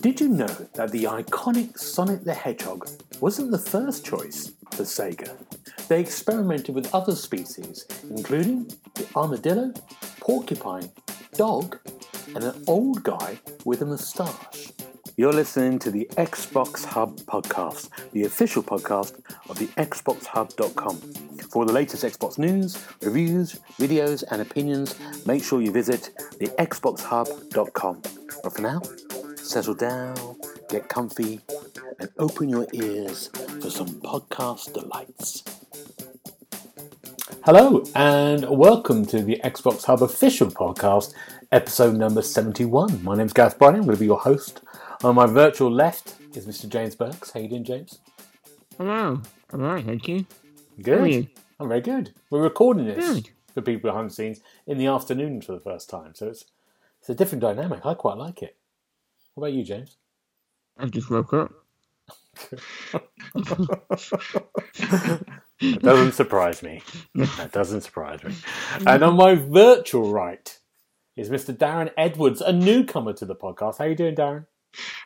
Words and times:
Did 0.00 0.20
you 0.20 0.28
know 0.28 0.46
that 0.74 0.90
the 0.90 1.04
iconic 1.04 1.78
Sonic 1.78 2.24
the 2.24 2.34
Hedgehog 2.34 2.88
wasn't 3.20 3.50
the 3.50 3.58
first 3.58 4.04
choice 4.04 4.52
for 4.72 4.82
Sega? 4.82 5.36
They 5.88 6.00
experimented 6.00 6.74
with 6.74 6.94
other 6.94 7.14
species, 7.14 7.86
including 8.10 8.70
the 8.94 9.06
armadillo, 9.16 9.72
porcupine, 10.20 10.90
dog, 11.32 11.78
and 12.34 12.44
an 12.44 12.64
old 12.66 13.02
guy 13.02 13.38
with 13.64 13.82
a 13.82 13.86
moustache. 13.86 14.72
You're 15.16 15.32
listening 15.32 15.78
to 15.78 15.90
the 15.90 16.08
Xbox 16.16 16.84
Hub 16.84 17.18
podcast, 17.20 17.88
the 18.12 18.24
official 18.24 18.62
podcast 18.62 19.14
of 19.48 19.58
the 19.58 19.68
XboxHub.com. 19.80 21.13
For 21.54 21.64
the 21.64 21.72
latest 21.72 22.02
Xbox 22.02 22.36
news, 22.36 22.84
reviews, 23.00 23.60
videos, 23.78 24.24
and 24.32 24.42
opinions, 24.42 24.96
make 25.24 25.44
sure 25.44 25.62
you 25.62 25.70
visit 25.70 26.10
the 26.40 26.48
XboxHub.com. 26.58 28.02
But 28.42 28.52
for 28.52 28.60
now, 28.60 28.82
settle 29.36 29.74
down, 29.74 30.16
get 30.68 30.88
comfy, 30.88 31.40
and 32.00 32.08
open 32.18 32.48
your 32.48 32.66
ears 32.72 33.28
for 33.62 33.70
some 33.70 33.86
podcast 33.86 34.72
delights. 34.72 35.44
Hello, 37.44 37.84
and 37.94 38.50
welcome 38.50 39.06
to 39.06 39.22
the 39.22 39.40
Xbox 39.44 39.84
Hub 39.84 40.02
official 40.02 40.48
podcast, 40.48 41.14
episode 41.52 41.94
number 41.94 42.22
71. 42.22 43.04
My 43.04 43.14
name's 43.14 43.32
Gareth 43.32 43.60
Bryan, 43.60 43.76
I'm 43.76 43.82
going 43.82 43.94
to 43.94 44.00
be 44.00 44.06
your 44.06 44.18
host. 44.18 44.60
On 45.04 45.14
my 45.14 45.26
virtual 45.26 45.70
left 45.70 46.16
is 46.34 46.48
Mr. 46.48 46.68
James 46.68 46.96
Burks. 46.96 47.30
How 47.30 47.38
you 47.38 47.46
doing, 47.46 47.62
James? 47.62 48.00
Hello. 48.76 49.22
I'm 49.52 49.62
alright, 49.62 49.84
thank 49.84 50.08
you. 50.08 50.26
Good. 50.82 51.28
How 51.58 51.64
are 51.64 51.68
you? 51.68 51.72
I'm 51.74 51.82
very 51.82 52.02
good. 52.02 52.14
We're 52.30 52.42
recording 52.42 52.86
this 52.86 53.06
Good. 53.06 53.30
for 53.52 53.62
people 53.62 53.90
behind 53.90 54.10
the 54.10 54.14
scenes 54.14 54.40
in 54.66 54.78
the 54.78 54.86
afternoon 54.86 55.40
for 55.42 55.52
the 55.52 55.60
first 55.60 55.88
time, 55.90 56.14
so 56.14 56.28
it's 56.28 56.44
it's 57.00 57.08
a 57.10 57.14
different 57.14 57.42
dynamic. 57.42 57.84
I 57.84 57.94
quite 57.94 58.16
like 58.16 58.42
it. 58.42 58.56
What 59.34 59.48
about 59.48 59.54
you, 59.54 59.64
James? 59.64 59.96
I've 60.78 60.90
just 60.90 61.10
woke 61.10 61.32
up. 61.34 61.52
That 65.60 65.80
doesn't 65.80 66.12
surprise 66.12 66.62
me. 66.62 66.82
That 67.14 67.52
doesn't 67.52 67.82
surprise 67.82 68.22
me. 68.24 68.34
And 68.86 69.02
on 69.04 69.16
my 69.16 69.34
virtual 69.34 70.12
right 70.12 70.58
is 71.16 71.30
Mr. 71.30 71.56
Darren 71.56 71.90
Edwards, 71.96 72.40
a 72.40 72.52
newcomer 72.52 73.12
to 73.14 73.24
the 73.24 73.36
podcast. 73.36 73.78
How 73.78 73.84
are 73.84 73.88
you 73.88 73.94
doing, 73.94 74.14
Darren? 74.16 74.46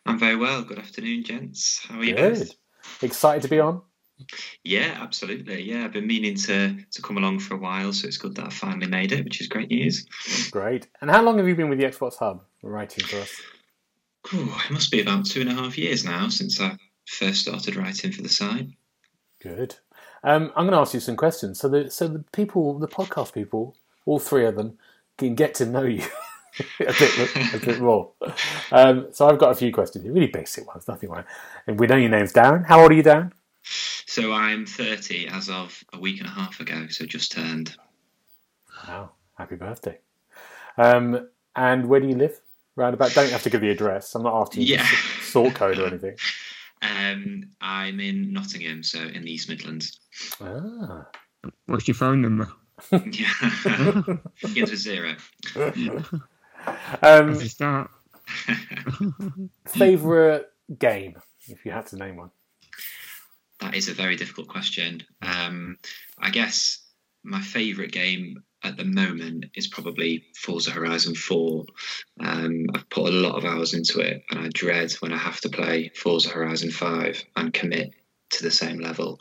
I'm 0.06 0.19
very 0.19 0.37
well. 0.37 0.62
Good 0.62 0.78
afternoon, 0.78 1.25
gents. 1.25 1.84
How 1.87 1.98
are 1.98 2.05
you 2.05 2.15
Good. 2.17 2.39
both? 2.39 2.55
Excited 3.03 3.42
to 3.42 3.48
be 3.48 3.61
on? 3.61 3.83
Yeah, 4.64 4.98
absolutely. 5.00 5.62
Yeah, 5.62 5.84
I've 5.84 5.92
been 5.92 6.06
meaning 6.06 6.34
to 6.36 6.77
to 6.91 7.02
come 7.02 7.16
along 7.16 7.41
for 7.41 7.55
a 7.55 7.58
while, 7.58 7.92
so 7.92 8.06
it's 8.06 8.19
good 8.19 8.34
that 8.36 8.47
I 8.47 8.50
finally 8.50 8.86
made 8.86 9.12
it, 9.12 9.25
which 9.25 9.41
is 9.41 9.48
great 9.48 9.70
news. 9.70 10.06
Great. 10.50 10.88
And 11.00 11.10
how 11.10 11.22
long 11.22 11.38
have 11.38 11.48
you 11.48 11.55
been 11.55 11.69
with 11.69 11.78
the 11.78 11.86
Xbox 11.86 12.16
Hub 12.16 12.42
writing 12.62 13.05
for 13.05 13.19
us? 13.19 13.41
Ooh, 14.34 14.52
it 14.64 14.70
must 14.70 14.91
be 14.91 15.00
about 15.00 15.27
two 15.27 15.41
and 15.41 15.50
a 15.50 15.55
half 15.55 15.78
years 15.78 16.05
now 16.05 16.28
since 16.28 16.60
I 16.60 16.77
first 17.06 17.42
started 17.42 17.77
writing 17.77 18.12
for 18.12 18.22
the 18.22 18.28
site. 18.28 18.69
Good. 19.41 19.77
Um, 20.25 20.53
I'm 20.56 20.66
going 20.66 20.72
to 20.72 20.78
ask 20.78 20.94
you 20.94 21.00
some 21.00 21.16
questions 21.16 21.60
so 21.60 21.69
that 21.69 21.92
so 21.92 22.08
the 22.08 22.25
people, 22.32 22.78
the 22.78 22.88
podcast 22.88 23.32
people, 23.32 23.77
all 24.05 24.19
three 24.19 24.47
of 24.47 24.56
them, 24.56 24.78
can 25.16 25.34
get 25.34 25.55
to 25.56 25.66
know 25.66 25.84
you 25.84 26.03
a 26.80 26.92
bit 26.92 27.55
a 27.55 27.58
bit 27.58 27.80
more. 27.80 28.10
Um, 28.72 29.08
so 29.12 29.28
I've 29.28 29.38
got 29.38 29.53
a 29.53 29.55
few 29.55 29.72
questions, 29.72 30.06
really 30.08 30.27
basic 30.27 30.66
ones, 30.66 30.88
nothing 30.88 31.10
like. 31.10 31.25
And 31.66 31.78
we 31.78 31.86
know 31.86 31.97
your 31.97 32.10
name's 32.10 32.32
Darren. 32.32 32.66
How 32.66 32.80
old 32.80 32.91
are 32.91 32.94
you, 32.94 33.03
Darren? 33.03 33.32
So 34.09 34.33
I'm 34.33 34.64
30 34.64 35.28
as 35.28 35.51
of 35.51 35.84
a 35.92 35.98
week 36.01 36.19
and 36.20 36.27
a 36.27 36.31
half 36.31 36.61
ago, 36.61 36.87
so 36.89 37.05
just 37.05 37.31
turned. 37.31 37.77
Wow, 38.89 39.11
happy 39.37 39.56
birthday. 39.56 39.98
Um, 40.78 41.28
and 41.55 41.87
where 41.87 42.00
do 42.00 42.06
you 42.09 42.15
live? 42.17 42.41
Roundabout. 42.75 43.12
Don't 43.12 43.31
have 43.31 43.42
to 43.42 43.50
give 43.50 43.61
the 43.61 43.69
address. 43.69 44.15
I'm 44.15 44.23
not 44.23 44.34
after 44.41 44.60
you 44.60 44.77
Yeah. 44.77 44.87
sort 45.21 45.55
code 45.55 45.78
or 45.78 45.87
anything. 45.87 46.16
Um, 46.81 47.43
I'm 47.60 47.99
in 47.99 48.32
Nottingham, 48.32 48.84
so 48.84 49.00
in 49.00 49.25
the 49.25 49.32
East 49.32 49.49
Midlands. 49.49 49.99
Ah, 50.41 51.09
What's 51.66 51.88
your 51.88 51.97
phone 51.97 52.22
number? 52.22 52.49
Yeah, 52.93 53.32
begins 54.43 54.71
with 54.71 54.78
zero. 54.78 55.16
um, 57.03 57.34
Let's 57.34 57.50
start. 57.50 57.91
favorite 59.66 60.47
game, 60.78 61.16
if 61.49 61.66
you 61.66 61.72
had 61.72 61.87
to 61.87 61.97
name 61.97 62.15
one. 62.15 62.31
That 63.60 63.74
is 63.74 63.88
a 63.88 63.94
very 63.94 64.16
difficult 64.16 64.48
question. 64.48 65.02
Um, 65.22 65.78
I 66.19 66.30
guess 66.30 66.78
my 67.24 67.41
favourite 67.41 67.92
game 67.92 68.42
at 68.62 68.76
the 68.76 68.84
moment 68.84 69.46
is 69.54 69.66
probably 69.69 70.24
Forza 70.36 70.70
Horizon 70.70 71.14
4. 71.14 71.64
Um, 72.20 72.66
I've 72.74 72.88
put 72.91 73.12
a 73.12 73.16
lot 73.16 73.36
of 73.36 73.44
hours 73.44 73.74
into 73.74 74.00
it, 74.00 74.22
and 74.30 74.41
I 74.41 74.48
dread 74.52 74.92
when 75.00 75.12
I 75.12 75.16
have 75.19 75.41
to 75.42 75.48
play 75.48 75.91
Forza 75.96 76.28
Horizon 76.30 76.70
5 76.70 77.24
and 77.36 77.52
commit 77.52 77.94
to 78.30 78.42
the 78.42 78.50
same 78.50 78.78
level. 78.78 79.20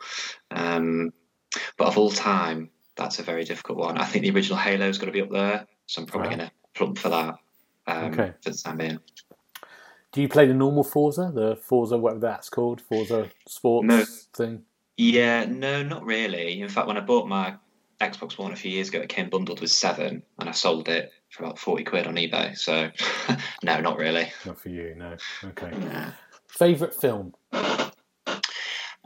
Um, 0.51 1.11
but 1.77 1.87
of 1.87 1.97
all 1.97 2.11
time, 2.11 2.69
that's 2.95 3.19
a 3.19 3.23
very 3.23 3.43
difficult 3.43 3.77
one. 3.79 3.97
I 3.97 4.05
think 4.05 4.23
the 4.23 4.31
original 4.31 4.57
Halo's 4.57 4.97
got 4.97 5.05
to 5.07 5.11
be 5.11 5.21
up 5.21 5.31
there, 5.31 5.65
so 5.87 6.01
I'm 6.01 6.07
probably 6.07 6.29
Wow. 6.29 6.35
going 6.35 6.49
to 6.49 6.51
plump 6.75 6.97
for 6.99 7.09
that 7.09 7.35
um, 7.87 8.13
Okay. 8.13 8.33
for 8.43 8.49
the 8.51 8.57
time 8.57 8.77
being. 8.77 8.99
Do 10.17 10.23
you 10.23 10.27
play 10.29 10.47
the 10.47 10.53
normal 10.55 10.83
Forza, 10.83 11.31
the 11.31 11.55
Forza, 11.57 11.95
whatever 11.95 12.21
that's 12.21 12.49
called, 12.49 12.81
Forza 12.81 13.29
Sports 13.47 13.85
No. 13.85 14.03
thing? 14.33 14.63
Yeah, 14.97 15.45
no, 15.45 15.83
not 15.83 16.03
really. 16.05 16.59
In 16.59 16.69
fact, 16.69 16.87
when 16.87 16.97
I 16.97 17.01
bought 17.01 17.27
my 17.27 17.53
Xbox 18.01 18.35
One 18.35 18.51
a 18.51 18.55
few 18.55 18.71
years 18.71 18.89
ago, 18.89 18.99
it 18.99 19.09
came 19.09 19.29
bundled 19.29 19.61
with 19.61 19.69
seven, 19.69 20.23
and 20.39 20.49
I 20.49 20.53
sold 20.53 20.89
it 20.89 21.11
for 21.29 21.43
about 21.43 21.59
forty 21.59 21.83
quid 21.83 22.07
on 22.07 22.15
eBay. 22.15 22.57
So, 22.57 22.89
no, 23.63 23.79
not 23.79 23.99
really. 23.99 24.31
Not 24.43 24.59
for 24.59 24.69
you, 24.69 24.95
no. 24.97 25.17
Okay. 25.49 25.69
No. 25.77 26.07
Favorite 26.47 26.95
film? 26.95 27.35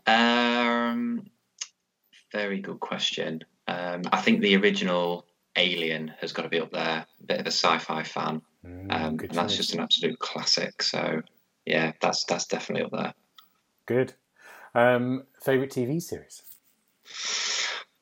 Um, 0.08 1.26
very 2.32 2.62
good 2.62 2.80
question. 2.80 3.42
Um, 3.68 4.04
I 4.14 4.22
think 4.22 4.40
the 4.40 4.56
original 4.56 5.26
Alien 5.58 6.14
has 6.22 6.32
got 6.32 6.44
to 6.44 6.50
be 6.50 6.62
up 6.62 6.72
there. 6.72 7.06
A 7.20 7.26
bit 7.26 7.42
of 7.42 7.48
a 7.48 7.52
sci-fi 7.52 8.04
fan, 8.04 8.44
Mm, 8.66 8.92
um, 8.92 9.18
good 9.18 9.30
and 9.32 9.40
that's 9.40 9.54
choice. 9.54 9.58
just 9.58 9.74
an 9.74 9.80
absolute 9.80 10.20
classic. 10.20 10.84
So, 10.84 11.22
yeah, 11.66 11.94
that's 12.02 12.24
that's 12.26 12.46
definitely 12.46 12.86
up 12.86 12.92
there. 12.92 13.14
good. 13.86 14.14
Um, 14.74 15.24
favorite 15.44 15.72
TV 15.72 16.02
series? 16.02 16.44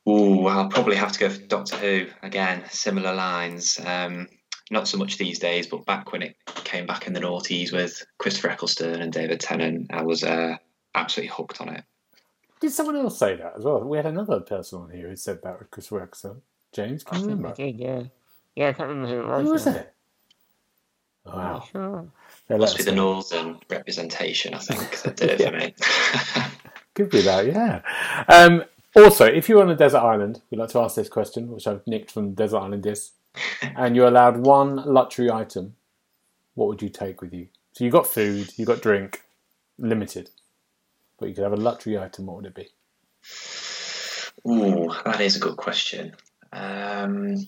Ooh, 0.08 0.48
I'll 0.48 0.70
probably 0.70 0.96
have 0.96 1.12
to 1.14 1.20
go 1.20 1.30
for 1.30 1.42
Doctor 1.42 1.76
Who 1.78 2.08
again. 2.22 2.64
Similar 2.70 3.14
lines. 3.14 3.80
Um, 3.84 4.28
not 4.72 4.88
so 4.88 4.98
much 4.98 5.18
these 5.18 5.40
days, 5.40 5.68
but 5.68 5.86
back 5.86 6.12
when 6.12 6.22
it 6.22 6.36
came 6.64 6.86
back 6.86 7.08
in 7.08 7.14
the 7.14 7.20
noughties 7.20 7.72
with 7.72 8.06
Christopher 8.18 8.50
Eccleston 8.50 9.02
and 9.02 9.12
David 9.12 9.40
Tennant, 9.40 9.88
I 9.92 10.04
was 10.04 10.24
uh, 10.24 10.58
absolutely 10.94 11.34
hooked 11.36 11.60
on 11.60 11.70
it. 11.70 11.84
Did 12.60 12.72
someone 12.72 12.98
else 12.98 13.18
say 13.18 13.36
that 13.36 13.54
as 13.58 13.64
well? 13.64 13.84
We 13.84 13.98
had 13.98 14.06
another 14.06 14.42
person 14.42 14.82
on 14.82 14.92
here 14.92 15.10
who 15.10 15.16
said 15.16 15.40
that 15.44 15.60
with 15.60 15.72
Chris 15.72 15.90
Wexler. 15.90 16.42
James, 16.72 17.04
can 17.04 17.20
you 17.20 17.28
remember? 17.30 17.54
did, 17.54 17.80
yeah. 17.80 18.04
Yeah, 18.56 18.70
I 18.70 18.74
can't 18.74 18.90
remember 18.90 19.08
who 19.08 19.22
it 19.22 19.28
was. 19.28 19.44
Who 19.44 19.52
was 19.52 19.68
it? 19.68 19.94
I'm 21.34 21.38
Wow. 21.38 21.64
sure. 21.72 22.06
Yeah, 22.50 22.58
Must 22.58 22.78
be 22.78 22.84
the 22.84 22.92
know. 22.92 23.14
northern 23.14 23.60
representation, 23.70 24.54
I 24.54 24.60
think, 24.60 25.02
that 25.04 25.16
did 25.16 25.40
it 25.40 25.42
for 25.50 25.56
me. 25.58 25.74
Could 26.96 27.10
be 27.12 27.22
that, 27.22 27.46
yeah. 27.46 27.82
Um, 28.28 28.64
also, 28.96 29.26
if 29.26 29.48
you're 29.48 29.62
on 29.62 29.70
a 29.70 29.76
desert 29.76 30.00
island, 30.00 30.42
we 30.50 30.58
like 30.58 30.70
to 30.70 30.80
ask 30.80 30.96
this 30.96 31.10
question, 31.10 31.50
which 31.52 31.68
I've 31.68 31.86
nicked 31.86 32.12
from 32.12 32.34
Desert 32.34 32.58
Island 32.58 32.84
Disc, 32.84 33.14
and 33.62 33.96
you're 33.96 34.08
allowed 34.08 34.38
one 34.38 34.78
luxury 34.78 35.30
item, 35.32 35.76
what 36.56 36.68
would 36.68 36.82
you 36.82 36.90
take 36.90 37.22
with 37.22 37.34
you? 37.34 37.48
So 37.74 37.84
you 37.86 37.92
got 37.92 38.08
food, 38.08 38.52
you 38.58 38.66
got 38.66 38.82
drink, 38.82 39.22
limited, 39.78 40.32
but 41.20 41.30
you 41.30 41.36
could 41.36 41.44
have 41.44 41.54
a 41.54 41.58
luxury 41.58 41.98
item. 41.98 42.26
What 42.26 42.38
would 42.38 42.46
it 42.48 42.56
be? 42.56 42.68
Ooh, 44.48 44.92
that 45.06 45.22
is 45.22 45.36
a 45.36 45.40
good 45.40 45.58
question. 45.58 46.16
Um, 46.52 47.48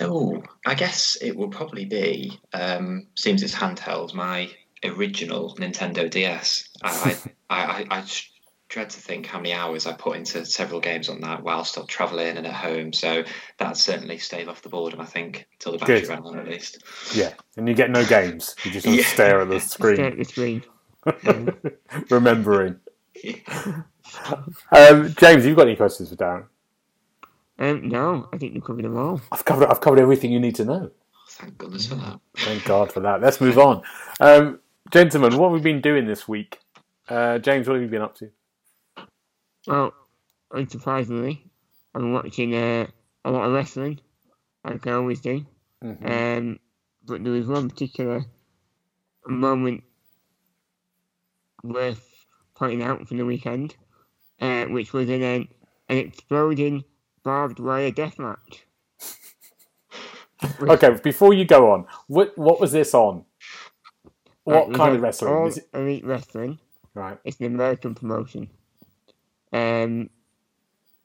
oh, 0.00 0.42
I 0.66 0.74
guess 0.74 1.16
it 1.20 1.36
will 1.36 1.48
probably 1.48 1.84
be, 1.84 2.38
um, 2.52 3.06
seems 3.14 3.42
it's 3.42 3.54
handheld, 3.54 4.14
my 4.14 4.50
original 4.84 5.54
Nintendo 5.56 6.10
DS. 6.10 6.68
I, 6.82 7.16
I, 7.50 7.64
I, 7.64 7.86
I 7.90 8.00
just 8.02 8.30
dread 8.68 8.90
to 8.90 9.00
think 9.00 9.26
how 9.26 9.38
many 9.38 9.52
hours 9.52 9.86
I 9.86 9.92
put 9.92 10.16
into 10.16 10.44
several 10.44 10.80
games 10.80 11.08
on 11.08 11.20
that 11.20 11.42
while 11.44 11.64
still 11.64 11.86
travelling 11.86 12.36
and 12.36 12.46
at 12.46 12.52
home. 12.52 12.92
So 12.92 13.22
that'd 13.58 13.76
certainly 13.76 14.18
stay 14.18 14.44
off 14.44 14.62
the 14.62 14.68
boredom, 14.68 15.00
I 15.00 15.04
think, 15.06 15.46
till 15.60 15.72
the 15.72 15.78
battery 15.78 16.00
Good. 16.00 16.08
ran 16.08 16.26
out 16.26 16.36
at 16.38 16.48
least. 16.48 16.82
Yeah, 17.14 17.32
and 17.56 17.68
you 17.68 17.74
get 17.74 17.90
no 17.90 18.04
games. 18.04 18.56
You 18.64 18.72
just 18.72 18.86
Yeah. 18.86 19.04
stare 19.04 19.40
at 19.40 19.48
the 19.48 19.60
screen. 19.60 19.96
Stare 19.96 20.20
at 20.20 20.26
screen, 20.26 20.62
the 21.04 21.12
screen. 21.84 22.04
remembering. 22.10 22.80
Um, 24.72 25.14
James, 25.16 25.46
you've 25.46 25.56
got 25.56 25.66
any 25.68 25.76
questions 25.76 26.10
for 26.10 26.16
Darren? 26.16 26.44
Um, 27.58 27.88
no, 27.88 28.28
I 28.32 28.38
think 28.38 28.54
you 28.54 28.60
covered 28.60 28.84
them 28.84 28.96
all. 28.96 29.20
I've 29.32 29.44
covered. 29.44 29.68
I've 29.68 29.80
covered 29.80 30.00
everything 30.00 30.30
you 30.32 30.40
need 30.40 30.54
to 30.56 30.64
know. 30.64 30.90
Thank 31.30 31.58
goodness 31.58 31.86
for 31.86 31.96
that. 31.96 32.20
Thank 32.36 32.64
God 32.64 32.92
for 32.92 33.00
that. 33.00 33.20
Let's 33.20 33.40
move 33.40 33.58
on. 33.58 33.82
Um, 34.20 34.60
gentlemen, 34.90 35.36
what 35.38 35.50
we've 35.50 35.62
we 35.62 35.72
been 35.72 35.80
doing 35.80 36.06
this 36.06 36.28
week? 36.28 36.58
Uh, 37.08 37.38
James, 37.38 37.66
what 37.66 37.74
have 37.74 37.82
you 37.82 37.88
been 37.88 38.02
up 38.02 38.14
to? 38.16 38.30
Well, 39.66 39.92
unsurprisingly, 40.52 41.40
I'm 41.94 42.12
watching 42.12 42.54
uh, 42.54 42.86
a 43.24 43.30
lot 43.30 43.46
of 43.46 43.52
wrestling. 43.52 44.00
like 44.64 44.86
I 44.86 44.92
always 44.92 45.20
do. 45.20 45.44
Mhm. 45.82 46.38
Um, 46.38 46.58
but 47.04 47.22
there 47.22 47.32
was 47.32 47.46
one 47.46 47.68
particular 47.70 48.24
moment 49.26 49.82
worth 51.62 52.26
pointing 52.54 52.82
out 52.82 53.06
from 53.08 53.18
the 53.18 53.24
weekend, 53.24 53.76
uh, 54.40 54.64
which 54.66 54.92
was 54.92 55.08
an, 55.08 55.22
an 55.22 55.48
an 55.88 55.98
exploding 55.98 56.84
barbed 57.26 57.58
wire 57.58 57.90
death 57.90 58.18
match. 58.18 58.64
Okay, 60.60 60.98
before 61.02 61.32
you 61.32 61.46
go 61.46 61.72
on, 61.72 61.86
what 62.08 62.36
what 62.36 62.60
was 62.60 62.70
this 62.70 62.92
on? 62.92 63.24
What 64.44 64.68
we 64.68 64.74
kind 64.74 64.94
of 64.94 65.00
wrestling? 65.00 65.32
All 65.32 65.46
Is 65.46 65.56
it, 65.56 65.68
Elite 65.72 66.04
Wrestling. 66.04 66.58
right. 66.94 67.18
It's 67.24 67.40
an 67.40 67.46
American 67.46 67.94
promotion. 67.94 68.50
Um, 69.50 70.10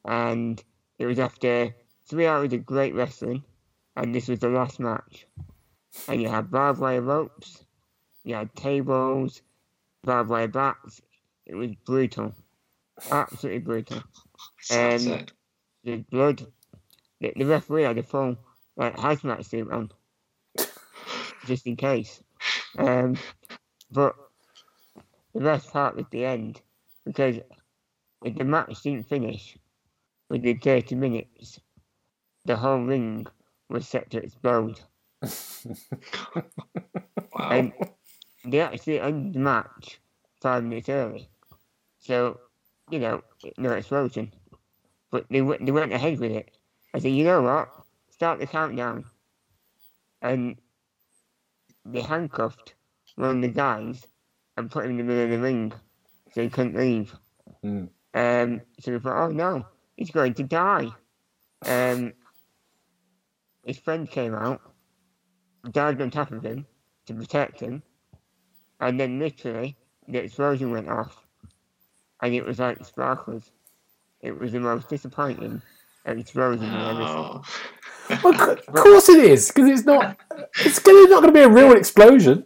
and 0.04 0.62
it 1.00 1.06
was 1.06 1.18
after 1.18 1.74
three 2.10 2.28
hours 2.28 2.52
of 2.52 2.66
great 2.66 2.94
wrestling, 2.94 3.44
and 3.96 4.14
this 4.14 4.28
was 4.28 4.40
the 4.40 4.50
last 4.50 4.82
match. 4.82 5.26
And 6.10 6.22
you 6.22 6.28
had 6.28 6.52
barbed 6.52 6.82
wire 6.82 7.02
ropes, 7.02 7.64
you 8.26 8.36
had 8.36 8.54
tables, 8.54 9.42
barbed 10.04 10.30
wire 10.30 10.50
bats. 10.50 11.02
It 11.46 11.56
was 11.56 11.72
brutal, 11.86 12.34
absolutely 13.10 13.60
brutal. 13.60 14.04
Um, 14.72 15.08
it. 15.08 15.32
The 15.84 15.98
blood. 16.10 16.46
The, 17.20 17.34
the 17.36 17.46
referee 17.46 17.84
had 17.84 17.98
a 17.98 18.04
full 18.04 18.38
like 18.78 18.96
hazmat 18.96 19.46
suit 19.46 19.72
on, 19.72 19.92
just 21.46 21.68
in 21.68 21.76
case. 21.76 22.22
Um, 22.78 23.18
but 23.92 24.16
the 25.34 25.42
best 25.42 25.72
part 25.72 25.96
was 25.96 26.06
the 26.12 26.26
end 26.26 26.62
because 27.06 27.38
if 28.24 28.36
the 28.36 28.44
match 28.44 28.82
didn't 28.84 29.10
finish 29.10 29.58
within 30.30 30.60
30 30.60 30.96
minutes, 30.96 31.60
the 32.46 32.56
whole 32.56 32.84
ring 32.84 33.28
was 33.70 33.88
set 33.88 34.10
to 34.12 34.24
explode. 34.24 34.80
Wow. 37.34 37.50
And 37.52 37.74
they 38.44 38.60
actually 38.60 39.00
ended 39.00 39.34
the 39.36 39.40
match 39.40 40.00
five 40.42 40.64
minutes 40.64 40.90
early. 40.90 41.30
So, 42.00 42.40
you 42.90 43.00
know, 43.00 43.22
no 43.58 43.72
explosion. 43.72 44.34
But 45.12 45.26
they, 45.30 45.42
went- 45.42 45.66
they 45.66 45.72
went 45.72 45.94
ahead 45.94 46.20
with 46.20 46.32
it. 46.32 46.52
I 46.94 47.00
said, 47.00 47.12
you 47.12 47.24
know 47.24 47.42
what? 47.42 47.70
Start 48.10 48.40
the 48.40 48.48
countdown. 48.48 49.06
And 50.22 50.58
they 51.86 52.02
handcuffed 52.02 52.76
one 53.16 53.38
of 53.38 53.42
the 53.42 53.48
guys 53.50 54.06
and 54.58 54.72
put 54.72 54.86
him 54.86 54.92
in 54.92 54.98
the 54.98 55.04
middle 55.04 55.24
of 55.26 55.30
the 55.30 55.40
ring 55.40 55.74
so 56.34 56.42
he 56.42 56.50
couldn't 56.50 56.76
leave. 56.78 57.16
Hmm. 57.62 57.86
Um, 58.14 58.62
so 58.80 58.92
we 58.92 59.00
thought, 59.00 59.30
oh 59.30 59.32
no, 59.32 59.66
he's 59.96 60.12
going 60.12 60.34
to 60.36 60.44
die. 60.44 60.90
Um, 61.66 62.14
his 63.66 63.78
friend 63.78 64.10
came 64.10 64.34
out, 64.34 64.62
dived 65.72 66.02
on 66.02 66.12
top 66.12 66.32
of 66.32 66.44
him 66.44 66.66
to 67.06 67.14
protect 67.14 67.60
him, 67.60 67.84
and 68.80 69.00
then 69.00 69.20
literally 69.20 69.78
the 70.08 70.20
explosion 70.20 70.72
went 70.72 70.90
off, 70.90 71.26
and 72.22 72.34
it 72.34 72.46
was 72.46 72.60
like 72.60 72.84
sparklers. 72.86 73.52
It 74.22 74.38
was 74.40 74.52
the 74.52 74.60
most 74.60 74.90
disappointing 74.90 75.62
explosion 76.06 76.70
I've 76.70 76.96
ever 76.98 77.08
seen. 77.08 78.22
Well, 78.24 78.52
of 78.52 78.66
course 78.74 79.10
it 79.10 79.24
is, 79.24 79.48
because 79.48 79.70
it's 79.70 79.86
not. 79.86 80.18
It's 80.60 80.86
not 80.86 81.22
going 81.22 81.28
to 81.28 81.32
be 81.32 81.40
a 81.42 81.50
real 81.50 81.74
explosion. 81.74 82.46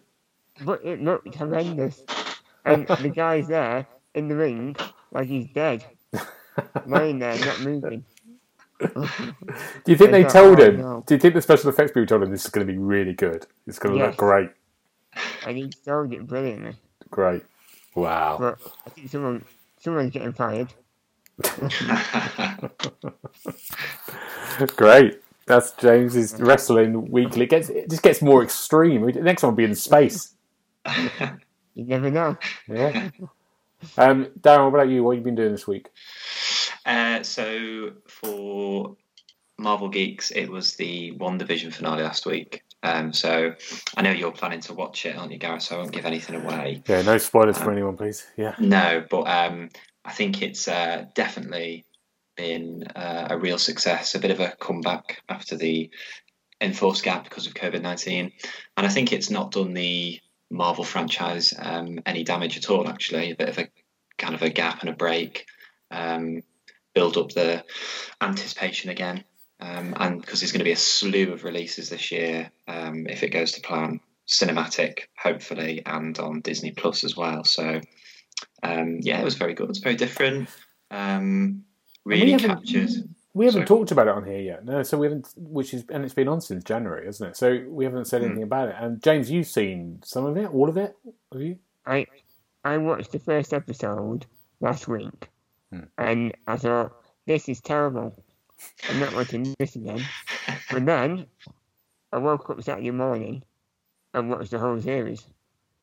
But 0.62 0.86
it 0.86 1.02
looked 1.02 1.34
horrendous. 1.36 2.02
And 2.66 2.88
the 2.88 3.10
guy's 3.10 3.48
there 3.48 3.88
in 4.14 4.28
the 4.28 4.36
ring 4.36 4.76
like 5.12 5.28
he's 5.28 5.48
dead, 5.48 5.86
laying 6.86 7.20
there, 7.20 7.38
not 7.40 7.62
moving. 7.62 8.06
Do 8.80 9.08
you 9.88 9.96
think 9.96 10.12
they 10.12 10.24
thought, 10.24 10.34
told 10.34 10.60
him? 10.60 11.04
Do 11.06 11.14
you 11.14 11.20
think 11.20 11.34
the 11.34 11.42
special 11.42 11.70
effects 11.70 11.92
people 11.92 12.06
told 12.06 12.24
him 12.24 12.32
this 12.32 12.46
is 12.46 12.52
going 12.52 12.68
to 12.68 12.72
be 12.72 12.78
really 12.78 13.14
good? 13.14 13.46
It's 13.68 13.80
going 13.80 13.96
to 13.96 14.00
Yes. 14.00 14.08
look 14.10 14.18
great. 14.18 14.50
And 15.46 15.58
he 15.58 15.72
sold 15.84 16.12
it 16.14 16.28
brilliantly. 16.28 16.76
Great. 17.10 17.44
Wow. 17.96 18.38
But 18.40 18.60
I 18.86 18.90
think 18.90 19.10
someone 19.10 19.46
someone's 19.80 20.12
getting 20.12 20.34
fired. 20.34 20.74
Great. 24.76 25.22
That's 25.48 25.72
James's 25.74 26.36
wrestling 26.40 27.12
weekly. 27.12 27.44
It, 27.44 27.50
gets, 27.50 27.70
it 27.70 27.90
just 27.90 28.02
gets 28.02 28.22
more 28.22 28.44
extreme. 28.44 29.06
The 29.06 29.22
next 29.22 29.44
one 29.44 29.52
will 29.52 29.58
be 29.58 29.66
in 29.66 29.76
space. 29.76 30.34
You 31.76 31.84
never 31.84 32.10
know. 32.10 32.38
Yeah. 32.68 33.10
Um, 33.98 34.28
Darren, 34.40 34.72
what 34.72 34.80
about 34.80 34.90
you? 34.90 35.04
What 35.04 35.12
have 35.12 35.20
you 35.20 35.26
been 35.26 35.36
doing 35.36 35.52
this 35.52 35.68
week? 35.68 35.90
Uh, 36.86 37.22
so 37.22 37.92
for 38.08 38.96
Marvel 39.58 39.90
Geeks, 39.90 40.32
it 40.32 40.48
was 40.48 40.76
the 40.76 41.12
WandaVision 41.18 41.74
finale 41.74 42.04
last 42.04 42.26
week. 42.26 42.64
Um, 42.82 43.12
so 43.12 43.54
I 43.98 44.02
know 44.02 44.12
you're 44.12 44.32
planning 44.32 44.62
to 44.62 44.74
watch 44.74 45.06
it, 45.06 45.18
aren't 45.18 45.32
you, 45.32 45.38
Gareth? 45.38 45.64
So 45.64 45.76
I 45.76 45.80
won't 45.80 45.92
give 45.92 46.06
anything 46.06 46.42
away. 46.42 46.82
Yeah, 46.88 47.02
no 47.02 47.18
spoilers 47.18 47.58
for 47.58 47.72
anyone, 47.72 47.98
please. 47.98 48.26
Yeah. 48.38 48.56
No, 48.58 49.04
but 49.10 49.24
um, 49.24 49.70
I 50.06 50.12
think 50.12 50.42
it's 50.42 50.68
uh, 50.68 51.06
definitely 51.16 51.86
been 52.38 52.84
uh, 52.96 53.28
a 53.32 53.38
real 53.38 53.58
success, 53.58 54.14
a 54.14 54.20
bit 54.20 54.32
of 54.32 54.40
a 54.40 54.56
comeback 54.60 55.22
after 55.28 55.58
the 55.58 55.90
enforced 56.62 57.04
gap 57.04 57.24
because 57.24 57.48
of 57.48 57.54
COVID 57.54 57.82
19. 57.82 58.32
And 58.78 58.86
I 58.86 58.90
think 58.90 59.12
it's 59.12 59.30
not 59.30 59.52
done 59.52 59.74
the 59.74 60.20
Marvel 60.52 60.84
franchise 60.84 61.54
um, 61.58 62.00
any 62.06 62.24
damage 62.24 62.58
at 62.58 62.70
all, 62.70 62.88
actually. 62.88 63.32
A 63.32 63.36
bit 63.36 63.50
of 63.50 63.58
a 63.58 63.68
kind 64.18 64.36
of 64.36 64.44
a 64.44 64.50
gap 64.50 64.82
and 64.82 64.90
a 64.90 64.94
break, 64.94 65.46
um, 65.92 66.44
build 66.94 67.18
up 67.18 67.32
the 67.32 67.64
anticipation 68.22 68.90
again. 68.90 69.24
Um, 69.60 69.96
and 69.98 70.22
because 70.22 70.42
there's 70.42 70.52
going 70.52 70.60
to 70.60 70.66
be 70.66 70.72
a 70.72 70.78
slew 70.78 71.34
of 71.34 71.44
releases 71.44 71.90
this 71.90 72.12
year, 72.12 72.52
um, 72.68 73.08
if 73.08 73.24
it 73.24 73.30
goes 73.30 73.54
to 73.54 73.62
plan, 73.62 74.02
cinematic, 74.28 75.00
hopefully, 75.18 75.82
and 75.86 76.18
on 76.20 76.42
Disney 76.42 76.72
Plus 76.72 77.04
as 77.04 77.16
well. 77.16 77.44
So, 77.44 77.82
um, 78.72 79.00
yeah, 79.02 79.20
it 79.20 79.24
was 79.24 79.36
very 79.36 79.54
good. 79.54 79.70
It's 79.70 79.80
very 79.80 79.96
different. 79.96 80.50
Um, 80.92 81.64
really 82.06 82.32
haven't- 82.32 82.50
captures. 82.50 83.04
We 83.34 83.46
haven't 83.48 83.68
Sorry. 83.68 83.80
talked 83.80 83.92
about 83.92 84.08
it 84.08 84.14
on 84.14 84.24
here 84.26 84.40
yet. 84.40 84.64
No, 84.64 84.82
so 84.82 84.98
we 84.98 85.08
haven't, 85.08 85.34
which 85.36 85.74
is, 85.74 85.84
and 85.90 86.06
it's 86.06 86.14
been 86.14 86.30
on 86.30 86.40
since 86.40 86.64
January, 86.64 87.06
hasn't 87.06 87.32
it? 87.32 87.36
So 87.36 87.66
we 87.68 87.84
haven't 87.84 88.06
said 88.06 88.22
Hmm. 88.22 88.28
anything 88.28 88.44
about 88.44 88.70
it. 88.70 88.76
And 88.80 89.04
James, 89.04 89.30
you've 89.30 89.48
seen 89.48 90.00
some 90.06 90.26
of 90.26 90.38
it, 90.38 90.50
all 90.54 90.70
of 90.70 90.78
it, 90.78 90.96
have 91.34 91.42
you? 91.42 91.58
I 91.86 92.06
I 92.64 92.78
watched 92.78 93.12
the 93.12 93.20
first 93.20 93.54
episode 93.54 94.26
last 94.62 94.88
week, 94.88 95.30
Hmm. 95.72 95.82
and 95.98 96.34
I 96.48 96.56
thought 96.56 96.94
this 97.26 97.50
is 97.50 97.60
terrible. 97.60 98.16
I'm 98.90 99.00
not 99.02 99.14
watching 99.14 99.54
this 99.60 99.76
again. 99.76 100.02
But 100.72 100.86
then 100.86 101.26
I 102.14 102.18
woke 102.20 102.50
up 102.50 102.64
Saturday 102.64 102.92
morning 102.92 103.44
and 104.14 104.30
watched 104.30 104.52
the 104.52 104.60
whole 104.60 104.80
series 104.80 105.26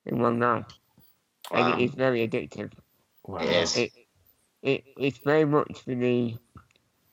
in 0.06 0.20
one 0.20 0.38
go, 0.38 0.64
Wow. 1.52 1.72
and 1.72 1.80
it 1.80 1.84
is 1.84 1.94
very 1.94 2.26
addictive. 2.26 2.72
Wow. 3.24 3.38
It 3.40 3.50
is. 3.50 3.76
It, 3.76 3.92
it 4.62 4.84
it's 4.96 5.18
very 5.18 5.44
much 5.44 5.80
for 5.84 5.94
the 5.94 6.36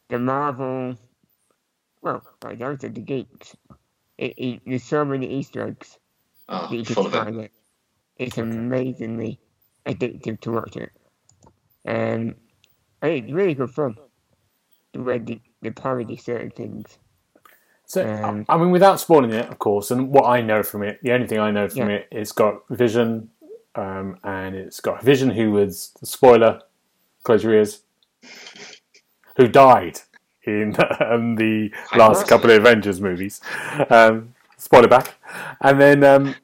the 0.10 0.20
Marvel. 0.20 0.98
Well, 2.02 2.24
like 2.44 2.60
those 2.60 2.84
are 2.84 2.90
the 2.90 3.02
geeks. 3.02 3.56
It, 4.18 4.34
it, 4.38 4.62
there's 4.66 4.84
so 4.84 5.06
many 5.06 5.28
Easter 5.40 5.68
eggs 5.68 5.98
Oh, 6.50 6.68
that 6.70 6.76
you 6.76 6.84
can 6.84 6.96
full 6.96 7.08
of 7.08 7.14
it. 7.14 7.24
find 7.24 7.40
it. 7.42 7.52
It's 8.18 8.38
amazingly 8.38 9.40
addictive 9.86 10.42
to 10.42 10.52
watch 10.52 10.76
it. 10.78 10.92
Um, 11.88 12.36
and 13.02 13.12
it's 13.12 13.32
really 13.32 13.54
good 13.54 13.70
fun. 13.72 13.96
The 14.94 15.02
way 15.02 15.20
they, 15.20 15.42
they 15.62 15.72
parody 15.72 16.18
certain 16.18 16.52
things. 16.52 16.98
So, 17.86 18.08
Um, 18.08 18.46
I 18.50 18.58
mean, 18.58 18.72
without 18.72 19.00
spoiling 19.00 19.32
it, 19.32 19.48
of 19.50 19.58
course, 19.60 19.90
and 19.92 20.10
what 20.10 20.26
I 20.26 20.42
know 20.42 20.64
from 20.64 20.84
it, 20.84 21.00
the 21.02 21.12
only 21.14 21.28
thing 21.28 21.40
I 21.40 21.52
know 21.52 21.70
from 21.70 21.90
Yeah. 21.90 21.96
it, 21.98 22.08
it's 22.12 22.32
got 22.32 22.68
Vision, 22.70 23.30
um, 23.76 24.18
and 24.24 24.56
it's 24.56 24.80
got 24.80 25.04
Vision, 25.04 25.30
who 25.30 25.52
was 25.52 25.92
spoiler, 26.04 26.62
close 27.24 27.44
your 27.44 27.54
ears, 27.54 27.82
who 29.38 29.48
died 29.48 30.00
in 30.44 30.76
um, 31.00 31.36
the 31.36 31.72
last 31.96 32.28
couple 32.28 32.50
of 32.52 32.58
Avengers 32.58 33.00
movies. 33.00 33.42
Um, 33.90 34.34
spoiler 34.58 34.88
back, 34.88 35.16
and 35.62 35.80
then 35.80 36.04
um, 36.04 36.36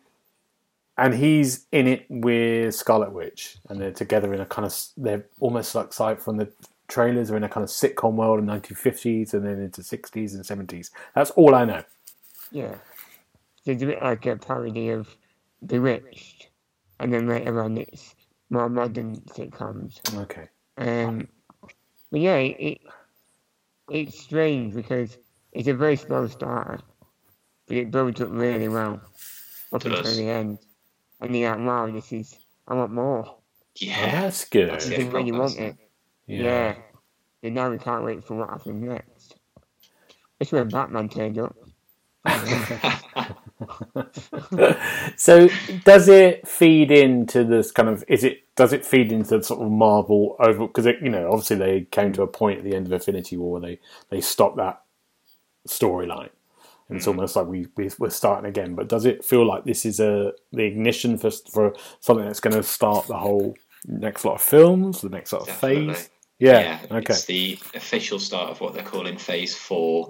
and 0.97 1.13
he's 1.13 1.65
in 1.71 1.87
it 1.87 2.05
with 2.09 2.75
Scarlet 2.75 3.11
Witch, 3.11 3.57
and 3.69 3.79
they're 3.81 3.91
together 3.91 4.33
in 4.33 4.41
a 4.41 4.45
kind 4.45 4.65
of 4.65 4.79
they're 4.97 5.25
almost 5.39 5.75
like 5.75 5.93
sight 5.93 6.21
from 6.21 6.37
the 6.37 6.49
trailers 6.87 7.31
are 7.31 7.37
in 7.37 7.43
a 7.43 7.49
kind 7.49 7.63
of 7.63 7.69
sitcom 7.69 8.13
world 8.13 8.39
in 8.39 8.45
1950s 8.45 9.33
and 9.33 9.45
then 9.45 9.59
into 9.59 9.81
60s 9.81 10.33
and 10.33 10.43
70s. 10.43 10.91
That's 11.13 11.31
all 11.31 11.55
I 11.55 11.65
know. 11.65 11.83
Yeah. 12.51 12.75
It's 13.65 13.81
a 13.81 13.85
bit 13.85 14.01
like 14.01 14.25
a 14.25 14.35
parody 14.35 14.89
of 14.89 15.15
Bewitched. 15.65 16.34
And 16.99 17.13
then 17.13 17.27
later 17.27 17.61
on 17.61 17.77
it's 17.77 18.15
more 18.49 18.69
modern 18.69 19.17
sitcoms. 19.21 19.99
Okay. 20.17 20.47
Um, 20.77 21.27
but 22.11 22.19
yeah, 22.21 22.35
it, 22.37 22.55
it 22.59 22.81
it's 23.89 24.19
strange 24.19 24.73
because 24.73 25.17
it's 25.51 25.67
a 25.67 25.73
very 25.73 25.95
slow 25.95 26.27
starter, 26.27 26.79
but 27.67 27.77
it 27.77 27.91
builds 27.91 28.21
up 28.21 28.29
really 28.31 28.67
well 28.67 29.01
up 29.73 29.85
It 29.85 29.87
until 29.91 30.03
does. 30.03 30.17
the 30.17 30.29
end. 30.29 30.59
And 31.21 31.35
you're 31.35 31.49
like, 31.55 31.65
wow, 31.65 31.89
this 31.91 32.11
is, 32.11 32.35
I 32.67 32.73
want 32.73 32.91
more. 32.91 33.25
Oh, 33.27 33.37
Yeah. 33.79 34.21
that's 34.21 34.45
good. 34.45 34.69
That's 34.69 34.85
This 34.85 34.99
it. 34.99 35.07
is 35.07 35.13
when 35.13 35.27
you 35.27 35.33
want 35.33 35.55
proper, 35.55 35.69
it. 35.69 35.89
Yeah. 36.27 36.75
And 37.43 37.55
now 37.55 37.69
we 37.69 37.77
can't 37.77 38.03
wait 38.03 38.23
for 38.23 38.35
what 38.37 38.49
happens 38.49 38.83
next. 38.83 39.35
It's 40.39 40.51
when 40.51 40.67
Batman 40.69 41.09
turned 41.09 41.39
up. 41.39 41.55
so 45.15 45.47
does 45.85 46.09
it 46.09 46.45
feed 46.47 46.91
into 46.91 47.43
this 47.43 47.71
kind 47.71 47.87
of 47.87 48.03
is 48.07 48.23
it 48.23 48.43
does 48.55 48.73
it 48.73 48.85
feed 48.85 49.11
into 49.13 49.37
the 49.37 49.43
sort 49.43 49.61
of 49.61 49.71
marvel 49.71 50.35
over 50.39 50.67
because 50.67 50.85
you 50.85 51.09
know 51.09 51.29
obviously 51.31 51.55
they 51.55 51.81
came 51.91 52.11
to 52.11 52.21
a 52.21 52.27
point 52.27 52.57
at 52.59 52.65
the 52.65 52.75
end 52.75 52.85
of 52.85 52.91
infinity 52.91 53.37
war 53.37 53.53
where 53.53 53.61
they 53.61 53.79
they 54.09 54.19
stopped 54.19 54.57
that 54.57 54.81
storyline. 55.67 56.29
And 56.87 56.97
it's 56.97 57.05
mm. 57.05 57.09
almost 57.09 57.35
like 57.35 57.47
we, 57.47 57.67
we 57.75 57.89
we're 57.97 58.09
starting 58.09 58.47
again. 58.47 58.75
But 58.75 58.87
does 58.87 59.05
it 59.05 59.25
feel 59.25 59.45
like 59.45 59.63
this 59.63 59.85
is 59.85 59.99
a 59.99 60.33
the 60.51 60.63
ignition 60.63 61.17
for 61.17 61.31
for 61.31 61.73
something 61.99 62.25
that's 62.25 62.39
going 62.39 62.55
to 62.55 62.63
start 62.63 63.07
the 63.07 63.17
whole 63.17 63.55
next 63.87 64.25
lot 64.25 64.35
of 64.35 64.41
films 64.41 65.01
the 65.01 65.09
next 65.09 65.31
lot 65.31 65.43
of 65.43 65.47
Definitely. 65.47 65.93
phase 65.93 66.09
yeah, 66.39 66.79
okay 66.91 67.13
It's 67.13 67.25
the 67.25 67.59
official 67.73 68.19
start 68.19 68.51
of 68.51 68.61
what 68.61 68.73
they're 68.73 68.83
calling 68.83 69.17
Phase 69.17 69.55
Four. 69.55 70.09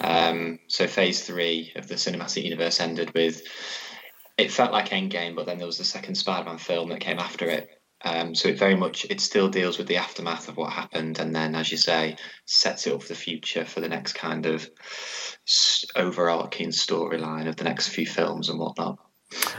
Um, 0.00 0.58
so 0.68 0.86
Phase 0.86 1.24
Three 1.24 1.72
of 1.76 1.88
the 1.88 1.94
cinematic 1.94 2.44
universe 2.44 2.80
ended 2.80 3.12
with. 3.14 3.42
It 4.38 4.52
felt 4.52 4.72
like 4.72 4.90
Endgame, 4.90 5.34
but 5.34 5.46
then 5.46 5.58
there 5.58 5.66
was 5.66 5.78
the 5.78 5.84
second 5.84 6.14
Spider-Man 6.14 6.58
film 6.58 6.90
that 6.90 7.00
came 7.00 7.18
after 7.18 7.48
it. 7.48 7.70
Um, 8.04 8.34
so 8.34 8.48
it 8.48 8.58
very 8.58 8.76
much 8.76 9.06
it 9.08 9.20
still 9.20 9.48
deals 9.48 9.78
with 9.78 9.86
the 9.86 9.96
aftermath 9.96 10.48
of 10.48 10.56
what 10.56 10.72
happened, 10.72 11.18
and 11.18 11.34
then, 11.34 11.54
as 11.54 11.70
you 11.70 11.78
say, 11.78 12.16
sets 12.44 12.86
it 12.86 12.92
up 12.92 13.02
for 13.02 13.08
the 13.08 13.14
future 13.14 13.64
for 13.64 13.80
the 13.80 13.88
next 13.88 14.12
kind 14.12 14.46
of 14.46 14.68
overarching 15.94 16.68
storyline 16.68 17.48
of 17.48 17.56
the 17.56 17.64
next 17.64 17.88
few 17.88 18.06
films 18.06 18.48
and 18.48 18.58
whatnot. 18.58 18.98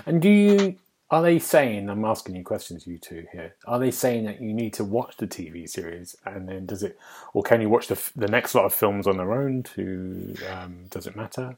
And 0.06 0.22
do 0.22 0.30
you 0.30 0.78
are 1.10 1.22
they 1.22 1.40
saying? 1.40 1.90
I'm 1.90 2.04
asking 2.04 2.36
you 2.36 2.44
questions, 2.44 2.86
you 2.86 2.98
two 2.98 3.26
here. 3.32 3.56
Are 3.66 3.80
they 3.80 3.92
saying 3.92 4.26
that 4.26 4.42
you 4.42 4.54
need 4.54 4.74
to 4.74 4.84
watch 4.84 5.16
the 5.18 5.28
TV 5.28 5.68
series, 5.70 6.16
and 6.26 6.48
then 6.50 6.66
does 6.66 6.84
it, 6.84 7.00
or 7.34 7.44
can 7.44 7.62
you 7.62 7.70
watch 7.70 7.88
the 7.88 8.00
the 8.16 8.28
next 8.28 8.56
lot 8.56 8.66
of 8.66 8.74
films 8.74 9.08
on 9.08 9.18
their 9.18 9.34
own? 9.34 9.64
To 9.76 10.36
um, 10.52 10.86
does 10.90 11.08
it 11.08 11.16
matter? 11.16 11.56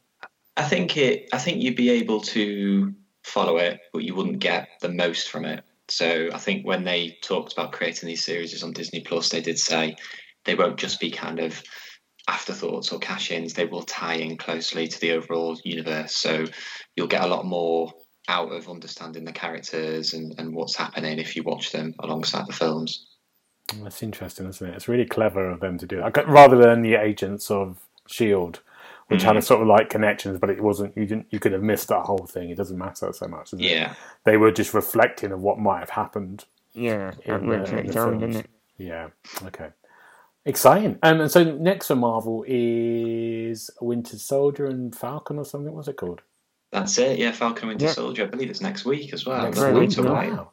I 0.55 0.63
think 0.63 0.97
it. 0.97 1.29
I 1.33 1.39
think 1.39 1.61
you'd 1.61 1.75
be 1.75 1.89
able 1.89 2.21
to 2.21 2.93
follow 3.23 3.57
it, 3.57 3.79
but 3.91 4.03
you 4.03 4.13
wouldn't 4.13 4.39
get 4.39 4.69
the 4.81 4.89
most 4.89 5.29
from 5.29 5.45
it. 5.45 5.63
So 5.89 6.29
I 6.31 6.37
think 6.37 6.65
when 6.65 6.83
they 6.83 7.17
talked 7.23 7.53
about 7.53 7.71
creating 7.71 8.07
these 8.07 8.23
series 8.23 8.61
on 8.63 8.73
Disney 8.73 9.01
Plus, 9.01 9.29
they 9.29 9.41
did 9.41 9.57
say 9.57 9.95
they 10.45 10.53
won't 10.53 10.77
just 10.77 10.99
be 10.99 11.09
kind 11.09 11.39
of 11.39 11.63
afterthoughts 12.27 12.91
or 12.91 12.99
cash-ins. 12.99 13.53
They 13.53 13.65
will 13.65 13.81
tie 13.81 14.15
in 14.15 14.37
closely 14.37 14.87
to 14.87 14.99
the 14.99 15.13
overall 15.13 15.59
universe. 15.63 16.15
So 16.15 16.45
you'll 16.95 17.07
get 17.07 17.23
a 17.23 17.27
lot 17.27 17.45
more 17.45 17.91
out 18.29 18.51
of 18.51 18.69
understanding 18.69 19.25
the 19.25 19.31
characters 19.33 20.13
and, 20.13 20.33
and 20.39 20.53
what's 20.53 20.75
happening 20.75 21.19
if 21.19 21.35
you 21.35 21.43
watch 21.43 21.71
them 21.71 21.93
alongside 21.99 22.47
the 22.47 22.53
films. 22.53 23.07
That's 23.83 24.01
interesting, 24.03 24.47
isn't 24.47 24.67
it? 24.69 24.75
It's 24.75 24.87
really 24.87 25.05
clever 25.05 25.49
of 25.49 25.59
them 25.59 25.77
to 25.79 25.85
do 25.85 25.97
that, 25.97 26.27
rather 26.27 26.55
than 26.57 26.81
the 26.81 26.95
agents 26.95 27.51
of 27.51 27.79
Shield, 28.07 28.61
which 29.07 29.21
had 29.23 29.37
a 29.37 29.41
sort 29.41 29.61
of 29.61 29.67
like 29.67 29.89
connections, 29.89 30.39
but 30.39 30.49
it 30.49 30.61
wasn't. 30.61 30.95
You 30.97 31.05
didn't. 31.05 31.27
You 31.29 31.39
could 31.39 31.51
have 31.51 31.61
missed 31.63 31.87
that 31.89 32.05
whole 32.05 32.25
thing. 32.27 32.49
It 32.49 32.57
doesn't 32.57 32.77
matter 32.77 33.11
so 33.13 33.27
much. 33.27 33.51
does 33.51 33.59
it? 33.59 33.65
Yeah. 33.65 33.93
they 34.23 34.37
were 34.37 34.51
just 34.51 34.73
reflecting 34.73 35.31
of 35.31 35.41
what 35.41 35.59
might 35.59 35.79
have 35.79 35.89
happened 35.91 36.45
Yeah, 36.73 37.11
in 37.25 37.49
that 37.49 37.65
the- 37.67 37.77
in 37.77 37.85
its 37.85 37.93
the 37.95 38.01
own, 38.01 38.19
films. 38.19 38.35
doesn't 38.35 38.45
it? 38.45 38.49
Yeah. 38.77 39.07
Okay. 39.45 39.69
Exciting. 40.45 40.97
Um, 41.03 41.21
and 41.21 41.29
so 41.31 41.43
next 41.43 41.87
for 41.87 41.95
Marvel 41.95 42.43
is 42.47 43.69
Winter 43.81 44.17
Soldier 44.17 44.65
and 44.65 44.95
Falcon 44.95 45.37
or 45.37 45.45
something. 45.45 45.73
What's 45.73 45.87
it 45.89 45.97
called? 45.97 46.21
That's 46.71 46.97
it. 46.99 47.17
Yeah, 47.19 47.31
Falcon 47.31 47.63
and 47.63 47.69
Winter 47.69 47.85
Yeah. 47.85 47.91
Soldier. 47.93 48.23
I 48.23 48.27
believe 48.27 48.49
it's 48.49 48.61
next 48.61 48.85
week 48.85 49.11
as 49.13 49.25
well. 49.25 49.41
Next 49.43 49.57
Not 49.57 49.73
week, 49.73 49.97
long 49.97 50.05
to 50.05 50.13
wait. 50.13 50.31
Wow. 50.31 50.51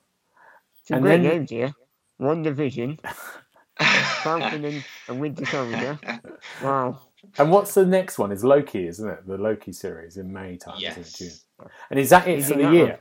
Some 0.84 0.96
And 0.96 1.04
great 1.04 1.22
then- 1.22 1.30
names 1.38 1.50
here. 1.50 1.72
WandaVision, 2.20 2.98
Falcon 4.22 4.64
and, 4.64 4.84
and 5.08 5.20
Winter 5.20 5.44
Soldier. 5.44 5.98
Wow. 6.62 6.98
And 7.36 7.50
what's 7.50 7.74
the 7.74 7.84
next 7.84 8.18
one? 8.18 8.32
Is 8.32 8.42
Loki, 8.42 8.86
isn't 8.86 9.06
it? 9.08 9.26
The 9.26 9.36
Loki 9.36 9.72
series 9.72 10.16
in 10.16 10.32
May 10.32 10.56
time, 10.56 10.78
isn't 10.78 10.98
it? 10.98 11.14
June. 11.14 11.28
Yes. 11.28 11.44
And 11.90 12.00
is 12.00 12.08
that 12.10 12.26
it 12.26 12.38
Is 12.38 12.48
for 12.48 12.54
the 12.54 12.72
year? 12.72 13.00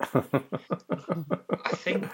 I 0.00 1.74
think 1.76 2.08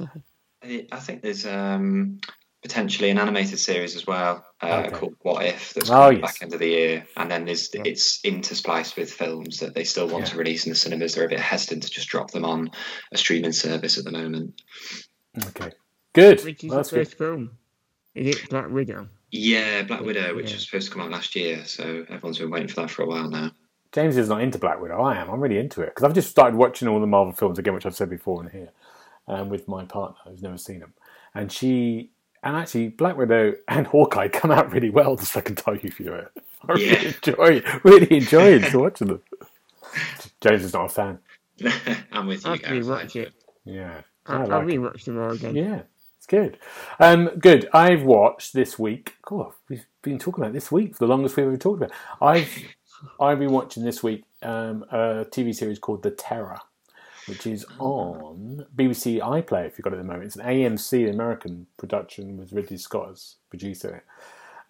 I 0.92 0.98
think 0.98 1.20
there's 1.20 1.44
um, 1.44 2.20
potentially 2.68 3.10
an 3.10 3.18
animated 3.18 3.58
series 3.58 3.94
as 3.94 4.06
well 4.06 4.42
uh, 4.62 4.84
Okay. 4.86 4.96
called 4.96 5.14
What 5.20 5.44
If 5.44 5.74
that's 5.74 5.90
Oh, 5.90 5.94
coming 6.08 6.20
yes. 6.20 6.32
back 6.32 6.42
end 6.42 6.54
of 6.54 6.60
the 6.60 6.68
year, 6.68 7.06
and 7.18 7.30
then 7.30 7.44
there's 7.44 7.68
it's 7.74 8.22
interspliced 8.22 8.96
with 8.96 9.12
films 9.12 9.60
that 9.60 9.74
they 9.74 9.84
still 9.84 10.08
want 10.08 10.24
Yeah. 10.24 10.30
to 10.32 10.38
release 10.38 10.64
in 10.64 10.70
the 10.70 10.76
cinemas. 10.76 11.14
They're 11.14 11.26
a 11.26 11.28
bit 11.28 11.40
hesitant 11.40 11.82
to 11.82 11.90
just 11.90 12.08
drop 12.08 12.30
them 12.30 12.46
on 12.46 12.70
a 13.12 13.18
streaming 13.18 13.52
service 13.52 13.98
at 13.98 14.04
the 14.04 14.12
moment. 14.12 14.60
okay. 15.48 15.72
Good. 16.14 16.42
Which 16.42 16.64
is 16.64 16.70
Well, 16.70 16.78
the 16.78 16.82
that's 16.82 16.90
good. 16.90 17.06
first 17.08 17.18
film? 17.18 17.50
Is 18.14 18.34
it 18.36 18.48
Black 18.48 18.70
Widow? 18.70 19.08
Yeah, 19.30 19.82
Black 19.82 20.00
Widow, 20.00 20.34
which 20.34 20.48
Yeah. 20.48 20.54
was 20.54 20.64
supposed 20.64 20.86
to 20.88 20.92
come 20.94 21.02
out 21.02 21.10
last 21.10 21.34
year, 21.36 21.64
so 21.66 22.06
everyone's 22.08 22.38
been 22.38 22.50
waiting 22.50 22.68
for 22.68 22.76
that 22.80 22.90
for 22.90 23.02
a 23.02 23.06
while 23.06 23.28
now. 23.28 23.50
James 23.92 24.16
is 24.16 24.28
not 24.30 24.40
into 24.40 24.58
Black 24.58 24.80
Widow. 24.80 25.02
I 25.02 25.16
am. 25.16 25.28
I'm 25.28 25.40
really 25.40 25.58
into 25.58 25.82
it 25.82 25.86
because 25.90 26.04
I've 26.04 26.14
just 26.14 26.30
started 26.30 26.56
watching 26.56 26.88
all 26.88 26.98
the 27.00 27.06
Marvel 27.06 27.32
films 27.34 27.58
again, 27.58 27.74
which 27.74 27.84
I've 27.84 27.94
said 27.94 28.08
before 28.08 28.42
in 28.42 28.50
here, 28.50 28.70
um, 29.28 29.50
with 29.50 29.68
my 29.68 29.84
partner 29.84 30.16
who's 30.26 30.42
never 30.42 30.56
seen 30.56 30.80
them, 30.80 30.94
and 31.34 31.52
she 31.52 32.10
and 32.44 32.56
actually 32.56 32.88
Black 32.88 33.16
Widow 33.16 33.54
and 33.66 33.86
Hawkeye 33.88 34.28
come 34.28 34.52
out 34.52 34.70
really 34.72 34.90
well 34.90 35.16
the 35.16 35.26
second 35.26 35.56
time 35.56 35.80
you 35.82 35.90
view 35.90 36.12
it. 36.14 36.28
I 36.68 36.72
really 36.72 36.84
Yeah. 36.86 37.12
enjoy, 37.26 37.62
really 37.82 38.16
enjoying 38.18 38.64
watching 38.78 39.08
them. 39.08 39.22
James 40.40 40.64
is 40.64 40.72
not 40.74 40.86
a 40.86 40.88
fan. 40.88 41.18
I'm 42.12 42.26
with 42.26 42.44
you 42.44 42.50
I'll 42.52 42.56
guys. 42.58 42.70
rewatch 42.86 43.16
it. 43.16 43.32
Yeah, 43.64 44.02
I 44.26 44.34
I'll, 44.34 44.40
like 44.40 44.50
I'll 44.50 44.62
rewatch 44.62 45.04
them 45.04 45.18
all 45.20 45.32
again. 45.32 45.54
Yeah, 45.56 45.82
it's 46.18 46.26
good. 46.26 46.58
Um, 47.00 47.30
good. 47.38 47.68
I've 47.72 48.02
watched 48.02 48.52
this 48.52 48.78
week. 48.78 49.14
God, 49.22 49.52
we've 49.68 49.86
been 50.02 50.18
talking 50.18 50.42
about 50.44 50.52
this 50.52 50.70
week 50.72 50.94
for 50.96 51.06
the 51.06 51.10
longest 51.10 51.36
we've 51.36 51.46
ever 51.46 51.56
talked 51.56 51.82
about. 51.82 51.96
I've 52.20 52.50
I've 53.20 53.38
been 53.38 53.52
watching 53.52 53.84
this 53.84 54.02
week 54.02 54.24
um, 54.42 54.84
a 54.90 55.24
TV 55.30 55.54
series 55.54 55.78
called 55.78 56.02
The 56.02 56.10
Terror, 56.10 56.58
which 57.26 57.46
is 57.46 57.64
on 57.78 58.66
BBC 58.76 59.20
iPlayer. 59.20 59.66
If 59.66 59.78
you've 59.78 59.84
got 59.84 59.92
it 59.92 59.96
at 59.96 60.02
the 60.02 60.04
moment, 60.04 60.24
it's 60.24 60.36
an 60.36 60.46
AMC 60.46 61.10
American 61.10 61.66
production 61.76 62.36
with 62.36 62.52
Ridley 62.52 62.76
Scott 62.76 63.10
as 63.10 63.36
producer. 63.50 64.04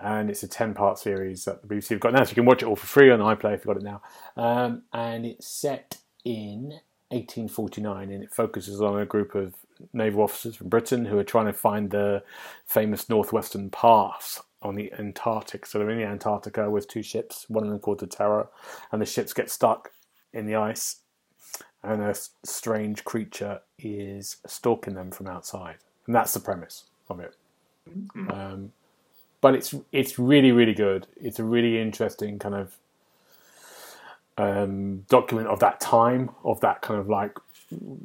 And 0.00 0.28
it's 0.28 0.42
a 0.42 0.48
ten-part 0.48 0.98
series 0.98 1.44
that 1.44 1.62
the 1.62 1.68
BBC 1.68 1.90
have 1.90 2.00
got 2.00 2.12
now, 2.12 2.24
so 2.24 2.30
you 2.30 2.34
can 2.34 2.44
watch 2.44 2.62
it 2.62 2.66
all 2.66 2.76
for 2.76 2.86
free 2.86 3.10
on 3.10 3.20
iPlayer 3.20 3.54
if 3.54 3.60
you've 3.60 3.74
got 3.74 3.76
it 3.76 3.82
now. 3.82 4.02
Um, 4.36 4.82
and 4.92 5.24
it's 5.24 5.46
set 5.46 5.98
in 6.24 6.80
1849, 7.10 8.10
and 8.10 8.24
it 8.24 8.32
focuses 8.32 8.80
on 8.80 9.00
a 9.00 9.06
group 9.06 9.34
of 9.34 9.54
naval 9.92 10.22
officers 10.22 10.56
from 10.56 10.68
Britain 10.68 11.04
who 11.04 11.18
are 11.18 11.24
trying 11.24 11.46
to 11.46 11.52
find 11.52 11.90
the 11.90 12.22
famous 12.66 13.08
Northwestern 13.08 13.70
Pass 13.70 14.42
on 14.62 14.74
the 14.74 14.92
Antarctic. 14.98 15.66
So 15.66 15.78
they're 15.78 15.90
in 15.90 15.98
the 15.98 16.06
Antarctica 16.06 16.70
with 16.70 16.88
two 16.88 17.02
ships, 17.02 17.46
one 17.48 17.64
of 17.64 17.70
them 17.70 17.78
called 17.78 18.00
the 18.00 18.06
Terror, 18.06 18.48
and 18.90 19.00
the 19.00 19.06
ships 19.06 19.32
get 19.32 19.50
stuck 19.50 19.90
in 20.32 20.46
the 20.46 20.56
ice, 20.56 20.96
and 21.84 22.02
a 22.02 22.14
strange 22.44 23.04
creature 23.04 23.60
is 23.78 24.36
stalking 24.46 24.94
them 24.94 25.10
from 25.10 25.26
outside, 25.26 25.76
and 26.06 26.14
that's 26.14 26.32
the 26.32 26.40
premise 26.40 26.84
of 27.08 27.20
it. 27.20 27.34
Um, 28.30 28.72
but 29.40 29.54
it's 29.54 29.74
it's 29.92 30.18
really 30.18 30.52
really 30.52 30.74
good. 30.74 31.06
It's 31.20 31.38
a 31.38 31.44
really 31.44 31.80
interesting 31.80 32.38
kind 32.38 32.54
of 32.54 32.76
um, 34.36 35.04
document 35.08 35.48
of 35.48 35.60
that 35.60 35.80
time, 35.80 36.30
of 36.44 36.60
that 36.60 36.80
kind 36.82 36.98
of 36.98 37.08
like 37.08 37.38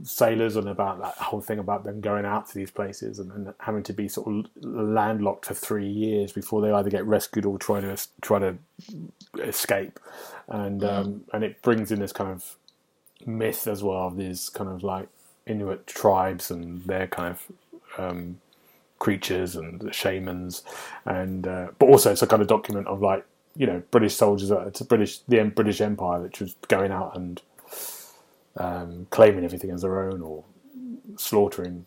sailors 0.04 0.56
and 0.56 0.68
about 0.68 1.00
that 1.00 1.16
whole 1.16 1.42
thing 1.42 1.60
about 1.60 1.84
them 1.84 2.02
going 2.02 2.26
out 2.26 2.48
to 2.48 2.56
these 2.56 2.72
places 2.72 3.20
and, 3.20 3.32
and 3.32 3.54
having 3.60 3.84
to 3.84 3.94
be 3.94 4.08
sort 4.08 4.28
of 4.28 4.46
landlocked 4.64 5.46
for 5.46 5.54
three 5.54 5.88
years 5.88 6.32
before 6.32 6.62
they 6.62 6.72
either 6.72 6.90
get 6.90 7.06
rescued 7.06 7.46
or 7.46 7.58
try 7.58 7.80
to 7.80 7.98
try 8.22 8.40
to 8.40 8.58
escape, 9.40 10.00
and 10.48 10.84
um, 10.84 11.24
and 11.34 11.44
it 11.44 11.62
brings 11.62 11.92
in 11.92 12.00
this 12.00 12.12
kind 12.12 12.32
of 12.32 12.56
myth 13.26 13.68
as 13.68 13.84
well 13.84 14.08
of 14.08 14.18
these 14.18 14.50
kind 14.50 14.70
of 14.70 14.84
like 14.84 15.08
Inuit 15.46 15.88
tribes 15.88 16.52
and 16.52 16.84
their 16.84 17.08
kind 17.08 17.36
of 17.36 18.00
um, 18.00 18.40
creatures 19.00 19.56
and 19.56 19.80
the 19.82 19.92
shamans, 19.94 20.64
and 21.06 21.48
uh, 21.48 21.68
but 21.80 21.88
also 21.88 22.12
it's 22.12 22.22
a 22.22 22.28
kind 22.28 22.42
of 22.42 22.48
document 22.48 22.88
of 22.88 23.02
like 23.02 23.26
you 23.56 23.66
know 23.66 23.82
British 23.92 24.16
soldiers, 24.16 24.52
uh, 24.52 24.62
it's 24.68 24.82
a 24.82 24.86
British 24.86 25.20
the 25.28 25.42
British 25.46 25.82
Empire 25.82 26.22
which 26.22 26.40
was 26.40 26.56
going 26.68 26.92
out 26.92 27.16
and 27.16 27.42
um, 28.58 29.08
claiming 29.10 29.44
everything 29.44 29.72
as 29.72 29.82
their 29.82 30.02
own 30.10 30.22
or 30.22 30.44
slaughtering 31.18 31.86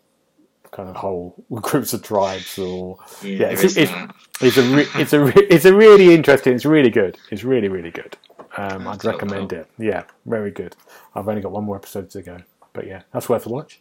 kind 0.71 0.89
of 0.89 0.95
whole 0.97 1.35
groups 1.53 1.93
of 1.93 2.01
tribes 2.03 2.57
or 2.57 2.97
Yeah, 3.21 3.29
Yeah, 3.37 3.47
it's- 3.51 3.77
it's- 3.77 4.09
it's 4.41 4.57
a 4.57 4.63
re- 4.75 4.87
it's 4.95 5.13
a 5.13 5.19
re- 5.23 5.47
it's 5.49 5.65
a 5.65 5.73
really 5.73 6.13
interesting. 6.13 6.53
It's 6.53 6.65
really 6.65 6.89
good. 6.89 7.17
It's 7.31 7.43
really 7.43 7.67
really 7.69 7.91
good. 7.91 8.17
Um, 8.57 8.87
I'd 8.87 9.03
recommend 9.03 9.51
it. 9.53 9.67
Yeah, 9.77 10.03
very 10.25 10.51
good. 10.51 10.75
I've 11.15 11.27
only 11.27 11.41
got 11.41 11.51
one 11.51 11.63
more 11.63 11.75
episode 11.75 12.09
to 12.11 12.21
go, 12.21 12.37
but 12.73 12.85
yeah, 12.87 13.01
that's 13.11 13.27
worth 13.29 13.45
a 13.45 13.49
watch. 13.49 13.79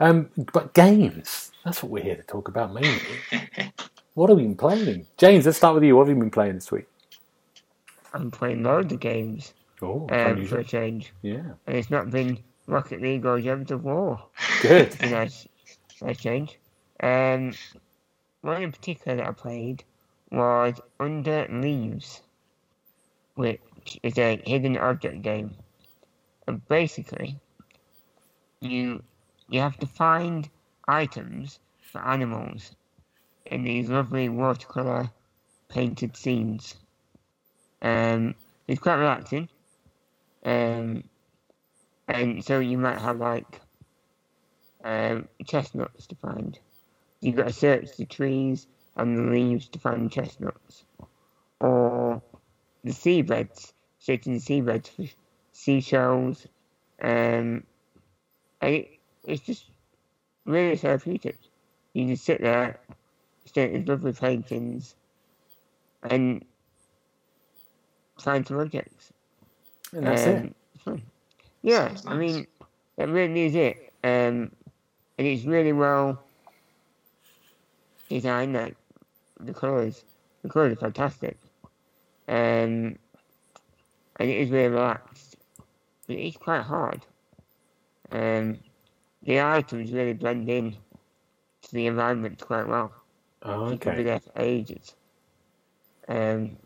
Um, 0.00 0.30
but 0.52 0.74
games. 0.74 1.52
That's 1.64 1.82
what 1.82 1.90
we're 1.92 2.02
here 2.02 2.16
to 2.16 2.22
talk 2.22 2.48
about 2.48 2.74
mainly. 2.74 3.00
what 4.14 4.28
have 4.30 4.36
we 4.38 4.44
been 4.44 4.56
playing? 4.56 5.06
James, 5.16 5.46
let's 5.46 5.58
start 5.58 5.74
with 5.74 5.84
you. 5.84 5.96
What 5.96 6.08
have 6.08 6.16
you 6.16 6.20
been 6.20 6.30
playing 6.30 6.54
this 6.56 6.72
week? 6.72 6.86
I'm 8.12 8.30
playing 8.30 8.62
loads 8.62 8.92
of 8.92 9.00
games 9.00 9.54
Oh, 9.82 10.06
um, 10.10 10.44
for 10.46 10.58
a 10.58 10.64
change. 10.64 11.12
yeah, 11.22 11.42
And 11.66 11.76
it's 11.76 11.90
not 11.90 12.10
been 12.10 12.38
Rocket 12.66 13.00
League 13.02 13.24
or 13.26 13.40
Gems 13.40 13.70
of 13.70 13.84
War. 13.84 14.22
good. 14.62 14.96
A 15.00 15.10
nice, 15.10 15.46
nice 16.02 16.18
change. 16.18 16.58
Um, 17.00 17.54
one 18.42 18.62
in 18.62 18.72
particular 18.72 19.16
that 19.18 19.26
I 19.28 19.32
played 19.32 19.84
was 20.30 20.80
Under 21.00 21.46
Leaves. 21.50 22.22
which 23.34 23.60
is 24.02 24.18
a 24.18 24.40
hidden 24.44 24.76
object 24.76 25.22
game. 25.22 25.54
And 26.46 26.66
basically, 26.68 27.38
you 28.60 29.02
you 29.48 29.60
have 29.60 29.78
to 29.78 29.86
find 29.86 30.48
items 30.88 31.58
for 31.80 32.00
animals 32.00 32.74
in 33.46 33.62
these 33.64 33.88
lovely 33.88 34.28
watercolor 34.28 35.10
painted 35.68 36.16
scenes. 36.16 36.74
Um, 37.82 38.34
it's 38.66 38.80
quite 38.80 38.96
relaxing. 38.96 39.48
Um, 40.44 41.04
and 42.08 42.44
so 42.44 42.58
you 42.58 42.78
might 42.78 42.98
have 42.98 43.18
like 43.18 43.60
um, 44.84 45.28
chestnuts 45.46 46.06
to 46.08 46.16
find. 46.16 46.58
You've 47.20 47.36
got 47.36 47.48
to 47.48 47.52
search 47.52 47.96
the 47.96 48.04
trees 48.04 48.66
and 48.96 49.16
the 49.16 49.22
leaves 49.32 49.68
to 49.68 49.78
find 49.78 50.10
chestnuts. 50.10 50.84
Or 51.60 52.22
the 52.84 52.92
seabeds, 52.92 53.72
searching 53.98 54.34
the 54.34 54.40
seabeds 54.40 54.88
for 54.88 55.04
seashells. 55.52 56.46
Um, 57.02 57.64
and 58.60 58.74
it, 58.74 58.98
it's 59.24 59.42
just 59.42 59.64
really 60.44 60.76
therapeutic. 60.76 61.38
You 61.94 62.06
just 62.08 62.24
sit 62.24 62.40
there, 62.40 62.78
stare 63.46 63.66
at 63.66 63.72
these 63.72 63.88
lovely 63.88 64.12
paintings, 64.12 64.94
and 66.02 66.44
find 68.18 68.46
some 68.46 68.58
objects. 68.60 69.12
And 69.92 70.06
that's 70.06 70.26
it. 70.26 70.38
Um, 70.38 70.54
it's 70.74 70.84
fun. 70.84 71.02
Yeah, 71.62 71.88
Sounds 71.88 72.06
I 72.06 72.16
mean, 72.16 72.46
that 72.96 73.08
really 73.08 73.46
is 73.46 73.54
it. 73.54 73.92
Um, 74.02 74.50
and 75.16 75.26
it's 75.26 75.44
really 75.44 75.72
well 75.72 76.22
designed. 78.08 78.54
Like 78.54 78.76
the 79.40 79.54
colours, 79.54 80.04
the 80.42 80.48
colours 80.48 80.72
are 80.74 80.76
fantastic. 80.76 81.38
Um, 82.28 82.98
and 84.16 84.30
it 84.30 84.38
is 84.38 84.48
very 84.50 84.68
relaxed, 84.68 85.36
but 86.06 86.16
it's 86.16 86.36
quite 86.36 86.62
hard. 86.62 87.04
Um, 88.10 88.58
the 89.22 89.40
items 89.40 89.92
really 89.92 90.12
blend 90.14 90.48
in 90.48 90.76
to 91.62 91.72
the 91.72 91.86
environment 91.86 92.40
quite 92.40 92.66
well. 92.66 92.92
Oh, 93.42 93.64
okay. 93.64 93.72
You 93.72 93.78
could 93.78 93.96
be 93.96 94.02
there 94.04 94.20
for 94.20 94.32
ages. 94.36 94.94
Um, 96.08 96.56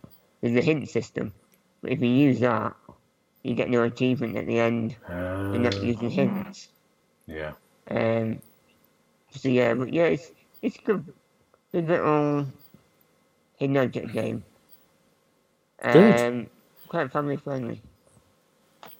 there's 0.41 0.57
a 0.57 0.61
hint 0.63 0.89
system, 0.89 1.33
but 1.81 1.93
if 1.93 2.01
you 2.01 2.09
use 2.09 2.41
that, 2.41 2.75
you 3.43 3.55
get 3.55 3.71
no 3.71 3.83
achievement 3.85 4.37
at 4.37 4.47
the 4.47 4.59
end. 4.59 4.97
You're 5.09 5.63
not 5.63 5.75
Ah, 5.75 5.81
using 5.83 6.11
hints. 6.11 6.69
yeah. 7.27 7.53
Um, 7.91 8.41
so 9.31 9.49
yeah, 9.49 9.75
but 9.75 9.93
yeah, 9.93 10.07
it's 10.07 10.31
it's 10.63 10.77
good, 10.85 11.13
good 11.73 11.89
little 11.89 12.47
hidden 13.57 13.77
object 13.77 14.13
game. 14.13 14.45
Good. 15.83 16.21
Um, 16.21 16.47
quite 16.89 17.11
family 17.13 17.37
friendly. 17.37 17.83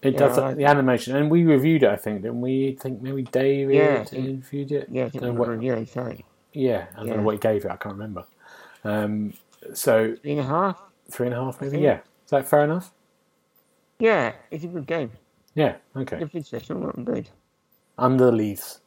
It 0.03 0.13
Yeah, 0.15 0.19
does 0.19 0.39
I 0.39 0.49
like 0.49 0.57
the 0.57 0.65
animation, 0.65 1.17
and 1.17 1.31
we 1.31 1.45
reviewed 1.45 1.83
it. 1.83 1.91
I 1.91 1.97
think, 1.97 2.23
didn't 2.23 2.41
we? 2.41 2.77
think 2.81 3.03
maybe 3.03 3.23
David 3.25 3.75
Yeah. 3.75 4.05
reviewed 4.13 4.73
it. 4.73 4.89
Yeah, 4.91 5.07
I 5.07 5.09
think 5.11 5.23
Don't 5.25 5.35
we're 5.35 5.41
what- 5.41 5.49
reviewing, 5.49 5.87
sorry. 5.87 6.25
Yeah, 6.53 6.87
I 6.97 7.05
don't 7.05 7.17
know 7.17 7.23
what 7.23 7.33
he 7.35 7.39
gave 7.41 7.65
it. 7.65 7.71
I 7.71 7.77
can't 7.77 7.95
remember. 7.95 8.25
Um, 8.85 9.33
so 9.75 10.15
Three 10.23 10.33
and 10.33 10.41
a 10.41 10.45
half? 10.45 10.81
three 11.11 11.27
and 11.27 11.35
a 11.35 11.45
half, 11.45 11.61
maybe. 11.61 11.79
Yeah, 11.81 11.99
is 12.25 12.31
that 12.31 12.47
fair 12.47 12.65
enough? 12.65 12.93
Yeah, 13.99 14.33
it's 14.51 14.65
a 14.65 14.69
good 14.69 14.87
game. 14.87 15.11
Yeah. 15.55 15.77
Okay. 15.97 16.21
Not 16.21 17.05
good. 17.05 17.29
Under 17.99 18.27
the 18.27 18.33
leaves. 18.33 18.81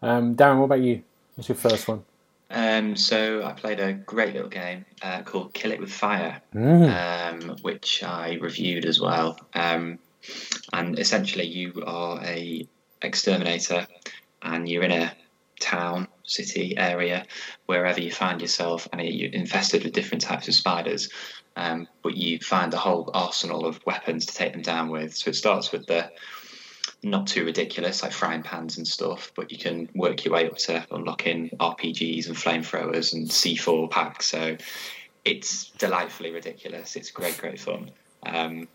Um, 0.00 0.34
Darren, 0.34 0.58
what 0.58 0.64
about 0.64 0.80
you? 0.80 1.02
What's 1.34 1.48
your 1.50 1.56
first 1.56 1.86
one? 1.88 2.04
Um, 2.50 2.96
so 2.96 3.44
I 3.44 3.52
played 3.52 3.80
a 3.80 3.92
great 3.92 4.34
little 4.34 4.48
game 4.48 4.84
uh, 5.02 5.22
called 5.22 5.52
Kill 5.52 5.72
It 5.72 5.80
with 5.80 5.92
Fire, 5.92 6.40
Mm. 6.54 7.50
um, 7.50 7.56
which 7.62 8.02
I 8.02 8.34
reviewed 8.40 8.84
as 8.84 9.00
well. 9.00 9.38
Um, 9.54 9.98
and 10.72 10.98
essentially, 10.98 11.46
you 11.46 11.82
are 11.86 12.22
a 12.24 12.66
exterminator, 13.02 13.86
and 14.42 14.68
you're 14.68 14.84
in 14.84 14.92
a 14.92 15.12
town, 15.60 16.08
city 16.24 16.76
area, 16.76 17.24
wherever 17.66 18.00
you 18.00 18.12
find 18.12 18.40
yourself, 18.40 18.88
and 18.92 19.02
you're 19.02 19.30
infested 19.32 19.84
with 19.84 19.92
different 19.92 20.22
types 20.22 20.48
of 20.48 20.54
spiders. 20.54 21.08
Um, 21.56 21.88
but 22.02 22.16
you 22.16 22.38
find 22.38 22.72
a 22.74 22.76
whole 22.76 23.10
arsenal 23.14 23.64
of 23.64 23.84
weapons 23.86 24.26
to 24.26 24.34
take 24.34 24.52
them 24.52 24.62
down 24.62 24.90
with. 24.90 25.16
So 25.16 25.30
it 25.30 25.36
starts 25.36 25.72
with 25.72 25.86
the 25.86 26.10
not 27.02 27.26
too 27.26 27.44
ridiculous, 27.44 28.02
like 28.02 28.12
frying 28.12 28.42
pans 28.42 28.78
and 28.78 28.86
stuff, 28.88 29.32
but 29.36 29.52
you 29.52 29.58
can 29.58 29.88
work 29.94 30.24
your 30.24 30.34
way 30.34 30.46
up 30.48 30.56
to 30.56 30.84
unlocking 30.90 31.50
RPGs 31.60 32.26
and 32.26 32.36
flamethrowers 32.36 33.12
and 33.12 33.28
C4 33.28 33.90
packs. 33.90 34.26
So 34.28 34.56
it's 35.24 35.70
delightfully 35.72 36.30
ridiculous. 36.32 36.96
It's 36.96 37.10
great, 37.10 37.36
great 37.38 37.60
fun. 37.60 37.90
Um, 38.24 38.68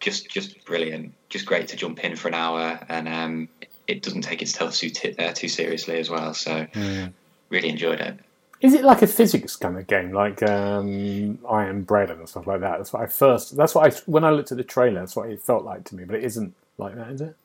just, 0.00 0.28
just 0.28 0.64
brilliant. 0.64 1.14
Just 1.30 1.46
great 1.46 1.68
to 1.68 1.76
jump 1.76 2.02
in 2.04 2.16
for 2.16 2.28
an 2.28 2.34
hour, 2.34 2.80
and 2.88 3.08
um, 3.08 3.48
it 3.86 4.02
doesn't 4.02 4.22
take 4.22 4.42
itself 4.42 4.74
too 4.74 4.90
t- 4.90 5.14
uh, 5.16 5.32
too 5.32 5.48
seriously 5.48 5.98
as 5.98 6.10
well. 6.10 6.34
So 6.34 6.66
Mm. 6.74 7.12
really 7.48 7.68
enjoyed 7.68 8.00
it. 8.00 8.18
Is 8.60 8.74
it 8.74 8.84
like 8.84 9.02
a 9.02 9.06
physics 9.08 9.56
kind 9.56 9.76
of 9.76 9.86
game, 9.88 10.12
like 10.12 10.42
um, 10.42 11.38
I 11.48 11.66
Am 11.66 11.82
Bread 11.82 12.10
and 12.10 12.28
stuff 12.28 12.46
like 12.46 12.60
that? 12.60 12.78
That's 12.78 12.92
what 12.92 13.02
I 13.02 13.06
first. 13.06 13.56
That's 13.56 13.74
what 13.74 13.92
I 13.92 13.96
when 14.06 14.24
I 14.24 14.30
looked 14.30 14.52
at 14.52 14.58
the 14.58 14.64
trailer. 14.64 15.00
That's 15.00 15.16
what 15.16 15.28
it 15.28 15.40
felt 15.42 15.64
like 15.64 15.84
to 15.86 15.96
me. 15.96 16.04
But 16.04 16.16
it 16.16 16.24
isn't 16.24 16.54
like 16.78 16.94
that, 16.94 17.10
is 17.10 17.20
it? 17.20 17.36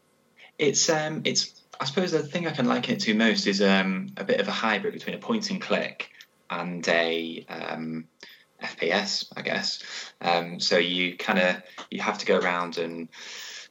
It's 0.57 0.89
um, 0.89 1.21
it's. 1.25 1.53
I 1.79 1.85
suppose 1.85 2.11
the 2.11 2.23
thing 2.23 2.47
I 2.47 2.51
can 2.51 2.65
liken 2.65 2.95
it 2.95 3.01
to 3.01 3.13
most 3.13 3.45
is 3.45 3.61
um, 3.61 4.07
a 4.17 4.23
bit 4.23 4.39
of 4.39 4.47
a 4.47 4.51
hybrid 4.51 4.93
between 4.93 5.15
a 5.15 5.19
point 5.19 5.51
and 5.51 5.61
click 5.61 6.09
and 6.49 6.87
a 6.87 7.45
um, 7.49 8.05
FPS, 8.63 9.31
I 9.35 9.41
guess. 9.41 9.83
Um, 10.21 10.59
so 10.59 10.77
you 10.77 11.17
kind 11.17 11.39
of 11.39 11.57
you 11.91 12.01
have 12.01 12.17
to 12.19 12.25
go 12.25 12.39
around 12.39 12.77
and 12.77 13.09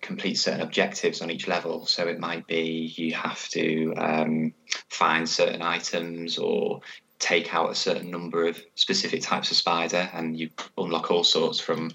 complete 0.00 0.36
certain 0.36 0.60
objectives 0.60 1.20
on 1.20 1.30
each 1.30 1.48
level. 1.48 1.86
So 1.86 2.06
it 2.06 2.20
might 2.20 2.46
be 2.46 2.92
you 2.96 3.12
have 3.14 3.48
to 3.48 3.94
um, 3.96 4.54
find 4.88 5.28
certain 5.28 5.62
items 5.62 6.38
or 6.38 6.80
take 7.18 7.54
out 7.54 7.70
a 7.70 7.74
certain 7.74 8.10
number 8.10 8.46
of 8.46 8.62
specific 8.74 9.22
types 9.22 9.50
of 9.50 9.56
spider, 9.56 10.08
and 10.12 10.38
you 10.38 10.50
unlock 10.76 11.10
all 11.10 11.24
sorts 11.24 11.58
from 11.58 11.90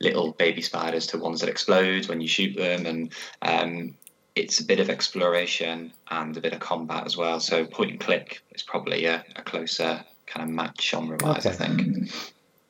little 0.00 0.32
baby 0.32 0.62
spiders 0.62 1.06
to 1.08 1.18
ones 1.18 1.40
that 1.40 1.48
explode 1.48 2.08
when 2.08 2.20
you 2.20 2.28
shoot 2.28 2.56
them, 2.56 2.86
and 2.86 3.12
um, 3.42 3.94
it's 4.34 4.60
a 4.60 4.64
bit 4.64 4.80
of 4.80 4.88
exploration 4.88 5.92
and 6.10 6.36
a 6.36 6.40
bit 6.40 6.52
of 6.52 6.60
combat 6.60 7.04
as 7.04 7.16
well. 7.16 7.40
So 7.40 7.64
point 7.66 7.90
and 7.90 8.00
click 8.00 8.42
is 8.52 8.62
probably 8.62 9.04
a, 9.06 9.24
a 9.36 9.42
closer 9.42 10.04
kind 10.26 10.48
of 10.48 10.54
match 10.54 10.90
genre 10.90 11.18
wise, 11.20 11.46
I 11.46 11.52
think. 11.52 12.10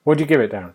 What 0.05 0.18
do 0.18 0.25
you 0.25 0.29
give 0.29 0.40
it, 0.40 0.51
Darren? 0.51 0.72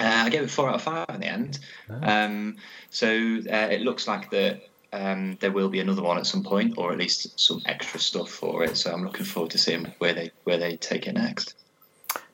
Uh, 0.00 0.24
I 0.26 0.28
gave 0.28 0.42
it 0.42 0.50
four 0.50 0.68
out 0.68 0.74
of 0.74 0.82
five 0.82 1.06
in 1.10 1.20
the 1.20 1.26
end. 1.26 1.58
Um, 1.88 2.56
so 2.90 3.06
uh, 3.08 3.68
it 3.70 3.80
looks 3.82 4.06
like 4.06 4.30
that 4.30 4.60
um, 4.92 5.38
there 5.40 5.52
will 5.52 5.68
be 5.68 5.80
another 5.80 6.02
one 6.02 6.18
at 6.18 6.26
some 6.26 6.42
point, 6.42 6.74
or 6.76 6.92
at 6.92 6.98
least 6.98 7.38
some 7.38 7.62
extra 7.66 8.00
stuff 8.00 8.30
for 8.30 8.64
it. 8.64 8.76
So 8.76 8.92
I'm 8.92 9.04
looking 9.04 9.24
forward 9.24 9.52
to 9.52 9.58
seeing 9.58 9.92
where 9.98 10.12
they 10.12 10.30
where 10.44 10.58
they 10.58 10.76
take 10.76 11.06
it 11.06 11.14
next. 11.14 11.54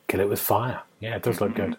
Kill 0.09 0.21
it 0.21 0.29
with 0.29 0.41
fire. 0.41 0.83
Yeah, 1.01 1.17
it 1.17 1.23
does 1.23 1.41
look 1.41 1.55
good. 1.55 1.77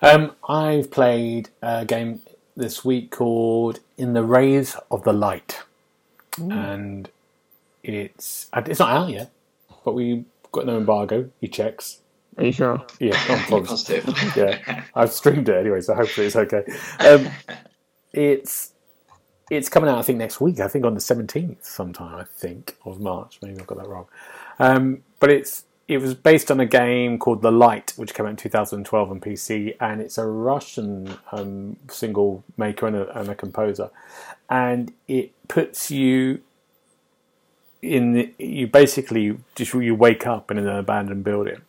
Um, 0.00 0.32
I've 0.48 0.90
played 0.90 1.48
a 1.62 1.84
game 1.84 2.20
this 2.56 2.84
week 2.84 3.10
called 3.10 3.80
In 3.96 4.12
the 4.12 4.22
Rays 4.24 4.76
of 4.90 5.04
the 5.04 5.12
Light, 5.12 5.62
and 6.38 7.08
it's 7.82 8.48
it's 8.54 8.78
not 8.80 8.90
out 8.90 9.10
yet, 9.10 9.30
but 9.84 9.94
we 9.94 10.24
got 10.52 10.66
no 10.66 10.76
embargo. 10.78 11.30
He 11.40 11.48
checks. 11.48 12.00
Are 12.38 12.44
you 12.44 12.52
sure? 12.52 12.84
Yeah, 13.00 13.20
I'm 13.28 13.44
positive. 13.66 14.06
yeah, 14.36 14.84
I've 14.94 15.12
streamed 15.12 15.48
it 15.48 15.56
anyway, 15.56 15.80
so 15.80 15.94
hopefully 15.94 16.26
it's 16.26 16.36
okay. 16.36 16.64
Um, 17.00 17.28
it's 18.12 18.72
it's 19.50 19.68
coming 19.68 19.90
out, 19.90 19.98
I 19.98 20.02
think, 20.02 20.18
next 20.18 20.40
week. 20.40 20.60
I 20.60 20.68
think 20.68 20.84
on 20.84 20.94
the 20.94 21.00
seventeenth, 21.00 21.64
sometime. 21.64 22.14
I 22.16 22.24
think 22.24 22.76
of 22.84 23.00
March. 23.00 23.38
Maybe 23.42 23.60
I've 23.60 23.66
got 23.66 23.78
that 23.78 23.88
wrong. 23.88 24.06
Um, 24.58 25.02
but 25.20 25.30
it's 25.30 25.64
it 25.88 25.98
was 25.98 26.14
based 26.14 26.50
on 26.50 26.60
a 26.60 26.66
game 26.66 27.18
called 27.18 27.42
The 27.42 27.52
Light, 27.52 27.92
which 27.96 28.14
came 28.14 28.26
out 28.26 28.30
in 28.30 28.36
2012 28.36 29.10
on 29.10 29.20
PC, 29.20 29.76
and 29.80 30.00
it's 30.00 30.18
a 30.18 30.26
Russian 30.26 31.18
um, 31.32 31.76
single 31.88 32.44
maker 32.56 32.86
and 32.86 32.96
a, 32.96 33.18
and 33.18 33.28
a 33.28 33.34
composer, 33.34 33.90
and 34.50 34.92
it 35.08 35.32
puts 35.48 35.90
you 35.90 36.40
in. 37.82 38.12
The, 38.12 38.34
you 38.38 38.66
basically 38.68 39.38
just 39.54 39.74
you 39.74 39.94
wake 39.94 40.26
up 40.26 40.50
in 40.50 40.58
an 40.58 40.68
abandoned 40.68 41.24
building 41.24 41.62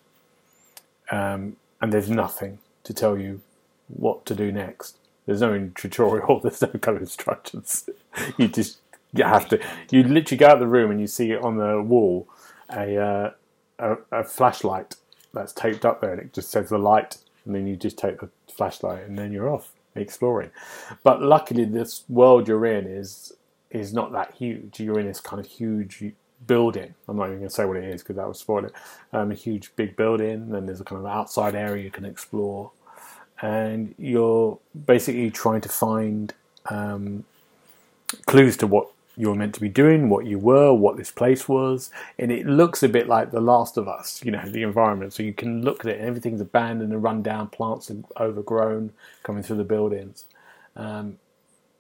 um, 1.11 1.57
and 1.81 1.93
there's 1.93 2.09
nothing 2.09 2.59
to 2.83 2.93
tell 2.93 3.17
you 3.17 3.41
what 3.87 4.25
to 4.25 4.35
do 4.35 4.51
next. 4.51 4.97
There's 5.25 5.41
no 5.41 5.71
tutorial. 5.75 6.39
There's 6.39 6.61
no 6.61 6.69
kind 6.69 6.97
of 6.97 7.03
instructions. 7.03 7.89
you 8.37 8.47
just 8.47 8.79
you 9.13 9.23
have 9.23 9.49
to. 9.49 9.59
You 9.91 10.03
literally 10.03 10.37
go 10.37 10.47
out 10.47 10.53
of 10.53 10.59
the 10.59 10.67
room 10.67 10.91
and 10.91 10.99
you 10.99 11.07
see 11.07 11.35
on 11.35 11.57
the 11.57 11.81
wall 11.81 12.27
a, 12.71 12.97
uh, 12.97 13.31
a 13.79 13.97
a 14.11 14.23
flashlight 14.23 14.95
that's 15.33 15.53
taped 15.53 15.85
up 15.85 16.01
there, 16.01 16.13
and 16.13 16.21
it 16.21 16.33
just 16.33 16.51
says 16.51 16.69
the 16.69 16.79
light. 16.79 17.17
And 17.45 17.55
then 17.55 17.67
you 17.67 17.75
just 17.77 17.97
take 17.97 18.21
the 18.21 18.29
flashlight, 18.51 19.05
and 19.05 19.17
then 19.17 19.31
you're 19.33 19.49
off 19.49 19.71
exploring. 19.95 20.51
But 21.03 21.21
luckily, 21.21 21.65
this 21.65 22.03
world 22.09 22.47
you're 22.47 22.65
in 22.65 22.87
is 22.87 23.33
is 23.71 23.93
not 23.93 24.11
that 24.13 24.35
huge. 24.35 24.79
You're 24.79 24.99
in 24.99 25.07
this 25.07 25.21
kind 25.21 25.39
of 25.39 25.51
huge 25.51 26.03
building. 26.47 26.95
I'm 27.07 27.17
not 27.17 27.27
even 27.27 27.39
going 27.39 27.49
to 27.49 27.55
say 27.55 27.65
what 27.65 27.77
it 27.77 27.85
is 27.85 28.03
because 28.03 28.17
that 28.17 28.27
would 28.27 28.35
spoil 28.37 28.65
it. 28.65 28.73
Um, 29.13 29.31
a 29.31 29.35
huge 29.35 29.75
big 29.77 29.95
building, 29.97 30.53
and 30.55 30.67
there's 30.69 30.81
a 30.81 30.85
kind 30.85 30.99
of 31.01 31.07
outside 31.07 31.55
area 31.55 31.83
you 31.83 31.91
can 31.91 32.05
explore. 32.05 32.71
and 33.41 33.95
you're 33.99 34.59
basically 34.87 35.31
trying 35.31 35.61
to 35.61 35.69
find 35.69 36.33
um, 36.69 37.25
clues 38.27 38.57
to 38.57 38.67
what 38.67 38.89
you're 39.15 39.35
meant 39.35 39.53
to 39.55 39.61
be 39.61 39.69
doing, 39.69 40.09
what 40.09 40.25
you 40.25 40.39
were, 40.39 40.73
what 40.73 40.97
this 40.97 41.11
place 41.11 41.47
was, 41.47 41.91
and 42.17 42.31
it 42.31 42.45
looks 42.45 42.81
a 42.83 42.89
bit 42.89 43.07
like 43.07 43.31
The 43.31 43.41
Last 43.41 43.77
of 43.77 43.87
Us, 43.87 44.23
you 44.23 44.31
know, 44.31 44.43
the 44.49 44.63
environment. 44.63 45.13
So 45.13 45.23
you 45.23 45.33
can 45.33 45.63
look 45.63 45.81
at 45.81 45.91
it, 45.91 45.99
and 45.99 46.07
everything's 46.07 46.41
abandoned 46.41 46.91
and 46.91 47.03
run 47.03 47.21
down, 47.21 47.47
plants 47.47 47.91
are 47.91 47.97
overgrown 48.25 48.91
coming 49.23 49.43
through 49.43 49.57
the 49.57 49.63
buildings. 49.63 50.25
Um, 50.75 51.19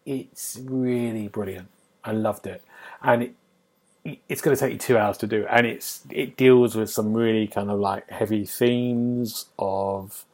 it's 0.05 0.59
really 0.63 1.27
brilliant. 1.27 1.69
I 2.03 2.11
loved 2.11 2.45
it, 2.47 2.63
and 3.01 3.23
it, 3.23 4.19
it's 4.27 4.41
going 4.41 4.55
to 4.55 4.59
take 4.59 4.73
you 4.73 4.79
two 4.79 4.97
hours 4.97 5.17
to 5.19 5.27
do, 5.27 5.45
and 5.49 5.65
it's 5.65 6.01
it 6.09 6.35
deals 6.35 6.75
with 6.75 6.89
some 6.89 7.13
really 7.13 7.47
kind 7.47 7.71
of 7.71 7.79
like 7.79 8.09
heavy 8.09 8.45
themes 8.45 9.45
of 9.57 10.25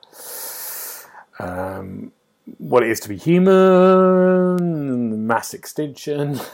um, 1.38 2.12
what 2.57 2.83
it 2.83 2.89
is 2.89 2.99
to 3.01 3.09
be 3.09 3.17
human, 3.17 4.57
mass 5.27 5.53
extinction. 5.53 6.39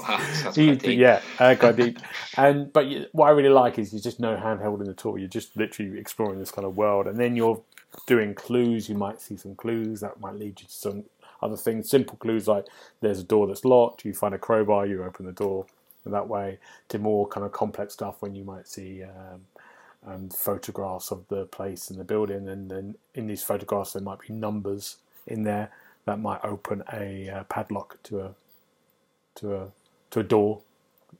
Wow, 0.00 0.20
sounds 0.32 0.58
You- 0.58 0.76
quite 0.76 0.80
deep. 0.82 0.98
yeah, 0.98 1.20
uh, 1.38 1.54
quite 1.58 1.76
deep. 1.76 1.98
And 2.36 2.72
but 2.72 2.86
you, 2.86 3.06
what 3.12 3.26
I 3.26 3.30
really 3.30 3.48
like 3.50 3.78
is 3.78 3.92
you 3.94 4.00
just 4.00 4.20
no 4.20 4.36
hand 4.36 4.60
in 4.82 4.88
at 4.90 5.06
all. 5.06 5.18
You're 5.18 5.28
just 5.28 5.56
literally 5.56 5.98
exploring 5.98 6.38
this 6.38 6.50
kind 6.50 6.66
of 6.66 6.76
world, 6.76 7.06
and 7.06 7.18
then 7.18 7.36
you're 7.36 7.62
doing 8.06 8.34
clues. 8.34 8.88
You 8.88 8.96
might 8.96 9.20
see 9.20 9.36
some 9.36 9.54
clues 9.56 10.00
that 10.00 10.20
might 10.20 10.34
lead 10.36 10.60
you 10.60 10.66
to 10.66 10.72
some 10.72 11.04
other 11.42 11.56
things. 11.56 11.90
Simple 11.90 12.16
clues 12.18 12.48
like 12.48 12.66
there's 13.00 13.20
a 13.20 13.24
door 13.24 13.46
that's 13.46 13.64
locked. 13.64 14.04
You 14.04 14.14
find 14.14 14.34
a 14.34 14.38
crowbar, 14.38 14.86
you 14.86 15.04
open 15.04 15.26
the 15.26 15.32
door, 15.32 15.66
and 16.04 16.14
that 16.14 16.28
way 16.28 16.58
to 16.90 16.98
more 16.98 17.26
kind 17.28 17.44
of 17.46 17.52
complex 17.52 17.94
stuff 17.94 18.16
when 18.20 18.34
you 18.34 18.44
might 18.44 18.68
see. 18.68 19.02
Um, 19.04 19.42
um, 20.06 20.30
photographs 20.30 21.12
of 21.12 21.26
the 21.28 21.46
place 21.46 21.90
and 21.90 22.00
the 22.00 22.04
building, 22.04 22.48
and 22.48 22.70
then 22.70 22.96
in 23.14 23.26
these 23.26 23.42
photographs 23.42 23.94
there 23.94 24.02
might 24.02 24.20
be 24.20 24.32
numbers 24.34 24.98
in 25.26 25.44
there 25.44 25.70
that 26.06 26.20
might 26.20 26.40
open 26.44 26.82
a 26.92 27.28
uh, 27.30 27.44
padlock 27.44 28.02
to 28.04 28.20
a 28.22 28.34
to 29.36 29.54
a 29.56 29.68
to 30.10 30.20
a 30.20 30.24
door 30.24 30.62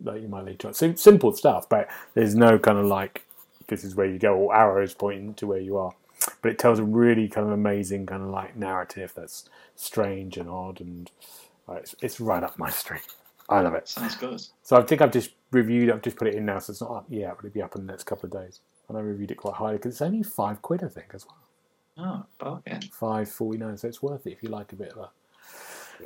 that 0.01 0.21
you 0.21 0.29
might 0.29 0.45
lead 0.45 0.59
to. 0.61 0.75
Sim- 0.75 0.97
simple 0.97 1.33
stuff, 1.33 1.69
but 1.69 1.89
there's 2.15 2.35
no 2.35 2.59
kind 2.59 2.79
of 2.79 2.87
like 2.87 3.25
this 3.69 3.85
is 3.85 3.95
where 3.97 4.07
you 4.07 4.19
go 4.19 4.35
or 4.37 4.55
arrows 4.57 4.95
pointing 4.95 5.35
to 5.35 5.47
where 5.47 5.61
you 5.61 5.77
are. 5.79 5.95
But 6.43 6.53
it 6.53 6.59
tells 6.59 6.79
a 6.79 6.85
really 6.85 7.29
kind 7.29 7.47
of 7.47 7.53
amazing 7.53 8.07
kind 8.07 8.23
of 8.23 8.31
like 8.31 8.57
narrative 8.57 9.13
that's 9.17 9.49
strange 9.77 10.37
and 10.37 10.49
odd, 10.51 10.81
and 10.81 11.11
uh, 11.69 11.75
it's, 11.75 11.95
it's 12.03 12.21
right 12.21 12.43
up 12.43 12.59
my 12.59 12.71
street. 12.71 13.03
I 13.49 13.61
love 13.61 13.75
it. 13.75 13.89
Sounds 13.89 14.17
good. 14.17 14.43
So 14.63 14.77
I 14.77 14.83
think 14.83 15.03
I've 15.03 15.13
just 15.13 15.31
reviewed. 15.53 15.91
I've 15.91 16.03
just 16.03 16.17
put 16.17 16.29
it 16.29 16.35
in 16.35 16.47
now, 16.47 16.59
so 16.61 16.73
it's 16.73 16.81
not 16.83 16.91
up 16.93 17.07
yet. 17.11 17.37
But 17.37 17.47
it'll 17.47 17.55
be 17.55 17.63
up 17.63 17.77
in 17.77 17.87
the 17.87 17.93
next 17.93 18.05
couple 18.05 18.27
of 18.27 18.33
days. 18.33 18.61
And 18.89 18.97
I 18.97 19.01
reviewed 19.01 19.31
it 19.31 19.37
quite 19.37 19.55
highly 19.55 19.77
because 19.77 19.95
it's 19.95 20.03
only 20.03 20.23
five 20.23 20.63
quid, 20.63 20.85
I 20.85 20.89
think, 20.89 21.11
as 21.13 21.27
well. 21.27 21.37
Oh, 21.99 22.27
bargain. 22.39 22.83
Five 22.93 23.31
forty 23.31 23.59
nine. 23.59 23.77
So 23.77 23.89
it's 23.89 24.03
worth 24.03 24.27
it 24.27 24.33
if 24.33 24.43
you 24.43 24.49
like 24.49 24.73
a 24.73 24.77
bit 24.77 24.93
of 24.93 24.99
a 24.99 25.11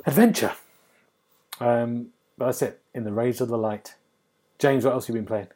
adventure. 0.05 0.53
Um, 1.59 2.07
but 2.37 2.45
that's 2.45 2.61
it. 2.61 2.81
In 2.93 3.03
the 3.03 3.11
rays 3.13 3.41
of 3.41 3.49
the 3.49 3.57
light. 3.57 3.95
James, 4.57 4.85
what 4.85 4.93
else 4.93 5.07
have 5.07 5.15
you 5.15 5.21
been 5.21 5.27
playing? 5.27 5.47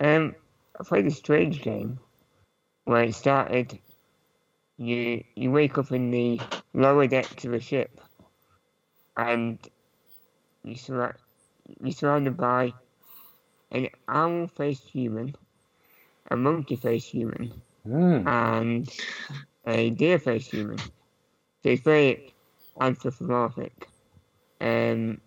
Um, 0.00 0.34
I 0.78 0.84
played 0.84 1.06
a 1.06 1.10
strange 1.10 1.62
game 1.62 1.98
where 2.84 3.04
it 3.04 3.14
started. 3.14 3.78
You 4.76 5.22
you 5.34 5.50
wake 5.50 5.78
up 5.78 5.92
in 5.92 6.10
the 6.10 6.40
lower 6.72 7.06
decks 7.06 7.44
of 7.44 7.52
a 7.52 7.60
ship, 7.60 8.00
and 9.16 9.58
you 10.64 10.74
surra- 10.74 11.16
you're 11.82 11.92
surrounded 11.92 12.36
by 12.36 12.72
an 13.70 13.88
owl-faced 14.08 14.88
human, 14.88 15.36
a 16.30 16.36
monkey-faced 16.36 17.08
human, 17.08 17.52
Mm. 17.86 18.26
and 18.26 18.88
a 19.66 19.90
deer-faced 19.90 20.50
human. 20.50 20.78
So 20.78 20.90
it's 21.64 21.82
very 21.82 22.34
anthropomorphic. 22.80 23.88
Um, 24.60 25.20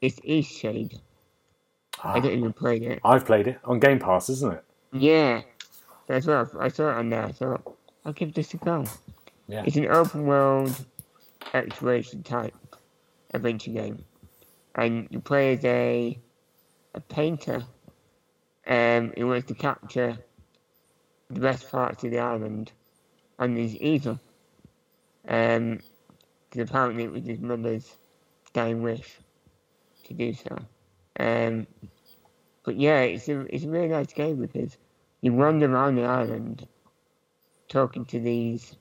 it's 0.00 0.18
Eastshade. 0.20 0.98
I 2.02 2.20
don't 2.20 2.32
even 2.32 2.52
play 2.52 2.78
it. 2.78 3.00
Ah, 3.04 3.12
I've 3.12 3.24
played 3.24 3.46
it 3.48 3.58
on 3.64 3.78
Game 3.80 3.98
Pass, 3.98 4.28
isn't 4.28 4.52
it? 4.54 4.64
Yeah, 4.92 5.42
that's 6.06 6.26
what 6.26 6.50
I 6.58 6.68
saw 6.68 6.90
it 6.90 6.96
on 6.96 7.10
there. 7.10 7.24
I 7.24 7.32
thought 7.32 7.76
I'll 8.04 8.12
give 8.12 8.34
this 8.34 8.52
a 8.54 8.58
go. 8.58 8.84
Yeah. 9.48 9.62
It's 9.66 9.76
an 9.76 9.86
open 9.86 10.24
world 10.24 10.74
exploration 11.52 12.22
type 12.22 12.54
adventure 13.32 13.70
game, 13.70 14.04
and 14.74 15.06
you 15.10 15.20
play 15.20 15.54
as 15.54 15.64
a 15.64 16.18
a 16.94 17.00
painter, 17.00 17.64
um, 18.66 19.12
who 19.16 19.26
wants 19.26 19.48
to 19.48 19.54
capture 19.54 20.18
the 21.30 21.40
best 21.40 21.70
parts 21.70 22.04
of 22.04 22.10
the 22.10 22.18
island 22.18 22.72
on 23.38 23.56
his 23.56 23.76
easel. 23.76 24.20
Um, 25.26 25.80
because 26.54 26.70
apparently 26.70 27.04
it 27.04 27.12
was 27.12 27.24
his 27.24 27.40
mother's 27.40 27.96
dying 28.52 28.82
wish 28.82 29.18
to 30.04 30.14
do 30.14 30.32
so. 30.32 30.56
Um, 31.18 31.66
but 32.64 32.76
yeah, 32.76 33.00
it's 33.00 33.28
a 33.28 33.40
it's 33.54 33.64
a 33.64 33.68
really 33.68 33.88
nice 33.88 34.12
game 34.12 34.36
because 34.36 34.76
you 35.20 35.32
wander 35.32 35.72
around 35.72 35.96
the 35.96 36.04
island 36.04 36.66
talking 37.68 38.04
to 38.06 38.20
these 38.20 38.76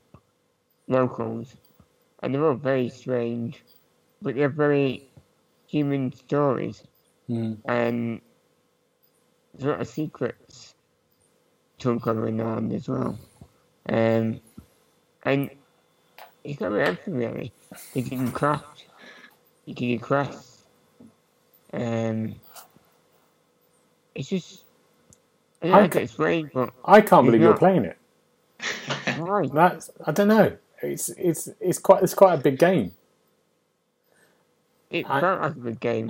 locals, 0.87 1.55
and 2.21 2.33
they're 2.33 2.45
all 2.45 2.53
very 2.55 2.89
strange, 2.89 3.63
but 4.21 4.35
they're 4.35 4.49
very 4.49 5.09
human 5.67 6.11
stories, 6.13 6.83
Mm. 7.29 7.57
and 7.65 8.21
there's 9.53 9.65
a 9.65 9.71
lot 9.71 9.81
of 9.81 9.87
secrets 9.87 10.73
to 11.79 11.91
uncover 11.91 12.27
in 12.27 12.37
the 12.37 12.43
island 12.43 12.73
as 12.73 12.87
well. 12.87 13.17
Um, 13.89 14.39
and 15.23 15.49
it's 16.43 16.59
got 16.59 16.73
everything 16.73 17.15
really. 17.15 17.51
You 17.93 18.03
can 18.03 18.31
craft, 18.31 18.85
you 19.65 19.75
can 19.75 19.87
do 19.87 19.99
crafts, 19.99 20.63
um, 21.73 22.35
it's 24.15 24.29
just, 24.29 24.63
I 25.61 25.67
don't 25.67 25.75
I 25.75 25.81
know 25.83 25.89
ca- 25.89 25.99
explain, 26.01 26.51
but 26.53 26.71
I 26.85 27.01
can't 27.01 27.25
believe 27.25 27.41
Yeah. 27.41 27.47
you're 27.49 27.57
playing 27.57 27.85
it. 27.85 27.97
why? 29.17 29.47
That's 29.53 29.89
I 30.05 30.11
don't 30.11 30.27
know. 30.27 30.55
It's 30.81 31.09
it's 31.09 31.49
it's 31.59 31.79
quite 31.79 32.03
it's 32.03 32.13
quite 32.13 32.33
a 32.35 32.37
big 32.37 32.59
game. 32.59 32.91
It 34.91 35.09
I- 35.09 35.19
felt 35.21 35.41
like 35.41 35.51
a 35.55 35.59
good 35.59 35.79
game. 35.79 36.07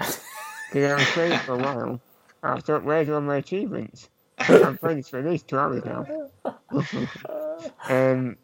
Because 0.71 0.91
I 0.91 0.95
was 0.95 1.06
playing 1.12 1.39
for 1.39 1.53
a 1.53 1.58
while. 1.58 2.01
I 2.43 2.60
thought, 2.60 2.84
where's 2.84 3.10
all 3.10 3.21
my 3.21 3.38
achievements? 3.38 4.10
I've 4.38 4.79
played 4.82 4.97
this 4.97 5.10
for 5.10 5.19
at 5.19 5.25
least 5.25 5.47
two 5.47 5.58
hours 5.58 5.84
now. 5.86 6.06
um, 7.89 8.38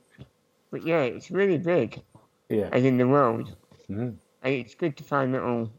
but 0.71 0.85
yeah, 0.85 1.01
it's 1.01 1.31
really 1.31 1.57
big, 1.57 2.01
Yeah. 2.49 2.69
as 2.71 2.83
in 2.83 2.97
the 2.97 3.07
world. 3.07 3.55
Mhm. 3.89 4.15
And 4.41 4.53
it's 4.53 4.75
good 4.75 4.95
to 4.97 5.03
find 5.03 5.31
little 5.31 5.71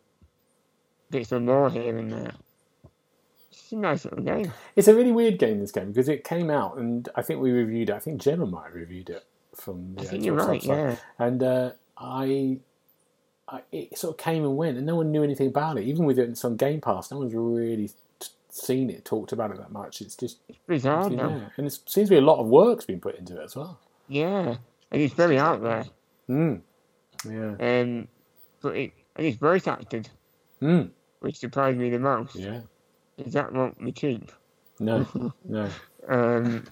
bits 1.11 1.33
of 1.33 1.43
lore 1.43 1.71
here 1.71 1.97
and 1.97 2.13
there. 2.13 2.33
It's 3.51 3.73
a 3.73 3.77
nice 3.77 4.05
little 4.05 4.23
game. 4.23 4.53
It's 4.77 4.89
a 4.89 4.95
really 4.95 5.13
weird 5.13 5.39
game. 5.39 5.61
This 5.61 5.73
game 5.73 5.89
because 5.89 6.09
it 6.09 6.25
came 6.25 6.51
out 6.51 6.77
and 6.77 7.09
I 7.15 7.23
think 7.23 7.41
we 7.41 7.53
reviewed 7.53 7.89
it. 7.91 7.95
I 7.95 7.99
think 8.01 8.21
Gemma 8.21 8.47
might 8.47 8.75
reviewed 8.75 9.11
it 9.11 9.25
from 9.55 9.95
the 9.95 10.03
I 10.03 10.05
think 10.05 10.25
you're 10.25 10.35
right, 10.35 10.61
website. 10.61 10.67
yeah. 10.67 10.97
And 11.19 11.43
uh, 11.43 11.71
I, 11.97 12.59
I, 13.49 13.63
it 13.73 13.97
sort 13.97 14.15
of 14.15 14.19
came 14.25 14.45
and 14.45 14.57
went, 14.57 14.77
and 14.77 14.87
no 14.87 14.97
one 14.97 15.11
knew 15.11 15.23
anything 15.25 15.49
about 15.49 15.79
it. 15.79 15.85
Even 15.85 16.05
with 16.05 16.19
it 16.19 16.45
on 16.45 16.57
Game 16.57 16.81
Pass, 16.81 17.11
no 17.11 17.19
one's 17.19 17.35
really 17.35 17.91
seen 18.53 18.91
it, 18.91 19.05
talked 19.05 19.33
about 19.33 19.51
it 19.51 19.59
that 19.59 19.73
much. 19.73 20.01
It's 20.01 20.17
just 20.17 20.41
It's 20.49 20.59
bizarre 20.67 21.07
it's 21.07 21.17
there. 21.17 21.53
and 21.57 21.67
it 21.67 21.79
seems 21.87 22.09
to 22.09 22.15
be 22.15 22.19
a 22.19 22.21
lot 22.21 22.39
of 22.41 22.47
work's 22.47 22.85
been 22.85 23.01
put 23.01 23.17
into 23.19 23.41
it 23.41 23.45
as 23.45 23.57
well. 23.57 23.79
Yeah. 24.09 24.57
And 24.91 25.03
it's 25.03 25.15
very 25.15 25.39
out 25.39 25.63
there. 25.63 25.85
Mm. 26.29 26.61
Yeah. 27.29 27.81
Um, 27.81 28.09
but 28.61 28.77
it, 28.77 28.93
and 29.17 29.27
it's 29.27 29.37
voice 29.39 29.67
acted, 29.67 30.09
Mm. 30.61 30.91
which 31.21 31.39
surprised 31.39 31.79
me 31.79 31.91
the 31.91 31.99
most. 31.99 32.35
Yeah. 32.37 32.61
Is 33.19 33.33
that 33.35 33.53
won't 33.53 33.83
be 33.85 33.93
cheap? 33.93 34.31
No. 34.79 35.07
no. 35.45 35.69
Um, 36.09 36.65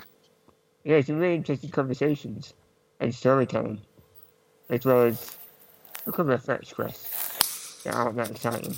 yeah, 0.84 0.96
it's 0.96 1.06
some 1.08 1.18
really 1.18 1.34
interesting 1.36 1.70
conversations 1.70 2.54
and 3.00 3.14
storytelling, 3.14 3.80
as 4.70 4.84
well 4.84 5.02
as 5.02 5.36
a 6.06 6.12
couple 6.12 6.32
of 6.32 6.42
fetch 6.42 6.74
quests 6.74 7.82
that 7.84 7.94
aren't 7.94 8.16
that 8.16 8.30
exciting. 8.30 8.74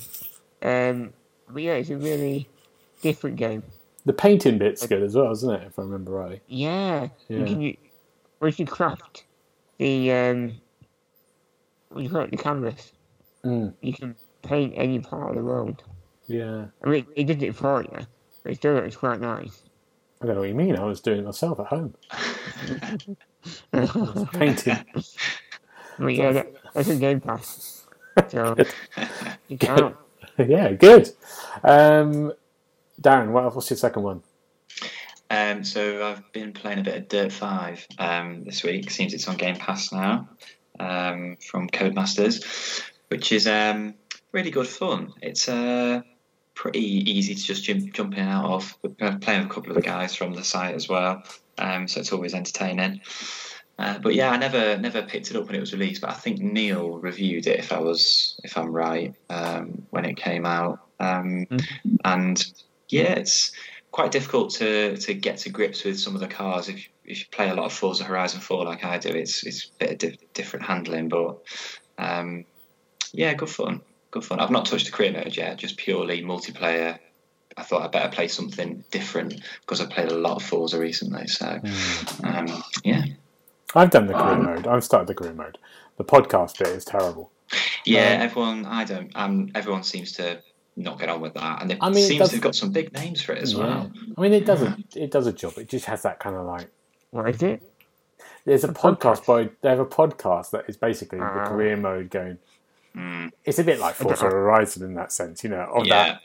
Um, 0.62 1.12
but 1.48 1.62
yeah, 1.62 1.74
it's 1.74 1.90
a 1.90 1.96
really 1.96 2.48
different 3.02 3.36
game. 3.36 3.62
The 4.06 4.12
painting 4.12 4.58
bit's 4.58 4.86
good 4.86 5.02
as 5.02 5.14
well, 5.14 5.30
isn't 5.32 5.50
it? 5.54 5.66
If 5.66 5.78
I 5.78 5.82
remember 5.82 6.12
right. 6.12 6.40
Yeah, 6.46 7.08
Yeah. 7.28 7.38
you 7.38 7.44
can 7.44 7.76
once 8.40 8.58
you 8.58 8.66
craft 8.66 9.24
the 9.78 10.10
um, 10.12 10.52
you 11.96 12.08
it, 12.08 12.30
the 12.30 12.36
canvas, 12.36 12.92
Mm. 13.44 13.72
you 13.80 13.92
can 13.94 14.14
paint 14.42 14.74
any 14.76 14.98
part 15.00 15.30
of 15.30 15.36
the 15.36 15.42
world. 15.42 15.82
Yeah. 16.26 16.66
I 16.84 16.88
mean, 16.88 17.06
it 17.16 17.24
does 17.24 17.42
it 17.42 17.54
for 17.56 17.82
you, 17.82 18.06
but 18.42 18.52
it 18.52 18.56
still 18.56 18.74
looks 18.74 18.96
quite 18.96 19.20
nice. 19.20 19.62
I 20.22 20.26
don't 20.26 20.34
know 20.34 20.40
what 20.42 20.48
you 20.50 20.54
mean. 20.54 20.76
I 20.76 20.84
was 20.84 21.00
doing 21.00 21.20
it 21.20 21.24
myself 21.24 21.58
at 21.60 21.66
home, 21.66 21.94
painting. 24.32 24.84
But 25.98 26.14
yeah, 26.14 26.32
that, 26.32 26.52
that's 26.74 26.88
a 26.88 26.96
game 26.96 27.20
pass. 27.20 27.76
So 28.28 28.54
you 29.48 29.56
can't. 29.56 29.96
yeah, 30.36 30.72
good. 30.72 31.10
Um, 31.64 32.32
Darren, 33.00 33.30
what, 33.30 33.54
what's 33.54 33.70
your 33.70 33.76
second 33.76 34.02
one? 34.02 34.22
Um, 35.30 35.64
so 35.64 36.06
I've 36.06 36.32
been 36.32 36.52
playing 36.52 36.80
a 36.80 36.82
bit 36.82 36.96
of 36.96 37.08
Dirt 37.08 37.32
Five 37.32 37.86
um, 37.98 38.44
this 38.44 38.62
week. 38.62 38.90
Seems 38.90 39.14
it's 39.14 39.28
on 39.28 39.36
Game 39.36 39.56
Pass 39.56 39.92
now 39.92 40.28
um, 40.78 41.36
from 41.36 41.68
Codemasters, 41.68 42.82
which 43.08 43.32
is 43.32 43.46
um, 43.46 43.94
really 44.32 44.50
good 44.50 44.66
fun. 44.66 45.12
It's 45.22 45.48
uh, 45.48 46.02
pretty 46.54 46.80
easy 47.10 47.34
to 47.34 47.42
just 47.42 47.64
jump, 47.64 47.92
jump 47.92 48.14
in 48.14 48.20
and 48.20 48.28
out 48.28 48.50
of. 48.50 48.76
We're 48.82 49.18
playing 49.18 49.42
with 49.42 49.50
a 49.50 49.54
couple 49.54 49.70
of 49.70 49.76
the 49.76 49.82
guys 49.82 50.14
from 50.14 50.34
the 50.34 50.44
site 50.44 50.74
as 50.74 50.88
well, 50.88 51.22
um, 51.58 51.86
so 51.86 52.00
it's 52.00 52.12
always 52.12 52.34
entertaining. 52.34 53.00
Uh, 53.78 53.98
but 53.98 54.14
yeah, 54.14 54.30
I 54.30 54.36
never 54.36 54.76
never 54.76 55.02
picked 55.02 55.30
it 55.30 55.36
up 55.36 55.46
when 55.46 55.54
it 55.54 55.60
was 55.60 55.72
released. 55.72 56.02
But 56.02 56.10
I 56.10 56.14
think 56.14 56.40
Neil 56.40 56.98
reviewed 56.98 57.46
it, 57.46 57.60
if 57.60 57.72
I 57.72 57.78
was 57.78 58.38
if 58.44 58.58
I'm 58.58 58.72
right, 58.72 59.14
um, 59.30 59.86
when 59.90 60.04
it 60.04 60.16
came 60.16 60.44
out. 60.44 60.80
Um, 60.98 61.46
Mm. 61.46 61.64
And 62.04 62.52
yeah, 62.90 63.12
it's 63.14 63.52
quite 63.92 64.12
difficult 64.12 64.50
to 64.54 64.96
to 64.96 65.14
get 65.14 65.38
to 65.38 65.50
grips 65.50 65.84
with 65.84 65.98
some 65.98 66.14
of 66.14 66.20
the 66.20 66.28
cars. 66.28 66.68
If 66.68 66.76
if 67.04 67.18
you 67.20 67.24
play 67.32 67.48
a 67.50 67.54
lot 67.54 67.66
of 67.66 67.72
Forza 67.72 68.04
Horizon 68.04 68.40
4 68.40 68.64
like 68.64 68.84
I 68.84 68.98
do, 68.98 69.08
it's 69.08 69.44
it's 69.44 69.66
a 69.66 69.78
bit 69.78 69.90
of 69.92 69.98
di- 69.98 70.18
different 70.34 70.64
handling. 70.66 71.08
But 71.08 71.38
um, 71.98 72.44
yeah, 73.12 73.34
good 73.34 73.50
fun, 73.50 73.80
good 74.10 74.24
fun. 74.24 74.38
I've 74.40 74.50
not 74.50 74.66
touched 74.66 74.86
the 74.86 74.92
career 74.92 75.12
mode 75.12 75.36
yet, 75.36 75.56
just 75.58 75.76
purely 75.76 76.22
multiplayer. 76.22 76.98
I 77.56 77.62
thought 77.64 77.82
I'd 77.82 77.90
better 77.92 78.08
play 78.14 78.28
something 78.28 78.84
different 78.92 79.40
because 79.62 79.80
I've 79.80 79.90
played 79.90 80.08
a 80.12 80.14
lot 80.16 80.36
of 80.36 80.42
Forza 80.44 80.78
recently. 80.78 81.26
So 81.26 81.60
um, 82.22 82.62
yeah. 82.84 83.02
I've 83.74 83.90
done 83.90 84.06
the 84.06 84.14
career 84.14 84.34
Um, 84.34 84.44
mode. 84.44 84.66
I've 84.66 84.84
started 84.84 85.08
the 85.08 85.14
career 85.14 85.34
mode. 85.34 85.58
The 85.96 86.04
podcast 86.04 86.58
bit 86.58 86.68
is 86.68 86.84
terrible. 86.84 87.30
Yeah, 87.84 88.14
Um, 88.14 88.22
everyone. 88.22 88.66
I 88.66 88.84
don't. 88.84 89.10
Um, 89.16 89.50
everyone 89.54 89.82
seems 89.82 90.12
to 90.12 90.40
not 90.82 90.98
get 90.98 91.08
on 91.08 91.20
with 91.20 91.34
that, 91.34 91.62
and 91.62 91.72
it 91.72 91.78
I 91.80 91.90
mean, 91.90 92.06
seems 92.06 92.18
does- 92.20 92.30
they've 92.32 92.40
got 92.40 92.54
some 92.54 92.70
big 92.72 92.92
names 92.92 93.22
for 93.22 93.32
it 93.32 93.42
as 93.42 93.54
well. 93.54 93.90
I 94.16 94.20
mean, 94.20 94.32
it 94.32 94.44
does 94.46 94.62
a 94.62 94.76
it 94.94 95.10
does 95.10 95.26
a 95.26 95.32
job. 95.32 95.54
It 95.58 95.68
just 95.68 95.86
has 95.86 96.02
that 96.02 96.18
kind 96.18 96.36
of 96.36 96.46
like. 96.46 96.68
What 97.10 97.28
is 97.28 97.42
it? 97.42 97.62
There's 98.44 98.64
a 98.64 98.68
A 98.68 98.72
podcast 98.74 99.26
by 99.26 99.50
they 99.60 99.68
have 99.68 99.80
a 99.80 99.86
podcast 99.86 100.50
that 100.52 100.64
is 100.68 100.76
basically 100.76 101.18
the 101.18 101.24
Ah. 101.24 101.46
career 101.48 101.76
mode 101.76 102.10
going. 102.10 102.38
Mm, 102.96 103.30
It's 103.44 103.58
a 103.58 103.64
bit 103.64 103.78
like 103.78 103.94
Forza 103.94 104.24
Horizon 104.24 104.82
in 104.84 104.94
that 104.94 105.12
sense, 105.12 105.44
you 105.44 105.50
know. 105.50 105.60
Of 105.74 105.86
yeah, 105.86 106.18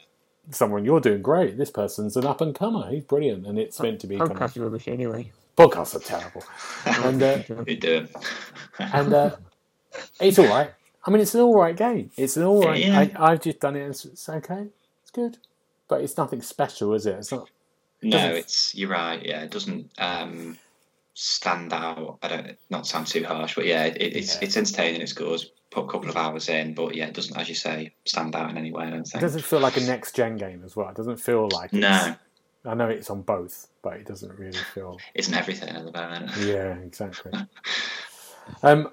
that, 0.49 0.55
someone 0.55 0.83
you're 0.85 0.99
doing 0.99 1.21
great. 1.21 1.57
This 1.57 1.69
person's 1.69 2.15
an 2.17 2.25
up 2.25 2.41
and 2.41 2.55
comer. 2.55 2.89
He's 2.89 3.03
brilliant, 3.03 3.45
and 3.45 3.59
it's 3.59 3.79
meant 3.79 3.99
to 4.01 4.07
be. 4.07 4.17
Kind 4.17 4.31
of, 4.31 4.37
Podcast 4.37 4.61
rubbish 4.63 4.87
anyway. 4.87 5.31
podcasts 5.57 5.95
are 5.95 5.99
terrible, 5.99 6.43
and 6.85 7.21
uh, 7.21 7.39
you 7.67 7.75
do 7.77 8.07
and 8.79 9.13
uh, 9.13 9.35
it's 10.19 10.39
all 10.39 10.47
right. 10.47 10.71
I 11.05 11.11
mean, 11.11 11.21
it's 11.21 11.35
an 11.35 11.41
all 11.41 11.53
right 11.53 11.75
game. 11.75 12.09
It's 12.17 12.35
an 12.37 12.43
all 12.43 12.61
right. 12.63 12.79
Yeah. 12.83 12.99
I, 13.17 13.31
I've 13.31 13.41
just 13.41 13.59
done 13.59 13.75
it. 13.75 13.81
And 13.81 13.91
it's, 13.91 14.05
it's 14.05 14.27
okay. 14.27 14.67
It's 15.03 15.11
good, 15.11 15.37
but 15.87 16.01
it's 16.01 16.17
nothing 16.17 16.41
special, 16.41 16.93
is 16.93 17.05
it? 17.05 17.15
It's 17.15 17.31
not. 17.31 17.49
no, 18.01 18.29
it's 18.29 18.73
you're 18.75 18.89
right. 18.89 19.23
Yeah, 19.23 19.43
it 19.43 19.51
doesn't 19.51 19.91
um, 19.99 20.57
stand 21.13 21.73
out. 21.73 22.17
I 22.23 22.27
don't 22.27 22.57
not 22.69 22.87
sound 22.87 23.07
too 23.07 23.23
harsh, 23.23 23.55
but 23.55 23.65
yeah, 23.65 23.85
it, 23.85 23.97
it's 24.01 24.35
Yeah. 24.35 24.39
it's 24.45 24.57
entertaining. 24.57 25.01
It's 25.01 25.13
good. 25.13 25.41
Put 25.69 25.83
a 25.85 25.87
couple 25.87 26.09
of 26.09 26.15
hours 26.17 26.47
in, 26.49 26.73
but 26.73 26.95
yeah, 26.95 27.07
it 27.07 27.13
doesn't, 27.13 27.37
as 27.37 27.49
you 27.49 27.55
say, 27.55 27.91
stand 28.05 28.33
out 28.35 28.49
in 28.49 28.57
any 28.57 28.71
way. 28.71 28.85
I 28.85 28.89
don't 28.91 29.03
think. 29.03 29.21
It 29.21 29.25
doesn't 29.25 29.43
feel 29.43 29.59
like 29.59 29.75
a 29.77 29.81
next 29.81 30.15
gen 30.15 30.37
game 30.37 30.61
as 30.65 30.75
well. 30.75 30.87
It 30.89 30.95
doesn't 30.95 31.17
feel 31.17 31.49
like. 31.51 31.71
It's, 31.73 31.81
No, 31.81 32.15
I 32.65 32.73
know 32.73 32.87
it's 32.87 33.09
on 33.09 33.21
both, 33.23 33.67
but 33.83 33.93
it 33.97 34.05
doesn't 34.07 34.39
really 34.39 34.57
feel. 34.73 34.97
isn't 35.13 35.33
everything 35.33 35.69
at 35.69 35.83
the 35.85 35.91
moment. 35.91 36.31
Yeah, 36.37 36.73
exactly. 36.79 37.31
Um, 38.61 38.91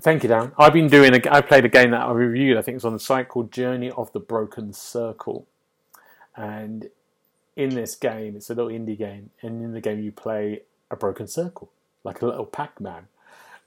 thank 0.00 0.22
you, 0.22 0.28
Dan. 0.28 0.52
I've 0.58 0.72
been 0.72 0.88
doing. 0.88 1.14
A, 1.14 1.34
I 1.34 1.40
played 1.40 1.64
a 1.64 1.68
game 1.68 1.90
that 1.90 2.02
I 2.02 2.12
reviewed. 2.12 2.56
I 2.56 2.62
think 2.62 2.76
it's 2.76 2.84
on 2.84 2.92
the 2.92 2.98
site 2.98 3.28
called 3.28 3.52
Journey 3.52 3.90
of 3.90 4.12
the 4.12 4.20
Broken 4.20 4.72
Circle, 4.72 5.46
and 6.36 6.88
in 7.56 7.70
this 7.70 7.94
game, 7.94 8.36
it's 8.36 8.50
a 8.50 8.54
little 8.54 8.70
indie 8.70 8.96
game, 8.96 9.30
and 9.42 9.62
in 9.62 9.72
the 9.72 9.80
game 9.80 10.00
you 10.00 10.12
play 10.12 10.62
a 10.90 10.96
broken 10.96 11.26
circle, 11.26 11.70
like 12.04 12.22
a 12.22 12.26
little 12.26 12.46
Pac-Man, 12.46 13.08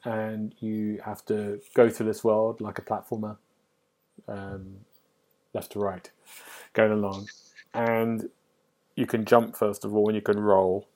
and 0.03 0.55
you 0.59 0.99
have 1.05 1.23
to 1.25 1.61
go 1.73 1.89
through 1.89 2.07
this 2.07 2.23
world 2.23 2.59
like 2.59 2.79
a 2.79 2.81
platformer, 2.81 3.37
um, 4.27 4.77
left 5.53 5.73
to 5.73 5.79
right, 5.79 6.09
going 6.73 6.91
along, 6.91 7.27
and 7.73 8.29
you 8.95 9.05
can 9.05 9.25
jump 9.25 9.55
first 9.55 9.85
of 9.85 9.95
all, 9.95 10.07
and 10.07 10.15
you 10.15 10.21
can 10.21 10.39
roll, 10.39 10.87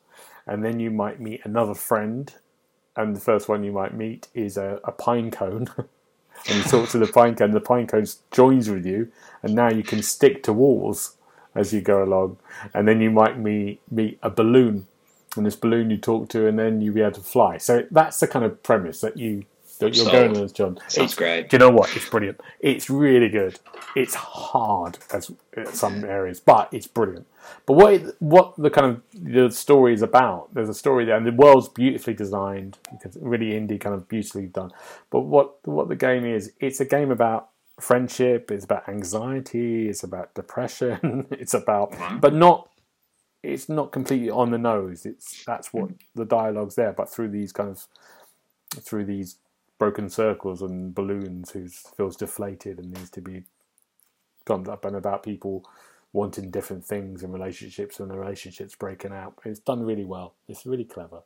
and 0.45 0.63
then 0.63 0.79
you 0.79 0.89
might 0.89 1.19
meet 1.19 1.41
another 1.43 1.75
friend 1.75 2.35
and 2.97 3.15
the 3.15 3.21
first 3.21 3.47
one 3.47 3.63
you 3.63 3.71
might 3.71 3.93
meet 3.93 4.27
is 4.33 4.57
a, 4.57 4.81
a 4.83 4.91
pine 4.91 5.31
cone. 5.31 5.67
and 5.77 6.57
you 6.57 6.63
talk 6.63 6.89
to 6.89 6.97
the 6.97 7.07
pine 7.07 7.35
cone, 7.35 7.51
the 7.51 7.61
pine 7.61 7.87
cone 7.87 8.05
joins 8.31 8.69
with 8.69 8.85
you, 8.85 9.11
and 9.43 9.55
now 9.55 9.69
you 9.69 9.83
can 9.83 10.03
stick 10.03 10.43
to 10.43 10.53
walls 10.53 11.15
as 11.55 11.73
you 11.73 11.81
go 11.81 12.03
along. 12.03 12.37
And 12.73 12.87
then 12.87 12.99
you 12.99 13.11
might 13.11 13.39
meet 13.39 13.79
meet 13.89 14.19
a 14.23 14.29
balloon, 14.29 14.87
and 15.35 15.45
this 15.45 15.55
balloon 15.55 15.91
you 15.91 15.97
talk 15.97 16.29
to, 16.29 16.47
and 16.47 16.59
then 16.59 16.81
you'll 16.81 16.95
be 16.95 17.01
able 17.01 17.13
to 17.13 17.21
fly. 17.21 17.57
So 17.57 17.85
that's 17.91 18.19
the 18.19 18.27
kind 18.27 18.43
of 18.43 18.61
premise 18.63 19.01
that 19.01 19.17
you 19.17 19.45
that 19.77 19.95
you're 19.95 20.11
going 20.11 20.37
as 20.37 20.51
John. 20.51 20.77
Sounds 20.87 20.97
It's- 20.97 21.15
great. 21.15 21.49
Do 21.49 21.55
you 21.55 21.59
know 21.59 21.69
what? 21.69 21.95
It's 21.95 22.09
brilliant. 22.09 22.41
It's 22.59 22.89
really 22.89 23.29
good. 23.29 23.59
It's 23.95 24.15
hard 24.15 24.97
as 25.11 25.31
at 25.55 25.69
some 25.69 26.03
areas, 26.03 26.39
but 26.39 26.69
it's 26.71 26.87
brilliant. 26.87 27.27
But 27.65 27.73
what 27.73 27.93
it, 27.93 28.15
what 28.19 28.55
the 28.57 28.69
kind 28.69 28.87
of 28.87 29.01
the 29.13 29.49
story 29.51 29.93
is 29.93 30.01
about? 30.01 30.53
There's 30.53 30.69
a 30.69 30.73
story 30.73 31.05
there, 31.05 31.15
and 31.15 31.25
the 31.25 31.31
world's 31.31 31.69
beautifully 31.69 32.13
designed, 32.13 32.77
because 32.91 33.17
really 33.21 33.51
indie, 33.51 33.79
kind 33.79 33.95
of 33.95 34.07
beautifully 34.07 34.47
done. 34.47 34.71
But 35.09 35.21
what 35.21 35.65
what 35.67 35.89
the 35.89 35.95
game 35.95 36.25
is? 36.25 36.51
It's 36.59 36.79
a 36.79 36.85
game 36.85 37.11
about 37.11 37.49
friendship. 37.79 38.51
It's 38.51 38.65
about 38.65 38.87
anxiety. 38.89 39.89
It's 39.89 40.03
about 40.03 40.33
depression. 40.33 41.27
it's 41.31 41.53
about, 41.53 41.95
but 42.21 42.33
not. 42.33 42.69
It's 43.43 43.69
not 43.69 43.91
completely 43.91 44.29
on 44.29 44.51
the 44.51 44.57
nose. 44.57 45.05
It's 45.05 45.43
that's 45.45 45.71
what 45.73 45.89
mm. 45.89 45.97
the 46.15 46.25
dialogue's 46.25 46.75
there, 46.75 46.91
but 46.91 47.09
through 47.09 47.29
these 47.29 47.51
kind 47.51 47.69
of 47.69 47.87
through 48.83 49.05
these 49.05 49.37
broken 49.79 50.09
circles 50.09 50.61
and 50.61 50.93
balloons 50.95 51.51
who 51.51 51.67
feels 51.69 52.15
deflated 52.15 52.79
and 52.79 52.91
needs 52.93 53.09
to 53.11 53.21
be 53.21 53.43
pumped 54.45 54.69
up 54.69 54.85
and 54.85 54.95
about 54.95 55.23
people 55.23 55.63
wanting 56.13 56.49
different 56.49 56.83
things 56.83 57.21
in 57.21 57.31
relationships 57.31 57.99
and 57.99 58.09
the 58.09 58.17
relationships 58.17 58.75
breaking 58.75 59.11
out. 59.11 59.33
It's 59.45 59.59
done 59.59 59.83
really 59.83 60.05
well. 60.05 60.33
It's 60.47 60.65
really 60.65 60.85
clever, 60.85 61.21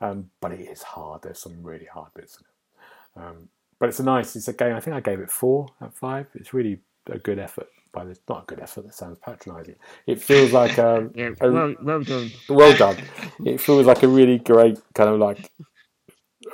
um, 0.00 0.30
but 0.40 0.52
it 0.52 0.60
is 0.60 0.82
hard. 0.82 1.22
There's 1.22 1.40
some 1.42 1.62
really 1.62 1.86
hard 1.86 2.14
bits 2.14 2.38
in 2.38 2.46
it. 2.46 3.26
Um, 3.26 3.48
but 3.78 3.88
it's 3.88 4.00
a 4.00 4.04
nice. 4.04 4.36
It's 4.36 4.48
a 4.48 4.52
game. 4.52 4.74
I 4.76 4.80
think 4.80 4.94
I 4.96 5.00
gave 5.00 5.20
it 5.20 5.30
four 5.30 5.66
out 5.82 5.88
of 5.88 5.94
five. 5.94 6.26
It's 6.34 6.54
really 6.54 6.78
a 7.06 7.18
good 7.18 7.38
effort. 7.38 7.68
By 7.92 8.04
this, 8.04 8.20
not 8.28 8.44
a 8.44 8.46
good 8.46 8.60
effort. 8.60 8.84
That 8.84 8.94
sounds 8.94 9.18
patronising. 9.18 9.74
It 10.06 10.22
feels 10.22 10.52
like 10.52 10.78
a, 10.78 11.10
Yeah, 11.14 11.30
a 11.40 11.50
well, 11.50 11.74
well 11.82 12.02
done. 12.02 12.30
well 12.48 12.76
done. 12.76 12.96
It 13.44 13.60
feels 13.60 13.84
like 13.86 14.04
a 14.04 14.08
really 14.08 14.38
great 14.38 14.78
kind 14.94 15.10
of 15.10 15.18
like 15.18 15.50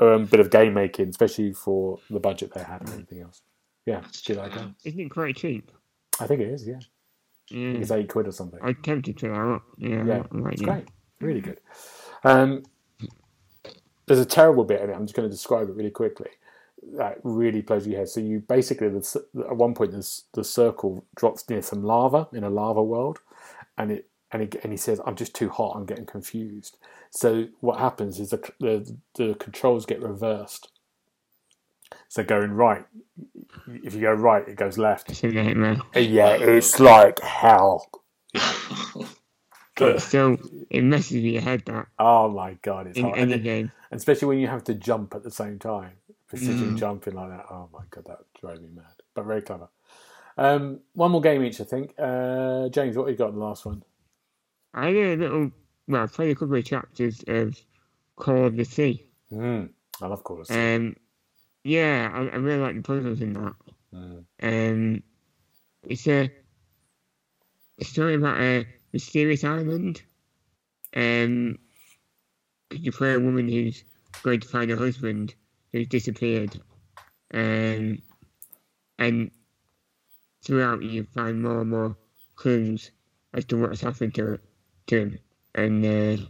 um, 0.00 0.24
bit 0.26 0.40
of 0.40 0.50
game 0.50 0.74
making, 0.74 1.08
especially 1.08 1.52
for 1.52 1.98
the 2.10 2.20
budget 2.20 2.52
they 2.54 2.62
had 2.62 2.80
and 2.82 2.90
everything 2.90 3.20
else. 3.22 3.42
Yeah, 3.86 4.02
good 4.26 4.38
idea. 4.38 4.74
Isn't 4.84 5.00
it 5.00 5.08
quite 5.10 5.36
cheap? 5.36 5.70
I 6.20 6.26
think 6.26 6.40
it 6.40 6.48
is. 6.48 6.66
Yeah, 6.66 6.78
it's 7.50 7.90
eight 7.90 8.08
quid 8.08 8.26
or 8.26 8.32
something. 8.32 8.58
I 8.62 8.72
tempted 8.72 9.16
to 9.18 9.28
that. 9.28 9.60
Yeah, 9.78 10.04
Yeah, 10.04 10.22
It's 10.50 10.60
it. 10.62 10.64
great, 10.64 10.88
really 11.20 11.40
good. 11.40 11.60
Um, 12.24 12.64
there's 14.06 14.20
a 14.20 14.24
terrible 14.24 14.64
bit 14.64 14.80
in 14.80 14.90
it. 14.90 14.94
I'm 14.94 15.04
just 15.06 15.14
going 15.14 15.28
to 15.28 15.34
describe 15.34 15.68
it 15.68 15.74
really 15.74 15.90
quickly. 15.90 16.30
That 16.96 17.18
really 17.24 17.62
plays 17.62 17.86
your 17.86 17.98
head. 17.98 18.08
So 18.08 18.20
you 18.20 18.40
basically 18.40 18.88
the, 18.88 19.24
at 19.48 19.56
one 19.56 19.74
point 19.74 19.92
this, 19.92 20.24
the 20.34 20.44
circle 20.44 21.04
drops 21.16 21.48
near 21.48 21.62
some 21.62 21.82
lava 21.82 22.28
in 22.32 22.44
a 22.44 22.50
lava 22.50 22.82
world, 22.82 23.20
and 23.76 23.90
it 23.92 24.08
and 24.32 24.42
he, 24.42 24.48
and 24.62 24.72
he 24.72 24.76
says, 24.76 25.00
"I'm 25.04 25.16
just 25.16 25.34
too 25.34 25.48
hot. 25.48 25.74
I'm 25.76 25.86
getting 25.86 26.06
confused." 26.06 26.78
So 27.10 27.46
what 27.60 27.78
happens 27.78 28.20
is 28.20 28.30
the 28.30 28.38
the, 28.60 28.96
the 29.16 29.34
controls 29.34 29.86
get 29.86 30.02
reversed. 30.02 30.70
So 32.08 32.22
going 32.24 32.52
right, 32.52 32.84
if 33.84 33.94
you 33.94 34.00
go 34.00 34.12
right, 34.12 34.46
it 34.48 34.56
goes 34.56 34.76
left. 34.78 35.22
Nightmare. 35.22 35.78
Yeah, 35.94 36.30
it's 36.40 36.78
like 36.80 37.20
hell. 37.20 37.88
But 39.78 40.00
still, 40.00 40.38
it 40.70 40.82
messes 40.82 41.12
with 41.16 41.24
your 41.24 41.42
head 41.42 41.62
that 41.66 41.86
Oh 41.98 42.30
my 42.30 42.54
god, 42.62 42.86
it's 42.86 42.98
in 42.98 43.04
hard. 43.04 43.18
Any 43.18 43.38
game. 43.38 43.72
especially 43.90 44.28
when 44.28 44.38
you 44.38 44.46
have 44.48 44.64
to 44.64 44.74
jump 44.74 45.14
at 45.14 45.22
the 45.22 45.30
same 45.30 45.58
time, 45.58 45.92
precision 46.28 46.74
Mm. 46.74 46.78
jumping 46.78 47.14
like 47.14 47.28
that. 47.28 47.44
Oh 47.50 47.68
my 47.72 47.82
god, 47.90 48.04
that 48.06 48.20
drive 48.40 48.62
me 48.62 48.68
mad. 48.74 48.86
But 49.14 49.26
very 49.26 49.42
clever. 49.42 49.68
Um, 50.38 50.80
one 50.94 51.10
more 51.10 51.20
game 51.20 51.42
each, 51.42 51.60
I 51.60 51.64
think. 51.64 51.94
Uh, 51.98 52.68
James, 52.70 52.96
what 52.96 53.04
have 53.08 53.12
you 53.12 53.18
got 53.18 53.28
in 53.30 53.34
the 53.38 53.44
last 53.44 53.66
one? 53.66 53.82
I 54.72 54.92
did 54.92 55.18
a 55.18 55.22
little, 55.22 55.50
well, 55.88 56.02
I 56.02 56.06
played 56.06 56.30
a 56.30 56.34
couple 56.34 56.56
of 56.56 56.64
chapters 56.64 57.22
of 57.28 57.56
Call 58.16 58.46
of 58.46 58.56
the 58.56 58.64
Sea. 58.64 59.04
Mm, 59.32 59.70
I 60.00 60.06
love 60.06 60.24
Call 60.24 60.40
of 60.40 60.48
Duty. 60.48 60.74
Um, 60.74 60.96
yeah, 61.64 62.10
I, 62.12 62.18
I 62.18 62.36
really 62.36 62.62
like 62.62 62.76
the 62.76 62.82
puzzles 62.82 63.20
in 63.20 63.32
that. 63.34 63.54
Mm. 63.94 64.24
Um, 64.42 65.02
it's 65.84 66.06
a, 66.06 66.30
a 67.80 67.84
story 67.84 68.14
about 68.14 68.40
a 68.40 68.66
mysterious 68.92 69.44
island. 69.44 70.02
Um, 70.94 71.58
you 72.72 72.92
play 72.92 73.14
a 73.14 73.20
woman 73.20 73.48
who's 73.48 73.84
going 74.22 74.40
to 74.40 74.48
find 74.48 74.70
her 74.70 74.76
husband 74.76 75.34
who's 75.72 75.88
disappeared. 75.88 76.60
Um, 77.34 78.00
and 78.98 79.30
throughout 80.42 80.82
you 80.82 81.04
find 81.14 81.42
more 81.42 81.60
and 81.60 81.70
more 81.70 81.96
clues 82.34 82.90
as 83.34 83.44
to 83.46 83.60
what's 83.60 83.80
happened 83.80 84.14
to 84.14 84.38
to 84.86 84.98
him. 84.98 85.18
And 85.56 85.84
uh, 85.84 86.22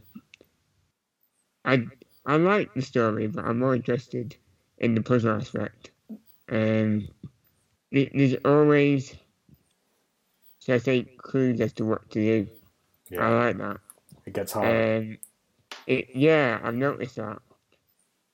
I 1.65 1.85
I 2.25 2.37
like 2.37 2.73
the 2.75 2.83
story, 2.83 3.27
but 3.27 3.45
I'm 3.45 3.59
more 3.59 3.75
interested 3.75 4.37
in 4.79 4.95
the 4.95 5.03
puzzle 5.03 5.33
aspect. 5.33 5.91
Um, 6.49 7.09
there's 7.91 8.37
always, 8.45 9.15
so 10.61 10.75
I 10.75 10.79
say, 10.79 11.03
clues 11.19 11.61
as 11.61 11.73
to 11.75 11.85
what 11.85 12.09
to 12.11 12.21
do. 12.21 12.51
Yeah. 13.11 13.27
I 13.27 13.45
like 13.47 13.59
that. 13.59 13.79
it 14.27 14.33
gets 14.33 14.53
harder. 14.53 14.99
Um, 14.99 15.19
it, 15.87 16.09
yeah, 16.15 16.61
I've 16.63 16.75
noticed 16.75 17.17
that. 17.17 17.39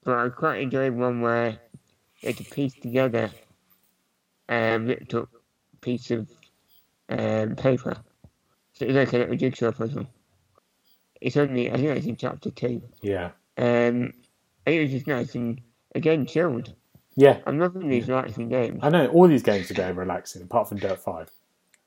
But 0.05 0.19
I 0.19 0.29
quite 0.29 0.61
enjoyed 0.61 0.93
one 0.93 1.23
where 1.23 1.59
it's 2.23 2.41
a 2.41 2.45
piece 2.45 2.75
together 2.75 3.31
and 4.49 4.89
ripped 4.89 5.15
up 5.15 5.31
piece 5.81 6.11
of 6.11 6.29
um, 7.09 7.57
paper. 7.57 7.97
So 8.75 8.85
it's 8.85 8.95
like 8.95 9.13
a 9.13 9.19
little 9.19 9.37
jigsaw 9.37 9.73
puzzle. 9.73 10.07
It's 11.23 11.37
only, 11.37 11.71
I 11.71 11.77
think 11.77 11.89
it's 11.97 12.07
in 12.07 12.17
chapter 12.17 12.51
two. 12.51 12.83
yeah, 13.01 13.31
Um, 13.57 14.13
it 14.67 14.81
was 14.81 14.91
just 14.91 15.07
nice 15.07 15.35
and, 15.35 15.61
again, 15.95 16.27
chilled. 16.27 16.75
yeah. 17.15 17.39
I'm 17.47 17.59
loving 17.59 17.89
these 17.89 18.09
relaxing 18.09 18.49
games. 18.49 18.81
I 18.83 18.89
know 18.91 19.07
all 19.09 19.29
these 19.29 19.43
games 19.43 19.71
are 19.71 19.75
very 19.75 19.93
relaxing, 19.93 20.43
apart 20.43 20.69
from 20.69 20.79
Dirt 20.79 20.99
Five. 20.99 21.31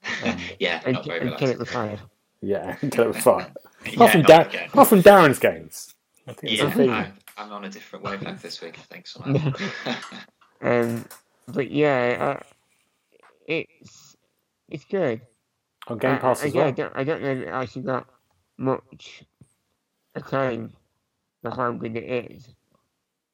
Um, 0.23 0.37
Yeah, 0.59 0.81
And, 0.85 0.93
not 0.95 1.05
very 1.05 1.27
and 1.27 1.37
Kill 1.37 1.49
It 1.49 1.57
relaxing. 1.57 1.59
with 1.59 1.69
Fire. 1.69 1.99
yeah, 2.41 2.75
Kill 2.91 3.03
It 3.05 3.07
with 3.07 3.17
Fire. 3.17 3.51
Apart 3.93 4.11
from, 4.13 4.21
not 4.21 4.27
Dar- 4.51 4.63
apart 4.65 4.87
from 4.87 5.03
Darren's 5.03 5.37
games. 5.39 5.93
I 6.27 6.33
think 6.33 6.53
it's 6.53 6.61
Yeah, 6.61 6.67
a 6.69 6.71
theme. 6.71 6.89
I, 6.89 7.11
I'm 7.37 7.51
on 7.51 7.65
a 7.65 7.69
different 7.69 8.03
wavelength 8.05 8.41
this 8.41 8.59
week, 8.61 8.77
I 8.79 8.81
think. 8.81 9.05
Somehow. 9.05 9.51
Um, 10.61 11.05
but 11.47 11.69
yeah, 11.69 12.37
uh, 12.39 12.43
it's 13.47 14.15
it's 14.69 14.85
good. 14.85 15.21
On 15.87 15.97
Game 15.99 16.15
I- 16.15 16.17
Pass 16.17 16.43
I, 16.43 16.47
as 16.47 16.55
yeah, 16.55 16.61
I 16.61 16.63
well. 16.65 16.73
don't, 16.73 16.93
I 16.95 17.03
don't 17.03 17.21
know 17.21 17.29
if 17.31 17.37
it 17.39 17.47
actually 17.47 17.81
got 17.83 18.07
much 18.57 19.23
acclaim 20.13 20.73
for 21.41 21.51
how 21.51 21.71
good 21.73 21.95
it 21.95 22.31
is. 22.31 22.47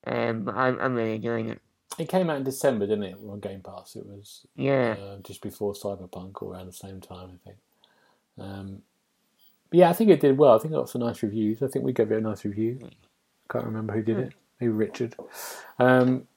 Um, 0.06 0.44
but 0.44 0.56
I'm, 0.56 0.80
I'm 0.80 0.96
really 0.96 1.16
enjoying 1.16 1.50
it. 1.50 1.62
It 2.00 2.10
came 2.10 2.30
out 2.30 2.38
in 2.38 2.44
December, 2.44 2.88
didn't 2.88 3.04
it? 3.04 3.18
On 3.28 3.40
Game 3.40 3.62
Pass, 3.62 3.96
it 3.96 4.06
was 4.06 4.46
Yeah, 4.56 4.96
uh, 5.00 5.18
just 5.24 5.42
before 5.42 5.74
Cyberpunk, 5.74 6.42
or 6.42 6.54
around 6.54 6.68
the 6.68 6.74
same 6.74 7.02
time, 7.02 7.32
I 7.34 7.48
think. 7.48 7.58
Um, 8.40 8.82
but 9.70 9.80
yeah, 9.80 9.90
I 9.90 9.94
think 9.94 10.10
it 10.10 10.22
did 10.22 10.38
well. 10.38 10.56
I 10.56 10.58
think 10.60 10.74
it 10.74 10.78
got 10.78 10.90
some 10.90 11.02
nice 11.02 11.22
reviews. 11.22 11.62
I 11.62 11.68
think 11.68 11.86
we 11.86 11.94
gave 11.94 12.12
it 12.12 12.18
a 12.18 12.22
nice 12.22 12.46
review. 12.46 12.80
Can't 13.52 13.66
remember 13.66 13.94
who 13.94 14.02
did 14.02 14.20
it. 14.20 14.34
Maybe 14.60 14.72
Richard. 14.72 15.16
Um, 15.80 16.28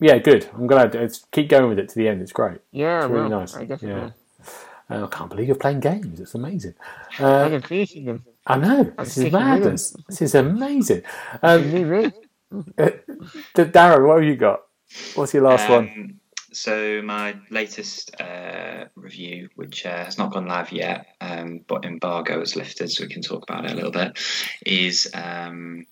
yeah, 0.00 0.18
good. 0.18 0.48
I'm 0.54 0.66
glad. 0.66 0.94
It's, 0.94 1.24
keep 1.32 1.48
going 1.48 1.68
with 1.68 1.78
it 1.78 1.88
to 1.88 1.94
the 1.96 2.08
end. 2.08 2.22
It's 2.22 2.32
great. 2.32 2.58
yeah, 2.70 2.98
It's 2.98 3.08
really 3.08 3.28
well, 3.28 3.40
nice. 3.40 3.56
I 3.56 3.64
definitely. 3.64 4.12
Uh, 4.90 5.04
I 5.04 5.06
can't 5.08 5.28
believe 5.30 5.48
you're 5.48 5.56
playing 5.56 5.80
games. 5.80 6.20
It's 6.20 6.34
amazing. 6.34 6.74
I 7.18 7.22
Uh, 7.22 7.60
can 7.60 8.04
them. 8.04 8.24
I 8.46 8.56
know. 8.56 8.92
I'm 8.96 9.04
This 9.04 9.18
is 9.18 9.32
madness. 9.32 9.96
This 10.08 10.22
is 10.22 10.34
amazing. 10.34 11.02
Um, 11.42 11.72
Me, 11.72 11.84
me. 11.84 12.12
uh, 12.78 12.90
Darren, 13.54 14.06
what 14.06 14.18
have 14.18 14.24
you 14.24 14.36
got? 14.36 14.60
What's 15.14 15.34
your 15.34 15.42
last 15.42 15.68
one? 15.68 15.88
Um, 15.88 16.20
So 16.50 17.02
my 17.02 17.36
latest 17.50 18.18
uh, 18.20 18.86
review, 18.96 19.50
which 19.56 19.84
uh, 19.84 20.04
has 20.06 20.16
not 20.16 20.32
gone 20.32 20.46
live 20.46 20.72
yet, 20.72 21.06
um, 21.20 21.60
but 21.68 21.84
embargo 21.84 22.40
is 22.40 22.56
lifted, 22.56 22.90
so 22.90 23.04
we 23.04 23.10
can 23.10 23.20
talk 23.22 23.42
about 23.42 23.66
it 23.66 23.72
a 23.72 23.74
little 23.74 23.90
bit, 23.90 24.18
is 24.64 25.10
um, 25.12 25.84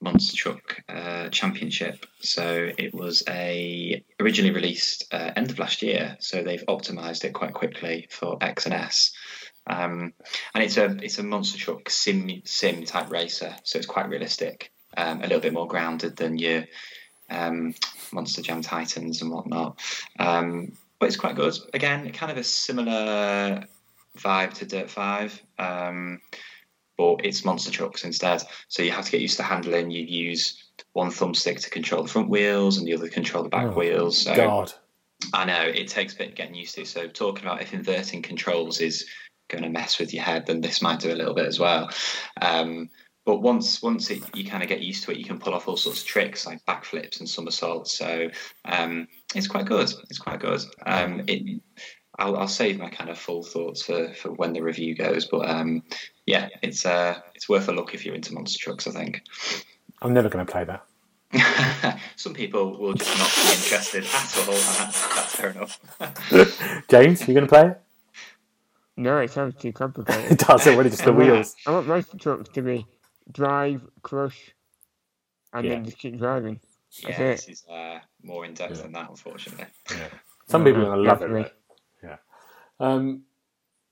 Monster 0.00 0.36
Truck 0.36 0.82
uh, 0.88 1.28
Championship. 1.30 2.06
So 2.20 2.70
it 2.76 2.94
was 2.94 3.22
a 3.28 4.04
originally 4.20 4.54
released 4.54 5.12
uh, 5.12 5.32
end 5.36 5.50
of 5.50 5.58
last 5.58 5.82
year, 5.82 6.16
so 6.20 6.42
they've 6.42 6.64
optimized 6.66 7.24
it 7.24 7.32
quite 7.32 7.54
quickly 7.54 8.06
for 8.10 8.36
X 8.40 8.66
and 8.66 8.74
S. 8.74 9.12
Um, 9.66 10.12
and 10.54 10.62
it's 10.62 10.76
a 10.76 10.96
it's 11.02 11.18
a 11.18 11.22
monster 11.22 11.58
truck 11.58 11.90
sim 11.90 12.42
sim 12.44 12.84
type 12.84 13.10
racer, 13.10 13.56
so 13.64 13.78
it's 13.78 13.86
quite 13.86 14.08
realistic, 14.08 14.70
um, 14.96 15.18
a 15.18 15.22
little 15.22 15.40
bit 15.40 15.52
more 15.52 15.66
grounded 15.66 16.16
than 16.16 16.38
your 16.38 16.64
um, 17.30 17.74
Monster 18.12 18.42
Jam 18.42 18.62
Titans 18.62 19.22
and 19.22 19.30
whatnot. 19.30 19.80
Um, 20.18 20.72
but 20.98 21.06
it's 21.06 21.16
quite 21.16 21.36
good. 21.36 21.54
Again, 21.74 22.10
kind 22.12 22.32
of 22.32 22.38
a 22.38 22.44
similar 22.44 23.64
vibe 24.18 24.54
to 24.54 24.66
Dirt 24.66 24.90
Five, 24.90 25.42
um, 25.58 26.20
but 26.96 27.24
it's 27.24 27.44
monster 27.44 27.70
trucks 27.70 28.04
instead. 28.04 28.42
So 28.68 28.82
you 28.82 28.90
have 28.90 29.04
to 29.04 29.10
get 29.10 29.20
used 29.20 29.36
to 29.36 29.42
handling. 29.42 29.90
You 29.90 30.02
use 30.02 30.70
one 30.92 31.10
thumbstick 31.10 31.60
to 31.62 31.70
control 31.70 32.02
the 32.02 32.08
front 32.08 32.28
wheels 32.28 32.78
and 32.78 32.86
the 32.86 32.94
other 32.94 33.08
to 33.08 33.12
control 33.12 33.42
the 33.42 33.48
back 33.48 33.66
Oh, 33.66 33.78
wheels. 33.78 34.22
So 34.22 34.34
God. 34.34 34.72
I 35.32 35.44
know 35.44 35.62
it 35.62 35.88
takes 35.88 36.14
a 36.14 36.18
bit 36.18 36.34
getting 36.34 36.54
used 36.54 36.74
to. 36.76 36.84
So 36.84 37.08
talking 37.08 37.44
about 37.44 37.62
if 37.62 37.72
inverting 37.72 38.22
controls 38.22 38.80
is 38.80 39.06
going 39.48 39.62
to 39.62 39.70
mess 39.70 39.98
with 39.98 40.12
your 40.12 40.22
head, 40.22 40.46
then 40.46 40.60
this 40.60 40.82
might 40.82 41.00
do 41.00 41.12
a 41.12 41.14
little 41.16 41.34
bit 41.34 41.46
as 41.46 41.58
well. 41.58 41.90
Um, 42.40 42.90
but 43.24 43.42
once 43.42 43.82
once 43.82 44.10
it, 44.10 44.22
you 44.36 44.48
kind 44.48 44.62
of 44.62 44.68
get 44.68 44.82
used 44.82 45.02
to 45.04 45.10
it, 45.10 45.18
you 45.18 45.24
can 45.24 45.38
pull 45.38 45.52
off 45.52 45.66
all 45.66 45.76
sorts 45.76 46.00
of 46.00 46.06
tricks 46.06 46.46
like 46.46 46.64
backflips 46.64 47.18
and 47.18 47.28
somersaults. 47.28 47.96
So 47.98 48.30
um, 48.64 49.08
it's 49.34 49.48
quite 49.48 49.66
good. 49.66 49.92
It's 50.08 50.18
quite 50.18 50.38
good. 50.38 50.60
Um, 50.86 51.22
it, 51.26 51.60
I'll, 52.18 52.36
I'll 52.36 52.48
save 52.48 52.78
my 52.78 52.88
kind 52.88 53.10
of 53.10 53.18
full 53.18 53.42
thoughts 53.42 53.82
for, 53.82 54.14
for 54.14 54.30
when 54.32 54.52
the 54.52 54.62
review 54.62 54.94
goes. 54.94 55.26
But 55.26 55.50
um, 55.50 55.82
yeah, 56.26 56.48
it's 56.62 56.84
uh, 56.84 57.20
it's 57.34 57.48
worth 57.48 57.68
a 57.68 57.72
look 57.72 57.94
if 57.94 58.04
you're 58.04 58.14
into 58.14 58.34
monster 58.34 58.58
trucks. 58.62 58.86
I 58.86 58.90
think. 58.92 59.22
I'm 60.02 60.12
never 60.12 60.28
going 60.28 60.44
to 60.44 60.50
play 60.52 60.64
that. 60.64 60.84
Some 62.16 62.34
people 62.34 62.78
will 62.78 62.94
just 62.94 63.18
not 63.18 63.34
be 63.34 63.56
interested 63.56 64.04
at 64.12 64.48
all, 64.48 64.54
and 64.54 64.62
that's, 64.62 65.14
that's 65.14 65.34
fair 65.34 65.50
enough. 65.50 66.88
James, 66.88 67.20
you 67.26 67.34
going 67.34 67.46
to 67.46 67.48
play 67.48 67.66
it? 67.68 67.80
No, 68.98 69.18
it 69.18 69.30
sounds 69.30 69.54
too 69.56 69.72
complicated. 69.72 70.32
It 70.32 70.38
complicated. 70.38 70.46
does 70.48 70.66
already, 70.68 70.90
just 70.90 71.04
the 71.04 71.12
wheels. 71.12 71.54
I 71.66 71.70
want 71.72 71.86
monster 71.86 72.16
trucks 72.18 72.48
to 72.50 72.62
be 72.62 72.86
drive, 73.32 73.82
crush, 74.02 74.54
and 75.52 75.64
Yeah. 75.66 75.74
then 75.74 75.84
just 75.84 75.98
keep 75.98 76.18
driving. 76.18 76.60
yeah, 77.02 77.08
That's 77.18 77.18
this 77.18 77.48
it. 77.48 77.52
is 77.52 77.64
uh, 77.68 77.98
more 78.22 78.44
in 78.46 78.54
depth 78.54 78.76
Yeah. 78.76 78.82
than 78.82 78.92
that, 78.92 79.10
unfortunately. 79.10 79.66
Some 80.48 80.64
people 80.64 80.82
are 80.82 80.86
going 80.86 80.98
to 80.98 81.08
love 81.08 81.22
it, 81.22 81.30
right? 81.30 81.52
Yeah. 82.02 82.16
Um, 82.80 83.22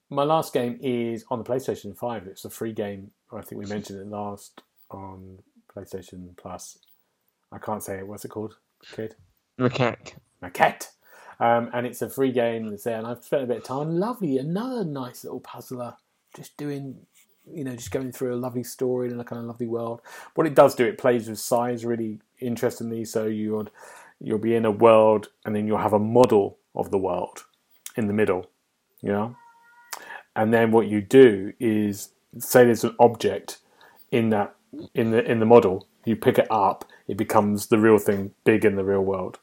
my 0.09 0.23
last 0.23 0.53
game 0.53 0.77
is 0.81 1.25
on 1.29 1.39
the 1.39 1.45
PlayStation 1.45 1.95
5. 1.95 2.27
It's 2.27 2.45
a 2.45 2.49
free 2.49 2.73
game. 2.73 3.11
I 3.31 3.41
think 3.41 3.61
we 3.61 3.67
mentioned 3.67 3.99
it 3.99 4.07
last 4.07 4.61
on 4.91 5.39
PlayStation 5.73 6.35
Plus. 6.37 6.77
I 7.51 7.57
can't 7.57 7.83
say 7.83 7.99
it. 7.99 8.07
What's 8.07 8.25
it 8.25 8.29
called? 8.29 8.55
Kid? 8.91 9.15
Maquette. 9.59 10.13
Maquette. 10.41 10.89
Um, 11.39 11.69
and 11.73 11.85
it's 11.85 12.01
a 12.01 12.09
free 12.09 12.31
game 12.31 12.69
that's 12.69 12.83
there. 12.83 12.97
And 12.97 13.07
I've 13.07 13.23
spent 13.23 13.43
a 13.43 13.47
bit 13.47 13.57
of 13.57 13.63
time. 13.63 13.99
Lovely. 13.99 14.37
Another 14.37 14.85
nice 14.85 15.23
little 15.23 15.39
puzzler. 15.39 15.95
Just 16.35 16.55
doing, 16.57 16.97
you 17.51 17.63
know, 17.63 17.75
just 17.75 17.91
going 17.91 18.11
through 18.11 18.33
a 18.33 18.37
lovely 18.37 18.63
story 18.63 19.09
and 19.09 19.19
a 19.19 19.23
kind 19.23 19.39
of 19.39 19.45
lovely 19.45 19.67
world. 19.67 20.01
What 20.35 20.47
it 20.47 20.55
does 20.55 20.75
do, 20.75 20.85
it 20.85 20.97
plays 20.97 21.27
with 21.27 21.39
size 21.39 21.83
really 21.83 22.19
interestingly. 22.39 23.05
So 23.05 23.25
you'll, 23.25 23.67
you'll 24.19 24.37
be 24.37 24.55
in 24.55 24.65
a 24.65 24.71
world 24.71 25.29
and 25.45 25.55
then 25.55 25.67
you'll 25.67 25.77
have 25.77 25.93
a 25.93 25.99
model 25.99 26.57
of 26.75 26.91
the 26.91 26.97
world 26.97 27.45
in 27.95 28.07
the 28.07 28.13
middle. 28.13 28.49
You 29.01 29.11
know? 29.11 29.35
And 30.35 30.53
then 30.53 30.71
what 30.71 30.87
you 30.87 31.01
do 31.01 31.53
is 31.59 32.09
say 32.39 32.65
there's 32.65 32.83
an 32.83 32.95
object 32.99 33.59
in 34.11 34.29
that 34.29 34.55
in 34.93 35.11
the 35.11 35.23
in 35.29 35.39
the 35.39 35.45
model, 35.45 35.87
you 36.03 36.15
pick 36.15 36.37
it 36.37 36.47
up, 36.51 36.85
it 37.07 37.17
becomes 37.17 37.67
the 37.67 37.79
real 37.79 37.97
thing 37.97 38.31
big 38.43 38.65
in 38.65 38.75
the 38.75 38.83
real 38.83 39.01
world. 39.01 39.39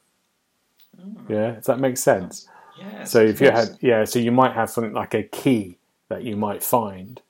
Hmm. 0.99 1.31
Yeah, 1.31 1.51
does 1.51 1.65
that 1.65 1.79
make 1.79 1.97
sense? 1.97 2.47
Yeah. 2.79 3.03
So 3.03 3.23
if 3.23 3.41
you 3.41 3.51
had, 3.51 3.77
yeah, 3.81 4.03
so 4.03 4.19
you 4.19 4.31
might 4.31 4.53
have 4.53 4.69
something 4.69 4.93
like 4.93 5.13
a 5.13 5.23
key 5.23 5.77
that 6.09 6.23
you 6.23 6.35
might 6.35 6.63
find 6.63 7.21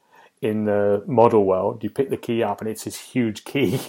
in 0.41 0.65
the 0.65 1.03
model 1.07 1.45
world. 1.45 1.83
You 1.83 1.89
pick 1.89 2.09
the 2.09 2.17
key 2.17 2.43
up, 2.43 2.61
and 2.61 2.69
it's 2.69 2.83
this 2.83 2.99
huge 2.99 3.43
key, 3.45 3.79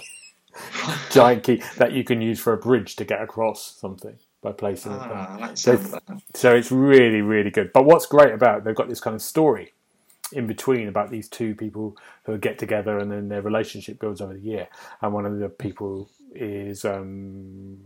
giant 1.11 1.43
key 1.43 1.61
that 1.77 1.93
you 1.93 2.03
can 2.03 2.21
use 2.21 2.39
for 2.39 2.53
a 2.53 2.57
bridge 2.57 2.95
to 2.97 3.05
get 3.05 3.21
across 3.21 3.77
something 3.79 4.17
by 4.45 4.53
placing 4.53 4.93
it. 4.93 4.99
Ah, 5.01 5.09
down. 5.09 5.27
I 5.27 5.37
like 5.39 5.57
So, 5.57 5.75
that. 5.75 6.03
so 6.35 6.55
it's 6.55 6.71
really, 6.71 7.21
really 7.21 7.49
good. 7.51 7.73
But 7.73 7.85
what's 7.85 8.05
great 8.05 8.33
about 8.33 8.59
it, 8.59 8.63
they've 8.63 8.75
got 8.75 8.87
this 8.87 9.01
kind 9.01 9.15
of 9.15 9.21
story 9.21 9.73
in 10.31 10.47
between 10.47 10.87
about 10.87 11.11
these 11.11 11.27
two 11.29 11.55
people 11.55 11.97
who 12.25 12.37
get 12.37 12.57
together 12.59 12.97
and 12.99 13.11
then 13.11 13.29
their 13.29 13.41
relationship 13.41 13.99
builds 13.99 14.21
over 14.21 14.33
the 14.33 14.39
year. 14.39 14.67
And 15.01 15.13
one 15.13 15.25
of 15.25 15.39
the 15.39 15.49
people 15.49 16.09
is 16.33 16.85
um, 16.85 17.77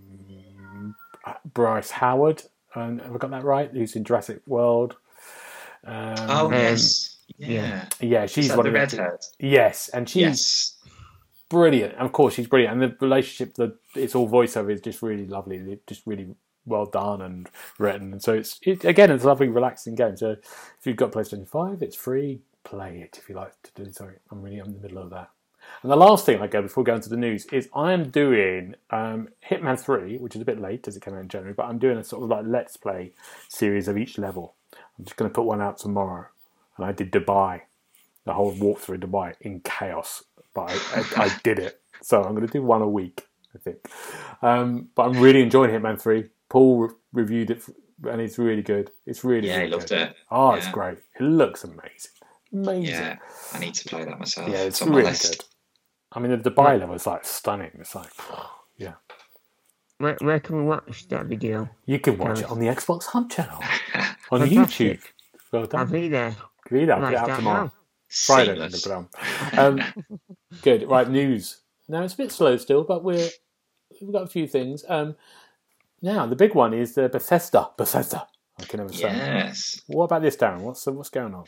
Bryce 1.54 1.92
Howard. 1.92 2.44
And 2.76 3.02
have 3.02 3.16
I 3.16 3.18
got 3.18 3.32
that 3.32 3.44
right? 3.44 3.72
Who's 3.72 3.96
in 3.96 4.04
Jurassic 4.04 4.42
World? 4.46 4.96
Um, 5.86 6.16
Oh 6.30 6.46
Um, 6.48 6.54
yes. 6.54 7.18
Yeah. 7.38 7.48
yeah. 7.48 7.86
yeah, 8.02 8.26
she's 8.26 8.50
one 8.50 8.66
the 8.66 8.70
of 8.70 8.74
the 8.74 8.80
redhead? 8.80 9.20
Yes, 9.40 9.90
and 9.90 10.10
she's 10.10 10.22
Yes. 10.22 10.78
brilliant. 11.50 11.96
Of 11.96 12.12
course, 12.12 12.34
she's 12.34 12.48
brilliant, 12.48 12.74
and 12.74 12.82
the 12.92 12.98
relationship, 13.06 13.56
the 13.56 13.78
it's 13.96 14.16
all 14.16 14.28
voiceover 14.30 14.74
is 14.74 14.82
just 14.82 15.02
really 15.02 15.26
lovely. 15.26 15.58
It's 15.58 15.86
just 15.88 16.06
really 16.06 16.36
well 16.66 16.86
done 16.86 17.22
and 17.22 17.50
written. 17.78 18.14
And 18.14 18.22
so 18.22 18.34
it's 18.34 18.60
it, 18.64 18.86
again, 18.86 19.12
it's 19.12 19.24
a 19.24 19.28
lovely, 19.28 19.48
relaxing 19.48 19.96
game. 19.96 20.18
So 20.18 20.32
if 20.32 20.86
you've 20.86 20.98
got 20.98 21.12
PlayStation 21.12 21.48
Five, 21.48 21.82
it's 21.82 21.96
free. 21.96 22.42
Play 22.64 23.02
it 23.02 23.18
if 23.22 23.30
you 23.30 23.36
like 23.36 23.54
to 23.64 23.84
do. 23.84 23.92
Sorry, 23.92 24.16
I'm 24.32 24.42
really 24.42 24.60
I'm 24.60 24.68
in 24.68 24.74
the 24.74 24.82
middle 24.82 25.02
of 25.02 25.10
that. 25.12 25.30
And 25.82 25.92
the 25.92 25.96
last 25.96 26.26
thing 26.26 26.42
I 26.42 26.48
go 26.48 26.62
before 26.62 26.84
going 26.84 27.02
to 27.02 27.10
the 27.10 27.18
news 27.18 27.46
is 27.48 27.70
I 27.74 27.94
am 27.94 28.10
doing 28.10 28.76
um, 28.90 29.30
Hitman 29.50 29.80
Three, 29.80 30.18
which 30.18 30.36
is 30.36 30.42
a 30.42 30.46
bit 30.46 30.60
late 30.60 30.88
as 30.88 30.96
it 30.96 31.04
came 31.04 31.14
out 31.14 31.22
in 31.22 31.30
January, 31.30 31.54
but 31.54 31.66
I'm 31.66 31.80
doing 31.80 31.98
a 31.98 32.04
sort 32.04 32.24
of 32.24 32.30
like 32.30 32.46
Let's 32.46 32.78
Play 32.78 33.14
series 33.48 33.88
of 33.88 33.98
each 33.98 34.18
level. 34.18 34.56
I'm 34.98 35.06
just 35.06 35.16
going 35.16 35.30
to 35.30 35.34
put 35.34 35.44
one 35.46 35.62
out 35.62 35.78
tomorrow, 35.78 36.28
and 36.78 36.86
I 36.86 36.92
did 36.92 37.12
Dubai, 37.12 37.62
the 38.26 38.34
whole 38.34 38.52
walk 38.52 38.80
through 38.80 39.00
Dubai 39.00 39.36
in 39.42 39.62
chaos, 39.62 40.24
but 40.54 40.70
I, 40.70 41.00
I, 41.00 41.24
I 41.26 41.38
did 41.44 41.60
it. 41.60 41.82
so 42.02 42.22
I'm 42.24 42.36
going 42.36 42.48
to 42.48 42.54
do 42.54 42.62
one 42.62 42.82
a 42.82 42.88
week. 42.88 43.26
I 43.56 43.58
think, 43.58 43.78
um, 44.44 44.90
but 44.94 45.04
I'm 45.04 45.20
really 45.20 45.42
enjoying 45.42 45.72
Hitman 45.72 46.00
Three. 46.00 46.30
Paul 46.50 46.80
re- 46.80 46.90
reviewed 47.14 47.52
it, 47.52 47.64
and 48.10 48.20
it's 48.22 48.38
really 48.38 48.62
good. 48.64 48.92
It's 49.06 49.24
really 49.24 49.48
Yeah, 49.50 49.56
I 49.56 49.60
really 49.60 49.72
loved 49.72 49.90
good. 49.90 50.00
it. 50.10 50.16
Oh, 50.32 50.52
it's 50.54 50.68
great. 50.70 50.98
It 51.20 51.24
looks 51.24 51.64
amazing. 51.64 52.12
Amazing. 52.52 52.84
Yeah, 52.86 53.18
I 53.54 53.60
need 53.60 53.76
to 53.76 53.88
play 53.90 54.06
that 54.06 54.18
myself. 54.20 54.50
Yeah, 54.50 54.64
it's 54.64 54.82
on 54.82 54.90
my 54.90 54.98
really 54.98 55.10
list. 55.12 55.38
good. 55.38 55.46
I 56.12 56.20
mean, 56.20 56.32
the 56.42 56.50
Dubai 56.50 56.80
level 56.80 56.96
is 56.96 57.06
like 57.06 57.24
stunning. 57.26 57.72
It's 57.80 57.94
like, 57.96 58.10
yeah. 58.78 58.94
Where, 60.00 60.16
where 60.22 60.40
can 60.40 60.58
we 60.58 60.64
watch 60.64 61.08
that 61.10 61.26
video? 61.26 61.70
You 61.86 62.00
can 62.00 62.18
watch 62.18 62.40
it 62.40 62.50
on 62.50 62.60
the 62.60 62.68
Xbox 62.68 63.04
Hub 63.06 63.30
channel 63.30 63.60
on 64.32 64.40
Fantastic. 64.48 65.02
YouTube. 65.02 65.04
Well 65.52 65.68
I'll 65.74 65.86
be 65.86 66.08
there. 66.08 66.36
Read 66.72 66.88
that. 66.90 67.02
Right, 67.02 67.16
Put 67.18 67.26
it 67.26 67.30
out 67.32 67.36
tomorrow. 67.38 67.64
now. 67.66 67.74
Friday. 68.08 68.52
I'm 68.64 68.72
Seamless. 68.72 68.86
gonna 68.86 69.08
put 69.12 69.54
it 69.54 69.60
on. 69.60 69.82
Um, 69.82 70.20
good. 70.62 70.90
Right, 70.90 71.10
news. 71.10 71.62
Now 71.90 72.04
it's 72.04 72.14
a 72.14 72.18
bit 72.18 72.32
slow 72.32 72.56
still, 72.58 72.84
but 72.84 73.04
we're 73.04 73.30
we've 74.02 74.12
got 74.14 74.24
a 74.24 74.28
few 74.28 74.48
things. 74.48 74.86
Um, 74.88 75.16
now 76.02 76.26
the 76.26 76.36
big 76.36 76.56
one 76.56 76.74
is 76.74 76.96
the 76.96 77.10
Bethesda. 77.10 77.70
Bethesda. 77.78 78.28
I 78.60 78.66
can 78.66 78.80
never 78.80 78.94
say. 78.94 79.04
Yes. 79.04 79.82
What 79.88 80.06
about 80.06 80.22
this, 80.22 80.36
Darren? 80.36 80.62
What's 80.62 80.86
what's 80.86 81.10
going 81.10 81.34
on? 81.34 81.46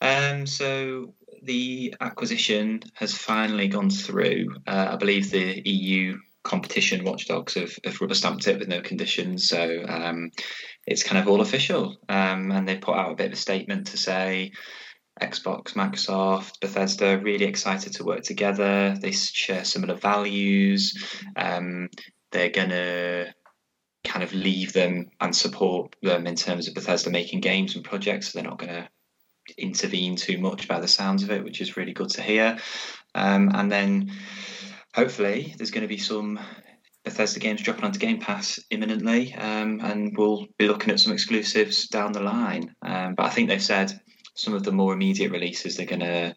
Um, 0.00 0.46
so 0.46 1.14
the 1.42 1.94
acquisition 2.00 2.82
has 2.94 3.16
finally 3.16 3.68
gone 3.68 3.90
through. 3.90 4.56
Uh, 4.66 4.88
I 4.92 4.96
believe 4.96 5.30
the 5.30 5.62
EU 5.64 6.18
competition 6.42 7.04
watchdogs 7.04 7.54
have, 7.54 7.78
have 7.84 8.00
rubber 8.00 8.14
stamped 8.14 8.48
it 8.48 8.58
with 8.58 8.68
no 8.68 8.80
conditions. 8.80 9.48
So 9.48 9.84
um, 9.88 10.30
it's 10.86 11.02
kind 11.02 11.18
of 11.18 11.28
all 11.28 11.40
official. 11.40 11.96
Um, 12.08 12.50
and 12.50 12.68
they 12.68 12.78
put 12.78 12.96
out 12.96 13.12
a 13.12 13.16
bit 13.16 13.26
of 13.26 13.32
a 13.32 13.36
statement 13.36 13.88
to 13.88 13.96
say 13.96 14.52
Xbox, 15.20 15.74
Microsoft, 15.74 16.60
Bethesda 16.60 17.18
really 17.18 17.44
excited 17.44 17.92
to 17.94 18.04
work 18.04 18.22
together. 18.22 18.96
They 19.00 19.12
share 19.12 19.64
similar 19.64 19.94
values. 19.94 21.20
Um, 21.36 21.88
they're 22.32 22.50
going 22.50 22.70
to 22.70 23.34
kind 24.04 24.22
of 24.22 24.32
leave 24.32 24.72
them 24.72 25.10
and 25.20 25.34
support 25.34 25.94
them 26.02 26.26
in 26.26 26.34
terms 26.34 26.68
of 26.68 26.74
Bethesda 26.74 27.10
making 27.10 27.40
games 27.40 27.76
and 27.76 27.84
projects. 27.84 28.28
So 28.32 28.38
they're 28.38 28.48
not 28.48 28.58
going 28.58 28.72
to 28.72 28.88
intervene 29.58 30.16
too 30.16 30.38
much 30.38 30.68
by 30.68 30.80
the 30.80 30.88
sounds 30.88 31.22
of 31.22 31.30
it, 31.30 31.44
which 31.44 31.60
is 31.60 31.76
really 31.76 31.92
good 31.92 32.10
to 32.10 32.22
hear. 32.22 32.58
Um, 33.14 33.50
and 33.54 33.70
then 33.70 34.12
hopefully 34.94 35.54
there's 35.56 35.70
going 35.70 35.82
to 35.82 35.88
be 35.88 35.98
some 35.98 36.38
Bethesda 37.04 37.40
games 37.40 37.62
dropping 37.62 37.84
onto 37.84 37.98
Game 37.98 38.20
Pass 38.20 38.60
imminently, 38.70 39.34
um, 39.34 39.80
and 39.82 40.16
we'll 40.16 40.46
be 40.58 40.68
looking 40.68 40.92
at 40.92 41.00
some 41.00 41.12
exclusives 41.12 41.88
down 41.88 42.12
the 42.12 42.20
line. 42.20 42.74
Um, 42.82 43.14
but 43.14 43.26
I 43.26 43.30
think 43.30 43.48
they've 43.48 43.62
said 43.62 44.00
some 44.34 44.54
of 44.54 44.62
the 44.62 44.72
more 44.72 44.92
immediate 44.92 45.32
releases 45.32 45.76
they're 45.76 45.86
going 45.86 46.00
to 46.00 46.36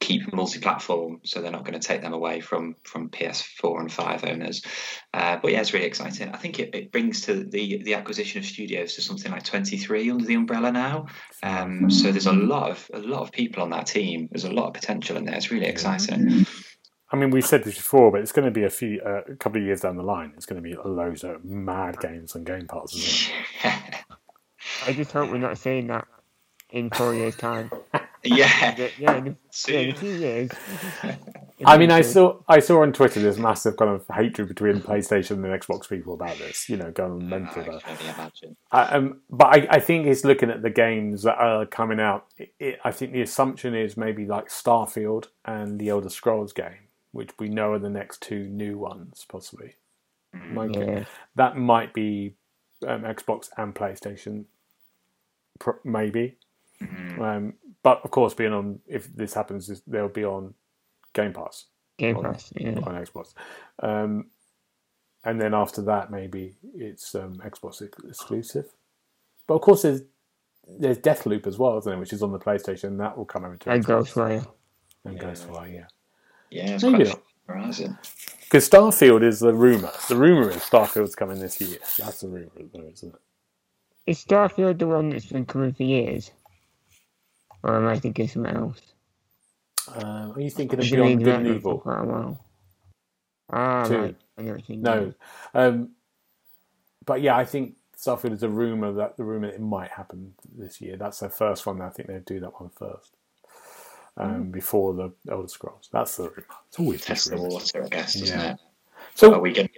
keep 0.00 0.32
multi-platform, 0.32 1.20
so 1.24 1.40
they're 1.40 1.50
not 1.50 1.64
going 1.64 1.78
to 1.78 1.86
take 1.86 2.02
them 2.02 2.12
away 2.12 2.40
from 2.40 2.76
from 2.84 3.10
PS4 3.10 3.80
and 3.80 3.92
Five 3.92 4.24
owners. 4.24 4.62
Uh, 5.12 5.38
but 5.42 5.52
yeah, 5.52 5.60
it's 5.60 5.72
really 5.72 5.86
exciting. 5.86 6.30
I 6.30 6.36
think 6.36 6.58
it, 6.60 6.74
it 6.74 6.92
brings 6.92 7.22
to 7.22 7.44
the 7.44 7.82
the 7.82 7.94
acquisition 7.94 8.38
of 8.38 8.44
studios 8.44 8.94
to 8.94 9.02
something 9.02 9.32
like 9.32 9.44
23 9.44 10.10
under 10.10 10.24
the 10.24 10.34
umbrella 10.34 10.70
now. 10.70 11.06
Um, 11.42 11.90
so 11.90 12.10
there's 12.10 12.26
a 12.26 12.32
lot 12.32 12.70
of 12.70 12.90
a 12.94 12.98
lot 12.98 13.22
of 13.22 13.32
people 13.32 13.62
on 13.62 13.70
that 13.70 13.86
team. 13.86 14.28
There's 14.30 14.44
a 14.44 14.52
lot 14.52 14.68
of 14.68 14.74
potential 14.74 15.16
in 15.16 15.24
there. 15.24 15.34
It's 15.34 15.50
really 15.50 15.66
exciting. 15.66 16.46
I 17.10 17.16
mean, 17.16 17.30
we've 17.30 17.46
said 17.46 17.64
this 17.64 17.76
before, 17.76 18.12
but 18.12 18.20
it's 18.20 18.32
going 18.32 18.44
to 18.44 18.50
be 18.50 18.64
a 18.64 18.70
few, 18.70 19.00
uh, 19.00 19.22
a 19.32 19.36
couple 19.36 19.60
of 19.60 19.66
years 19.66 19.80
down 19.80 19.96
the 19.96 20.02
line. 20.02 20.32
It's 20.36 20.44
going 20.44 20.62
to 20.62 20.68
be 20.68 20.76
loads 20.76 21.24
of 21.24 21.42
mad 21.42 21.98
games 22.00 22.36
on 22.36 22.44
Game 22.44 22.66
Pass. 22.66 23.30
I 24.86 24.92
just 24.92 25.12
hope 25.12 25.30
we're 25.30 25.38
not 25.38 25.56
saying 25.56 25.86
that 25.86 26.06
in 26.70 26.90
four 26.90 27.14
years' 27.14 27.36
time. 27.36 27.70
yeah. 28.24 28.88
Yeah, 28.98 29.16
in, 29.16 29.36
yeah, 29.68 29.80
in 29.80 29.90
a 29.90 29.94
few 29.94 30.10
years. 30.12 30.50
I 31.64 31.76
mean, 31.76 31.90
I 31.90 32.02
saw 32.02 32.40
I 32.48 32.60
saw 32.60 32.82
on 32.82 32.92
Twitter 32.92 33.20
this 33.20 33.36
massive 33.36 33.76
kind 33.76 33.90
of 33.90 34.06
hatred 34.14 34.46
between 34.48 34.80
PlayStation 34.80 35.32
and 35.32 35.44
Xbox 35.44 35.88
people 35.88 36.14
about 36.14 36.38
this. 36.38 36.68
You 36.68 36.76
know, 36.76 36.90
going 36.92 37.28
mental 37.28 37.62
I 37.62 37.66
about. 37.66 37.82
can 37.82 37.96
only 37.98 38.08
imagine. 38.14 38.56
I, 38.70 38.82
um, 38.84 39.20
but 39.28 39.46
I, 39.46 39.66
I 39.70 39.80
think 39.80 40.06
it's 40.06 40.24
looking 40.24 40.50
at 40.50 40.62
the 40.62 40.70
games 40.70 41.22
that 41.24 41.36
are 41.36 41.66
coming 41.66 41.98
out. 41.98 42.26
It, 42.36 42.54
it, 42.60 42.78
I 42.84 42.92
think 42.92 43.12
the 43.12 43.22
assumption 43.22 43.74
is 43.74 43.96
maybe 43.96 44.24
like 44.24 44.48
Starfield 44.48 45.28
and 45.44 45.80
the 45.80 45.88
Elder 45.88 46.10
Scrolls 46.10 46.52
game, 46.52 46.88
which 47.10 47.30
we 47.40 47.48
know 47.48 47.72
are 47.72 47.78
the 47.80 47.90
next 47.90 48.22
two 48.22 48.44
new 48.44 48.78
ones, 48.78 49.26
possibly. 49.28 49.74
Might 50.32 50.76
Yeah. 50.76 51.04
That 51.34 51.56
might 51.56 51.92
be 51.92 52.34
um, 52.86 53.02
Xbox 53.02 53.48
and 53.56 53.74
PlayStation, 53.74 54.44
pro- 55.58 55.80
maybe. 55.84 56.36
Mhm. 56.80 57.18
Um, 57.20 57.54
but 57.88 58.04
of 58.04 58.10
course, 58.10 58.34
being 58.34 58.52
on 58.52 58.80
if 58.86 59.12
this 59.14 59.32
happens, 59.34 59.82
they'll 59.86 60.08
be 60.08 60.24
on 60.24 60.54
Game 61.14 61.32
Pass 61.32 61.66
Game 61.98 62.16
on- 62.18 62.24
Pass. 62.24 62.52
Yeah. 62.56 62.78
on 62.82 62.94
Xbox. 63.04 63.34
Um, 63.82 64.26
and 65.24 65.40
then 65.40 65.54
after 65.54 65.82
that, 65.82 66.10
maybe 66.10 66.56
it's 66.74 67.14
um, 67.14 67.34
Xbox 67.44 67.82
exclusive. 68.08 68.66
But 69.46 69.54
of 69.54 69.60
course, 69.62 69.82
there's 69.82 70.02
there's 70.78 70.98
Deathloop 70.98 71.46
as 71.46 71.56
well, 71.58 71.78
isn't 71.78 71.92
it? 71.92 71.98
Which 71.98 72.12
is 72.12 72.22
on 72.22 72.32
the 72.32 72.38
PlayStation. 72.38 72.98
That 72.98 73.16
will 73.16 73.24
come 73.24 73.44
over 73.44 73.56
to 73.56 73.70
And 73.70 73.84
Xbox 73.84 74.12
Ghostwire. 74.12 74.46
and 75.04 75.16
Yeah. 75.16 75.22
Ghostwire, 75.24 75.72
yeah. 75.74 75.86
Yeah, 76.50 76.74
it's 76.74 76.84
Maybe 76.84 76.96
quite 77.04 77.08
not. 77.08 77.22
horizon. 77.46 77.98
Because 78.44 78.68
Starfield 78.68 79.22
is 79.22 79.40
the 79.40 79.52
rumor. 79.54 79.90
The 80.08 80.16
rumor 80.16 80.50
is 80.50 80.56
Starfield's 80.62 81.14
coming 81.14 81.38
this 81.40 81.60
year. 81.60 81.78
That's 81.98 82.20
the 82.20 82.28
rumor, 82.28 82.50
though, 82.72 82.88
isn't 82.92 83.14
it? 83.14 83.20
Is 84.06 84.24
Starfield 84.24 84.78
the 84.78 84.86
one 84.86 85.10
that's 85.10 85.26
been 85.26 85.44
coming 85.46 85.72
for 85.74 85.82
years? 85.82 86.30
Or 87.62 87.76
am 87.76 87.86
I 87.86 87.98
thinking 87.98 88.28
something 88.28 88.54
else? 88.54 88.80
Um, 89.94 90.32
are 90.32 90.40
you 90.40 90.50
thinking 90.50 90.78
of 90.78 90.84
It's 90.84 90.90
been 90.90 91.00
Beyond 91.00 91.24
Good 91.24 91.34
and 91.34 91.44
development 91.44 91.62
for 91.62 91.68
Evil? 91.70 91.78
quite 91.80 92.00
a 92.00 92.04
while. 92.04 92.44
Ah, 93.50 93.84
Two. 93.84 93.98
right. 93.98 94.16
I 94.38 94.42
know 94.42 94.52
what. 94.54 94.68
No. 94.68 95.14
Um, 95.54 95.90
but 97.04 97.22
yeah, 97.22 97.36
I 97.36 97.44
think 97.44 97.76
Starfield 97.96 98.32
is 98.32 98.42
a 98.42 98.48
rumor 98.48 98.92
that 98.92 99.16
the 99.16 99.24
rumor 99.24 99.48
it 99.48 99.60
might 99.60 99.90
happen 99.90 100.34
this 100.56 100.80
year. 100.80 100.96
That's 100.96 101.18
their 101.20 101.30
first 101.30 101.66
one. 101.66 101.80
I 101.80 101.88
think 101.88 102.08
they'd 102.08 102.24
do 102.24 102.40
that 102.40 102.60
one 102.60 102.70
first. 102.70 103.14
Um, 104.16 104.50
Before 104.50 104.94
the 104.94 105.12
Elder 105.30 105.48
Scrolls. 105.48 105.88
That's 105.92 106.16
the 106.16 106.24
rumor. 106.24 106.44
It's 106.68 106.78
always 106.78 107.00
Test 107.04 107.24
just 107.24 107.30
the 107.30 107.36
rumors. 107.36 107.52
water, 107.54 107.84
I 107.84 107.88
guess, 107.88 108.14
doesn't 108.14 108.38
Yeah. 108.38 108.52
it? 108.54 108.60
So, 109.14 109.32
Are 109.34 109.40
we 109.40 109.52
going 109.52 109.68
to 109.68 109.74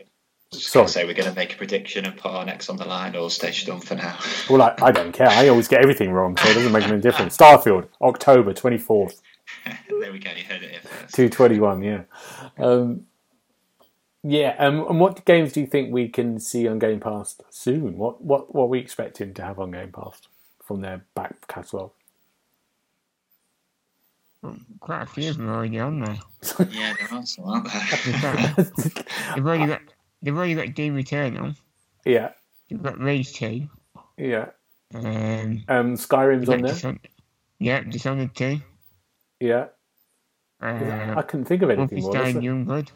Sorry. 0.53 0.88
say 0.88 1.05
we're 1.05 1.14
going 1.14 1.28
to 1.28 1.36
make 1.36 1.55
a 1.55 1.57
prediction 1.57 2.05
and 2.05 2.16
put 2.16 2.32
our 2.32 2.44
necks 2.44 2.68
on 2.68 2.76
the 2.76 2.84
line, 2.84 3.14
or 3.14 3.30
stay 3.30 3.53
done 3.64 3.80
for 3.80 3.94
now? 3.94 4.18
well, 4.51 4.62
I, 4.62 4.74
I 4.82 4.90
don't 4.90 5.12
care. 5.12 5.28
I 5.28 5.48
always 5.48 5.68
get 5.68 5.80
everything 5.80 6.11
wrong, 6.11 6.36
so 6.36 6.48
it 6.48 6.55
doesn't 6.55 6.72
make 6.72 6.84
any 6.84 7.01
difference. 7.01 7.36
Starfield, 7.36 7.86
October 8.03 8.53
24th, 8.53 9.20
there 10.01 10.12
we 10.12 10.18
go. 10.18 10.30
You 10.30 10.44
heard 10.44 10.62
it 10.62 10.70
here 10.70 10.80
first. 10.80 11.14
221, 11.14 11.82
yeah. 11.82 12.03
Um, 12.59 13.07
yeah, 14.22 14.55
um, 14.59 14.86
and 14.88 15.01
what 15.01 15.24
games 15.24 15.53
do 15.53 15.61
you 15.61 15.66
think 15.66 15.92
we 15.92 16.09
can 16.09 16.38
see 16.38 16.68
on 16.68 16.78
Game 16.78 17.01
Pass 17.01 17.40
soon? 17.48 17.96
What 17.96 18.20
what 18.22 18.55
what 18.55 18.64
are 18.64 18.68
we 18.68 18.78
expecting 18.78 19.32
to 19.34 19.42
have 19.42 19.59
on 19.59 19.70
Game 19.70 19.92
Pass 19.92 20.20
from 20.62 20.82
their 20.82 21.05
back 21.14 21.46
catalogue? 21.48 21.92
Quite 24.80 25.03
a 25.03 25.07
few 25.07 25.30
of 25.30 25.36
them 25.36 25.48
are 25.48 25.55
already 25.57 25.78
on 25.78 26.01
there. 26.01 26.18
Yeah, 26.70 26.94
there 26.98 27.18
are 27.18 27.26
some, 27.26 27.44
aren't 27.44 27.64
there? 27.64 28.64
They've 29.34 29.46
already 29.46 29.66
got 29.66 29.82
they've 30.23 30.37
already 30.37 30.55
got 30.55 30.75
Doom 30.75 30.99
Eternal. 30.99 31.55
yeah, 32.05 32.33
They've 32.68 32.83
got 32.83 32.99
Rage 33.01 33.33
2. 33.35 33.68
yeah. 34.16 34.51
Um, 34.95 35.64
Um, 35.68 35.95
Skyrim's 35.97 36.49
on 36.49 36.62
there. 36.62 36.73
Dishon- 36.73 36.99
yeah, 37.59 37.81
Dishonored 37.83 38.35
2. 38.35 38.61
Yeah, 39.41 39.66
Uh, 40.61 41.14
I 41.16 41.23
couldn't 41.23 41.47
think 41.47 41.62
of 41.62 41.71
anything 41.71 42.03
more. 42.03 42.16
Is 42.16 42.35
Wolfenstein 42.35 42.37
it? 42.37 42.43
Youngblood. 42.45 42.89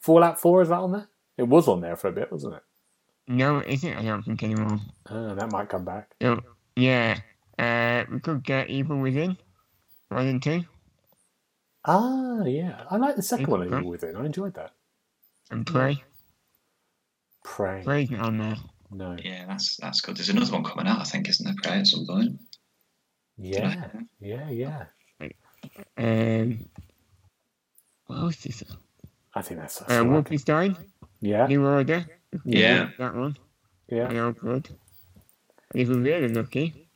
Fallout 0.00 0.40
4 0.40 0.62
is 0.62 0.68
that 0.70 0.78
on 0.78 0.92
there? 0.92 1.08
It 1.36 1.42
was 1.44 1.68
on 1.68 1.80
there 1.80 1.96
for 1.96 2.08
a 2.08 2.12
bit, 2.12 2.30
wasn't 2.32 2.54
it? 2.54 2.62
No, 3.28 3.58
it 3.58 3.68
isn't, 3.68 3.96
I 3.96 4.02
don't 4.02 4.22
think 4.22 4.42
anymore. 4.42 4.78
Ah, 5.06 5.34
that 5.34 5.50
might 5.52 5.68
come 5.68 5.84
back. 5.84 6.12
So, 6.20 6.40
yeah. 6.76 7.18
Uh, 7.58 8.04
we 8.10 8.18
could 8.20 8.42
get 8.42 8.68
Evil 8.70 8.98
Within. 8.98 9.36
One 10.08 10.26
and 10.26 10.42
two. 10.42 10.64
Ah, 11.84 12.44
yeah. 12.44 12.84
I 12.90 12.96
like 12.96 13.16
the 13.16 13.22
second 13.22 13.46
one 13.48 13.62
Okay. 13.62 13.76
Evil 13.76 13.90
Within. 13.90 14.16
I 14.16 14.24
enjoyed 14.26 14.54
that. 14.54 14.72
And 15.50 15.66
Prey. 15.66 16.02
Prey. 17.44 17.82
Prey's 17.84 18.10
not 18.10 18.20
on 18.26 18.38
there. 18.38 18.56
No. 18.90 19.16
Yeah, 19.22 19.46
that's 19.46 19.76
that's 19.76 20.00
good. 20.00 20.16
There's 20.16 20.28
another 20.28 20.52
one 20.52 20.64
coming 20.64 20.86
out, 20.86 21.00
I 21.00 21.04
think, 21.04 21.28
isn't 21.28 21.44
there? 21.44 21.54
Prey 21.62 21.78
at 21.80 21.86
some 21.86 22.06
point. 22.06 22.38
Yeah, 23.38 23.86
yeah, 24.20 24.48
yeah. 24.50 24.84
Um, 25.96 26.66
what 28.06 28.18
else 28.18 28.44
is 28.46 28.60
there? 28.60 28.76
I 29.34 29.42
think 29.42 29.60
that's. 29.60 29.78
that's 29.78 29.92
Uh, 29.92 29.98
all 29.98 30.04
right. 30.04 30.24
Wolfenstein. 30.24 30.76
Yeah, 31.20 31.46
New 31.46 31.64
Order. 31.66 32.04
Yeah. 32.44 32.90
That 32.98 33.14
one. 33.14 33.36
yeah. 33.88 34.08
They 34.08 34.18
all 34.18 34.32
good. 34.32 34.68
And 35.72 35.80
if 35.80 35.88
we're 35.88 35.98
really 36.00 36.28
lucky, 36.28 36.88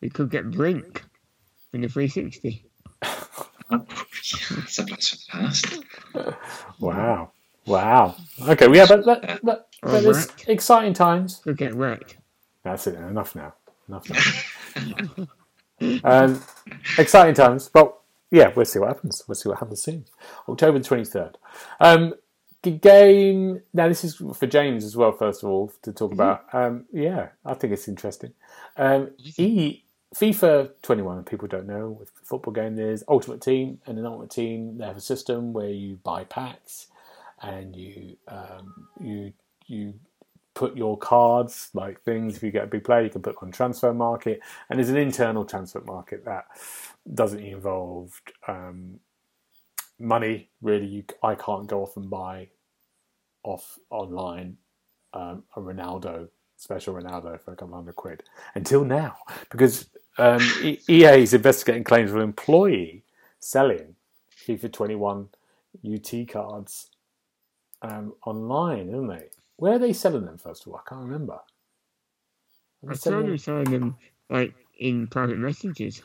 we 0.00 0.10
could 0.10 0.30
get 0.30 0.50
Brink 0.50 1.02
from 1.70 1.80
the 1.82 1.88
360. 1.88 2.66
That's 3.70 4.78
a 4.78 4.82
blast 4.84 5.30
from 5.30 5.40
the 5.40 6.32
past. 6.32 6.36
Wow. 6.80 7.32
Wow. 7.66 8.16
Okay, 8.48 8.66
well, 8.66 8.76
yeah, 8.76 8.86
but, 8.88 9.04
but, 9.04 9.22
but, 9.42 9.42
but 9.42 9.68
All 9.82 10.00
there's 10.00 10.28
right. 10.28 10.48
exciting 10.48 10.94
times. 10.94 11.40
Could 11.44 11.56
get 11.56 11.74
wrecked. 11.74 12.16
That's 12.62 12.86
it. 12.86 12.94
Enough 12.94 13.34
now. 13.34 13.54
Enough 13.88 14.10
now. 14.76 15.26
um, 16.04 16.42
exciting 16.98 17.34
times. 17.34 17.68
But 17.68 17.96
yeah, 18.30 18.52
we'll 18.54 18.64
see 18.64 18.78
what 18.78 18.88
happens. 18.88 19.22
We'll 19.26 19.34
see 19.34 19.48
what 19.48 19.58
happens 19.58 19.82
soon. 19.82 20.04
October 20.48 20.80
twenty 20.80 21.04
third. 21.04 21.38
Um, 21.80 22.14
game. 22.62 23.62
Now 23.72 23.88
this 23.88 24.04
is 24.04 24.16
for 24.16 24.46
James 24.46 24.84
as 24.84 24.96
well. 24.96 25.12
First 25.12 25.42
of 25.42 25.48
all, 25.48 25.72
to 25.82 25.92
talk 25.92 26.12
about. 26.12 26.44
Um, 26.52 26.84
yeah, 26.92 27.28
I 27.44 27.54
think 27.54 27.72
it's 27.72 27.88
interesting. 27.88 28.32
Um, 28.76 29.10
e, 29.36 29.82
FIFA 30.14 30.70
21, 30.82 31.24
people 31.24 31.46
don't 31.46 31.66
know, 31.66 31.90
with 31.90 32.10
football 32.24 32.52
game, 32.52 32.74
there's 32.74 33.04
Ultimate 33.08 33.40
Team, 33.40 33.80
and 33.86 33.98
in 33.98 34.04
Ultimate 34.04 34.30
Team, 34.30 34.78
they 34.78 34.84
have 34.84 34.96
a 34.96 35.00
system 35.00 35.52
where 35.52 35.68
you 35.68 35.96
buy 36.02 36.24
packs 36.24 36.88
and 37.42 37.74
you 37.74 38.16
um, 38.28 38.88
you 39.00 39.32
you 39.66 39.94
put 40.54 40.76
your 40.76 40.98
cards, 40.98 41.70
like 41.74 42.02
things, 42.02 42.36
if 42.36 42.42
you 42.42 42.50
get 42.50 42.64
a 42.64 42.66
big 42.66 42.84
player, 42.84 43.02
you 43.02 43.10
can 43.10 43.22
put 43.22 43.36
on 43.40 43.50
transfer 43.50 43.94
market, 43.94 44.40
and 44.68 44.78
there's 44.78 44.90
an 44.90 44.96
internal 44.96 45.44
transfer 45.44 45.80
market 45.82 46.24
that 46.24 46.46
doesn't 47.14 47.40
involve 47.40 48.20
um, 48.48 48.98
money, 49.98 50.50
really. 50.60 50.86
You, 50.86 51.04
I 51.22 51.34
can't 51.34 51.66
go 51.66 51.82
off 51.82 51.96
and 51.96 52.10
buy 52.10 52.48
off 53.42 53.78
online 53.90 54.56
um, 55.14 55.44
a 55.56 55.60
Ronaldo 55.60 56.28
special 56.56 56.94
Ronaldo 56.94 57.40
for 57.40 57.52
a 57.52 57.56
couple 57.56 57.74
hundred 57.74 57.96
quid 57.96 58.22
until 58.54 58.84
now, 58.84 59.16
because 59.50 59.88
um, 60.18 60.42
EA 60.62 61.22
is 61.22 61.32
investigating 61.32 61.84
claims 61.84 62.10
of 62.10 62.16
an 62.16 62.22
employee 62.22 63.04
selling 63.38 63.94
FIFA 64.46 64.72
21 64.72 65.28
UT 65.86 66.28
cards 66.28 66.90
um, 67.82 68.14
online, 68.26 68.88
isn't 68.88 69.06
they? 69.08 69.28
Where 69.56 69.74
are 69.74 69.78
they 69.78 69.92
selling 69.92 70.24
them? 70.24 70.38
First 70.38 70.66
of 70.66 70.72
all, 70.72 70.80
I 70.84 70.88
can't 70.88 71.02
remember. 71.04 71.38
I 72.88 72.94
selling 72.94 72.96
saw 72.96 73.10
them- 73.10 73.28
them 73.28 73.38
selling 73.38 73.70
them 73.70 73.96
like 74.30 74.54
in 74.78 75.06
private 75.06 75.38
messages, 75.38 76.02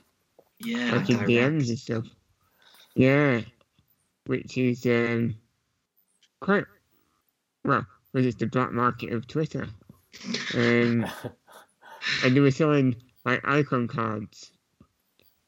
Yeah, 0.59 0.95
like 0.95 1.09
in 1.09 1.15
direct. 1.17 1.29
DMs 1.29 1.69
and 1.69 1.79
stuff. 1.79 2.05
Yeah, 2.95 3.41
which 4.25 4.57
is 4.57 4.85
um 4.85 5.35
quite 6.41 6.65
well, 7.63 7.85
because 8.11 8.25
it's 8.27 8.37
the 8.37 8.47
black 8.47 8.71
market 8.71 9.13
of 9.13 9.27
Twitter. 9.27 9.67
Um, 10.53 11.05
and 12.23 12.35
they 12.35 12.39
were 12.39 12.51
selling 12.51 12.95
like 13.25 13.41
icon 13.47 13.87
cards, 13.87 14.51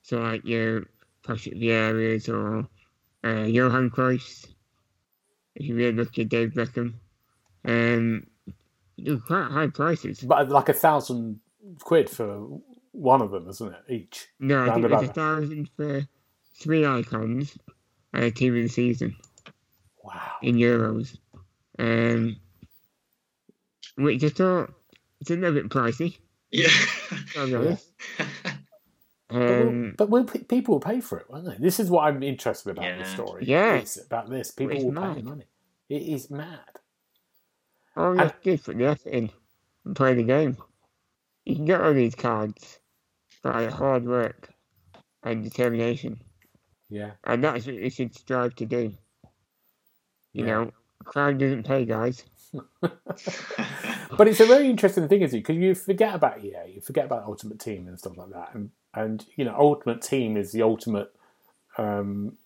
so 0.01 0.19
like 0.19 0.43
your 0.45 0.86
Patrick 1.25 1.55
Vieira's 1.55 2.30
or 2.30 2.67
uh, 3.23 3.43
Johan 3.43 3.89
Cruyff. 3.89 4.45
If 5.60 5.66
you 5.66 5.76
really 5.76 5.91
look 5.93 6.18
at 6.20 6.30
Dave 6.30 6.51
Beckham, 6.51 6.93
um, 7.66 8.28
they 8.97 9.12
were 9.12 9.20
quite 9.20 9.49
high 9.49 9.68
prices. 9.68 10.20
but 10.22 10.49
like 10.49 10.70
a 10.70 10.74
thousand 10.74 11.39
quid 11.80 12.10
for 12.12 12.60
one 12.91 13.22
of 13.24 13.32
them, 13.32 13.49
isn't 13.49 13.74
it? 13.74 13.80
Each. 13.89 14.28
No, 14.39 14.64
I 14.64 14.74
think 14.74 14.86
it 14.86 14.91
was 14.91 15.10
a 15.10 15.14
thousand 15.14 15.70
for 15.76 16.08
three 16.60 16.86
icons 16.86 17.58
and 18.14 18.24
a 18.24 18.30
team 18.32 18.55
of 18.55 18.62
the 18.62 18.68
season 18.70 19.16
Wow. 20.03 20.36
in 20.43 20.55
euros. 20.58 21.18
Um, 21.80 22.38
which 23.97 24.24
I 24.24 24.30
thought 24.30 24.74
it's 25.20 25.32
a 25.32 25.36
little 25.36 25.53
bit 25.60 25.70
pricey. 25.70 26.18
Yeah. 26.51 26.70
Honest. 29.30 29.47
But, 29.47 29.59
we'll- 29.59 29.67
Um, 29.67 29.95
but 29.97 30.09
will, 30.09 30.23
people 30.25 30.75
will 30.75 30.80
pay 30.80 31.01
for 31.01 31.19
it, 31.19 31.30
won't 31.30 31.45
they? 31.45 31.55
This 31.57 31.80
is 31.80 31.89
what 31.89 32.05
I'm 32.05 32.23
interested 32.23 32.71
about 32.71 32.84
the 32.97 33.03
Yeah. 33.03 33.13
story. 33.13 33.45
Yeah. 33.45 33.75
It's 33.75 33.97
about 33.97 34.30
this. 34.30 34.51
People 34.51 34.75
It's 34.75 34.86
will 34.86 34.93
pay 35.15 35.21
money. 35.21 35.45
It 35.89 36.01
is 36.03 36.30
mad. 36.30 36.59
Oh, 37.95 38.13
you 38.13 38.19
have 38.19 38.39
to 38.39 38.43
do 38.43 38.51
is 38.51 38.61
put 38.61 38.78
the 38.78 38.86
effort 38.86 39.09
in 39.09 39.30
and 39.86 39.95
play 39.95 40.13
the 40.13 40.23
game. 40.23 40.57
You 41.45 41.55
can 41.55 41.65
get 41.65 41.82
all 41.82 41.93
these 41.93 42.15
cards 42.15 42.80
by 43.41 43.65
hard 43.67 44.05
work 44.05 44.53
and 45.23 45.43
determination, 45.43 46.21
Yeah. 46.89 47.11
and 47.23 47.43
that's 47.43 47.65
what 47.65 47.75
you 47.75 47.89
should 47.89 48.13
strive 48.15 48.55
to 48.55 48.65
do. 48.65 48.93
You 50.34 50.45
Yeah. 50.45 50.45
know, 50.45 50.71
crime 51.05 51.38
doesn't 51.38 51.63
pay, 51.63 51.86
guys. 51.86 52.23
But 54.16 54.28
it's 54.28 54.39
a 54.39 54.45
very 54.45 54.70
interesting 54.70 55.08
thing, 55.08 55.22
isn't 55.22 55.38
it? 55.38 55.41
Because 55.45 55.58
you 55.62 55.76
forget 55.76 56.16
about 56.16 56.43
EA, 56.43 56.76
you 56.76 56.82
forget 56.82 57.05
about 57.05 57.24
Ultimate 57.26 57.60
Team 57.60 57.88
and 57.88 57.99
stuff 57.99 58.18
like 58.18 58.30
that, 58.30 58.53
and 58.53 58.70
and 58.93 59.26
you 59.36 59.43
know, 59.45 59.55
Ultimate 59.58 60.01
Team 60.01 60.38
is 60.38 60.51
the 60.51 60.62
ultimate, 60.62 61.14
um, 61.78 62.38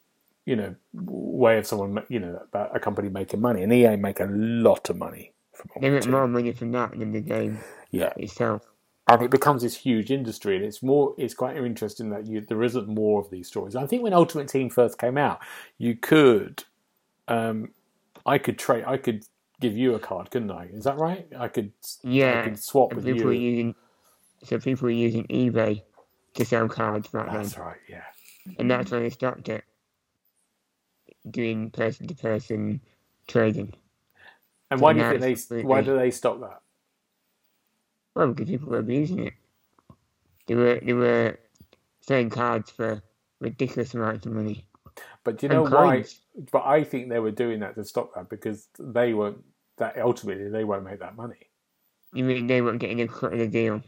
you 0.46 0.56
know, 0.56 0.76
way 0.94 1.58
of 1.58 1.68
someone, 1.68 2.04
you 2.10 2.20
know, 2.20 2.40
about 2.50 2.76
a 2.76 2.80
company 2.80 3.10
making 3.10 3.42
money, 3.42 3.62
and 3.64 3.72
EA 3.72 3.96
make 3.96 4.20
a 4.20 4.28
lot 4.30 4.90
of 4.90 4.98
money 4.98 5.34
from 5.54 5.70
Ultimate 5.76 5.90
They 5.90 5.96
make 5.96 6.10
more 6.10 6.28
money 6.28 6.52
from 6.54 6.72
that 6.72 6.98
than 6.98 7.12
the 7.12 7.22
game 7.22 7.60
Yeah, 7.92 8.14
itself. 8.18 8.64
and 9.08 9.22
it 9.22 9.32
becomes 9.32 9.62
this 9.62 9.78
huge 9.78 10.10
industry, 10.12 10.56
and 10.56 10.66
it's 10.66 10.82
more. 10.82 11.14
It's 11.18 11.34
quite 11.34 11.58
interesting 11.58 12.10
that 12.10 12.26
you 12.26 12.42
there 12.42 12.64
isn't 12.64 12.88
more 12.88 13.22
of 13.22 13.30
these 13.30 13.48
stories. 13.48 13.76
I 13.76 13.86
think 13.86 14.02
when 14.04 14.14
Ultimate 14.14 14.48
Team 14.48 14.70
first 14.70 14.98
came 14.98 15.18
out, 15.18 15.40
you 15.78 15.96
could, 15.96 16.64
um, 17.28 17.70
I 18.26 18.38
could 18.40 18.58
trade, 18.58 18.84
I 18.88 18.98
could 18.98 19.26
give 19.62 19.78
you 19.78 19.96
a 19.96 20.00
card, 20.00 20.30
couldn't 20.32 20.52
I? 20.52 20.66
Is 20.74 20.84
that 20.84 20.98
right? 20.98 21.26
I 21.38 21.48
could, 21.48 21.72
I 22.04 22.10
Yeah, 22.10 22.44
could 22.44 22.60
swap 22.60 22.94
with 22.94 23.06
people 23.06 23.32
you. 23.32 23.40
using 23.40 23.76
so 24.44 24.58
people 24.60 24.86
were 24.86 24.92
using 24.92 25.26
eBay 25.28 25.84
to 26.34 26.46
sell 26.46 26.68
cards 26.68 27.08
back 27.10 27.32
That's 27.32 27.54
then, 27.54 27.64
right. 27.64 27.78
Yeah. 27.88 28.02
and 28.58 28.70
that's 28.70 28.90
when 28.92 29.04
they 29.04 29.10
stopped 29.12 29.48
it, 29.50 29.64
doing 31.30 31.70
person 31.70 32.08
to 32.08 32.16
person 32.16 32.82
trading. 33.28 33.74
And 34.72 34.80
So 34.80 34.84
why 34.84 34.94
do 34.94 35.00
you 35.00 35.10
think 35.10 35.22
they? 35.22 35.34
completely- 35.36 35.64
Why 35.64 35.82
do 35.82 35.96
they 35.96 36.12
stop 36.12 36.40
that? 36.42 36.62
Well, 38.16 38.30
because 38.34 38.50
people 38.50 38.70
were 38.70 38.80
abusing 38.80 39.28
it. 39.28 39.34
They 40.48 40.56
were 40.56 40.80
they 40.82 40.94
were 40.94 41.38
selling 42.02 42.30
cards 42.30 42.72
for 42.72 43.02
ridiculous 43.40 43.94
amounts 43.94 44.26
of 44.26 44.34
money. 44.34 44.66
But 45.24 45.38
do 45.38 45.46
you 45.46 45.54
know 45.54 45.64
why? 45.64 46.06
But 46.52 46.66
I 46.66 46.84
think 46.84 47.10
they 47.10 47.20
were 47.20 47.32
doing 47.32 47.60
that 47.60 47.76
to 47.76 47.84
stop 47.84 48.16
that 48.16 48.30
because 48.30 48.68
they 48.80 49.14
won't. 49.14 49.44
That 49.82 49.98
ultimately 49.98 50.48
they 50.50 50.64
won't 50.64 50.84
make 50.86 51.00
that 51.00 51.16
money, 51.16 51.48
You 52.14 52.24
mean 52.24 52.46
they 52.46 52.62
won't 52.62 52.78
getting 52.80 53.02
a 53.02 53.08
cut 53.08 53.34
of 53.34 53.40
the 53.40 53.48
deal? 53.48 53.82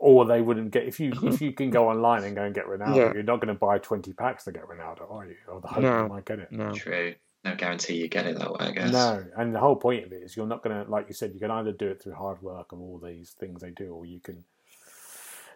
or 0.00 0.24
they 0.26 0.40
wouldn't 0.42 0.70
get. 0.72 0.84
If 0.84 0.98
you 1.00 1.12
if 1.22 1.40
you 1.46 1.52
can 1.52 1.70
go 1.70 1.88
online 1.88 2.24
and 2.24 2.34
go 2.34 2.42
and 2.42 2.52
get 2.54 2.66
Ronaldo, 2.66 2.96
Yeah. 2.96 3.12
you're 3.14 3.22
not 3.22 3.40
going 3.40 3.54
to 3.54 3.58
buy 3.58 3.78
twenty 3.78 4.12
packs 4.12 4.44
to 4.44 4.52
get 4.52 4.64
Ronaldo, 4.64 5.08
are 5.12 5.26
you? 5.26 5.36
Or 5.48 5.60
the 5.60 5.68
hope 5.68 5.82
No. 5.84 6.02
you 6.02 6.08
might 6.08 6.24
get 6.24 6.40
it. 6.40 6.50
No. 6.50 6.72
True. 6.72 7.14
No 7.44 7.54
guarantee 7.54 7.94
you 7.94 8.08
get 8.08 8.26
it 8.26 8.36
that 8.38 8.50
way, 8.52 8.58
I 8.60 8.70
guess. 8.72 8.92
No, 8.92 9.24
and 9.36 9.54
the 9.54 9.60
whole 9.60 9.76
point 9.76 10.04
of 10.04 10.12
it 10.12 10.22
is 10.24 10.36
you're 10.36 10.46
not 10.48 10.62
going 10.64 10.74
to, 10.84 10.90
like 10.90 11.06
you 11.06 11.14
said, 11.14 11.32
you 11.34 11.38
can 11.40 11.52
either 11.52 11.70
do 11.70 11.86
it 11.86 12.02
through 12.02 12.14
hard 12.14 12.42
work 12.42 12.72
and 12.72 12.80
all 12.80 12.98
these 12.98 13.30
things 13.38 13.60
they 13.62 13.70
do, 13.70 13.94
or 13.94 14.04
you 14.06 14.18
can 14.18 14.42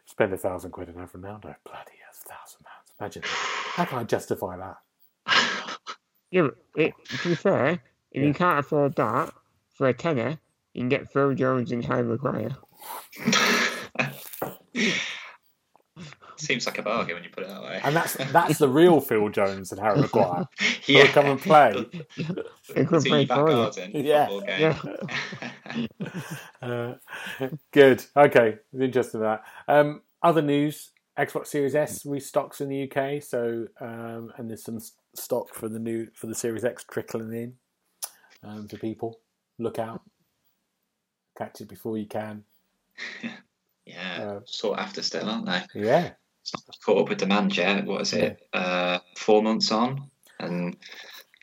spend 0.07 0.33
a 0.33 0.37
thousand 0.37 0.71
quid 0.71 0.89
and 0.89 0.99
have 0.99 1.11
Ronaldo. 1.13 1.57
Bloody 1.65 1.99
hell, 1.99 2.15
a 2.15 2.29
thousand 2.29 2.63
pounds. 2.65 2.93
Imagine 3.01 3.23
that. 3.23 3.29
How 3.75 3.85
can 3.85 3.99
I 3.99 4.05
justify 4.05 4.57
that? 4.59 4.77
Yeah, 6.31 6.49
it, 6.77 6.95
to 7.23 7.29
be 7.29 7.35
fair, 7.35 7.67
if 7.73 7.81
Yeah. 8.13 8.23
you 8.23 8.33
can't 8.33 8.61
afford 8.61 8.95
that 8.97 9.35
for 9.75 9.89
a 9.89 9.95
tenner, 9.95 10.39
you 10.75 10.81
can 10.83 10.89
get 10.89 11.13
Phil 11.13 11.35
Jones 11.35 11.73
and 11.73 11.85
Harry 11.85 12.03
Maguire. 12.05 12.57
Seems 16.37 16.67
like 16.67 16.79
a 16.79 16.83
bargain 16.83 17.15
when 17.15 17.23
you 17.23 17.31
put 17.31 17.45
it 17.45 17.51
that 17.51 17.63
way. 17.63 17.81
And 17.85 17.95
that's 17.95 18.15
that's 18.33 18.59
the 18.59 18.69
real 18.69 19.01
Phil 19.01 19.29
Jones 19.29 19.71
and 19.71 19.81
Harry 19.81 20.01
Maguire. 20.01 20.49
yeah. 20.87 21.07
come 21.07 21.27
and 21.27 21.41
play. 21.41 21.87
They 22.75 22.85
could 22.85 23.03
See 23.03 23.11
play 23.11 23.25
back 23.27 23.39
for 23.39 23.51
you. 23.51 23.57
garden 23.57 23.91
Yeah. 23.95 24.27
football 24.27 25.07
game. 25.77 25.89
Uh, 26.63 26.95
good. 27.73 28.05
Okay, 28.17 28.57
it's 28.73 28.83
interesting 28.83 29.21
that. 29.21 29.43
Um, 29.69 30.03
other 30.23 30.43
news: 30.43 30.91
Xbox 31.19 31.49
Series 31.49 31.75
S 31.75 32.05
restocks 32.05 32.61
in 32.61 32.69
the 32.69 32.91
UK. 32.91 33.23
So, 33.23 33.67
um, 33.81 34.33
and 34.37 34.49
there's 34.49 34.63
some 34.65 34.79
stock 35.15 35.55
for 35.55 35.69
the 35.69 35.79
new 35.81 36.09
for 36.15 36.29
the 36.29 36.35
Series 36.35 36.65
X 36.65 36.85
trickling 36.89 37.33
in 37.33 37.55
um, 38.45 38.69
to 38.69 38.79
people. 38.79 39.19
Look 39.59 39.79
out! 39.79 40.03
Catch 41.37 41.61
it 41.63 41.69
before 41.69 41.99
you 41.99 42.07
can. 42.07 42.45
yeah, 43.87 44.19
Uh, 44.37 44.41
sought 44.45 44.79
after 44.79 45.03
still, 45.03 45.29
aren't 45.29 45.47
they? 45.47 45.63
Yeah, 45.75 46.11
caught 46.85 47.03
up 47.03 47.09
with 47.09 47.19
demand 47.19 47.57
yet. 47.57 47.85
What 47.87 48.03
is 48.03 48.13
it? 48.13 48.47
Uh, 48.53 48.99
four 49.17 49.43
months 49.43 49.71
on, 49.73 50.11
and 50.41 50.77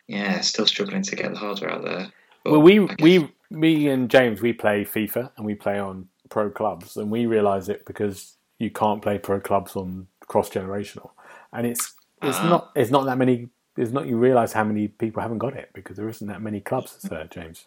yeah, 0.07 0.39
still 0.41 0.66
struggling 0.66 1.03
to 1.03 1.16
get 1.16 1.32
the 1.32 1.38
hardware 1.39 1.72
out 1.72 1.84
there. 1.84 2.12
But 2.43 2.51
well, 2.51 2.62
we 2.62 2.80
we 3.01 3.32
me 3.49 3.88
and 3.89 4.10
James 4.10 4.41
we 4.41 4.53
play 4.53 4.86
FIFA 4.86 5.32
and 5.38 5.45
we 5.45 5.55
play 5.55 5.80
on 5.80 6.07
pro 6.30 6.49
clubs, 6.49 6.97
and 6.97 7.10
we 7.10 7.26
realise 7.26 7.68
it 7.70 7.86
because 7.86 8.36
you 8.60 8.70
can't 8.70 9.01
play 9.01 9.18
pro 9.18 9.39
clubs 9.39 9.76
on 9.76 10.07
cross 10.28 10.49
generational, 10.49 11.12
and 11.53 11.66
it's 11.66 11.93
it's 12.22 12.38
Ah. 12.38 12.49
not 12.49 12.72
it's 12.76 12.91
not 12.91 13.05
that 13.05 13.18
many. 13.18 13.49
It's 13.78 13.91
not 13.91 14.07
you 14.07 14.18
realise 14.18 14.51
how 14.51 14.66
many 14.66 14.89
people 14.89 15.22
haven't 15.22 15.38
got 15.38 15.55
it 15.55 15.70
because 15.74 15.95
there 15.95 16.10
isn't 16.10 16.28
that 16.28 16.41
many 16.41 16.60
clubs, 16.60 16.97
there, 17.03 17.26
James? 17.26 17.66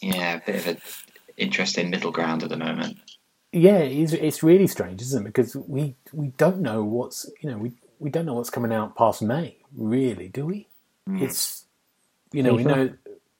yeah, 0.02 0.36
a 0.36 0.46
bit 0.46 0.56
of 0.56 0.68
an 0.68 0.82
interesting 1.38 1.90
middle 1.90 2.12
ground 2.12 2.44
at 2.44 2.50
the 2.50 2.58
moment. 2.58 2.98
Yeah, 3.52 3.80
it's, 3.80 4.14
it's 4.14 4.44
really 4.44 4.68
strange, 4.68 5.02
isn't 5.02 5.26
it? 5.26 5.34
Because 5.34 5.56
we 5.56 5.96
we 6.12 6.28
don't 6.38 6.60
know 6.60 6.84
what's 6.84 7.30
you 7.42 7.50
know 7.50 7.58
we 7.58 7.72
we 8.00 8.10
don't 8.10 8.26
know 8.26 8.34
what's 8.34 8.50
coming 8.50 8.74
out 8.74 8.96
past 8.96 9.22
May, 9.22 9.58
really, 9.76 10.28
do 10.28 10.46
we? 10.46 10.68
It's 11.22 11.66
you 12.32 12.44
know 12.44 12.56
we 12.56 12.64
know 12.64 12.90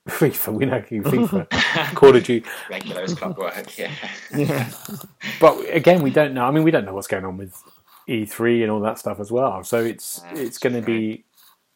FIFA, 0.08 0.52
we 0.52 0.66
know 0.66 0.80
FIFA, 0.80 1.94
Call 1.94 2.14
of 2.14 2.24
Duty, 2.24 2.46
Regular 2.68 3.02
as 3.02 3.14
clockwork, 3.14 3.78
yeah. 3.78 3.90
Yeah. 4.34 4.70
but 5.40 5.58
again, 5.74 6.02
we 6.02 6.10
don't 6.10 6.34
know. 6.34 6.44
I 6.44 6.50
mean, 6.50 6.62
we 6.62 6.70
don't 6.70 6.84
know 6.84 6.92
what's 6.92 7.06
going 7.06 7.24
on 7.24 7.38
with 7.38 7.62
E3 8.08 8.62
and 8.62 8.70
all 8.70 8.80
that 8.80 8.98
stuff 8.98 9.18
as 9.18 9.32
well. 9.32 9.64
So 9.64 9.82
it's 9.82 10.22
Yeah, 10.24 10.40
it's 10.40 10.58
going 10.58 10.74
to 10.74 10.82
be 10.82 11.24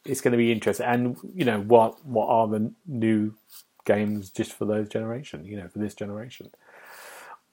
it's 0.05 0.21
going 0.21 0.33
to 0.33 0.39
be 0.39 0.53
interesting. 0.53 0.87
And 0.87 1.17
you 1.35 1.45
know 1.45 1.61
what 1.61 2.05
what 2.05 2.29
are 2.29 2.49
the 2.49 2.73
new 2.87 3.35
games 3.85 4.31
just 4.31 4.53
for 4.53 4.67
those 4.67 4.89
generation? 4.89 5.45
You 5.47 5.57
know, 5.57 5.69
for 5.69 5.79
this 5.79 5.95
generation 5.95 6.51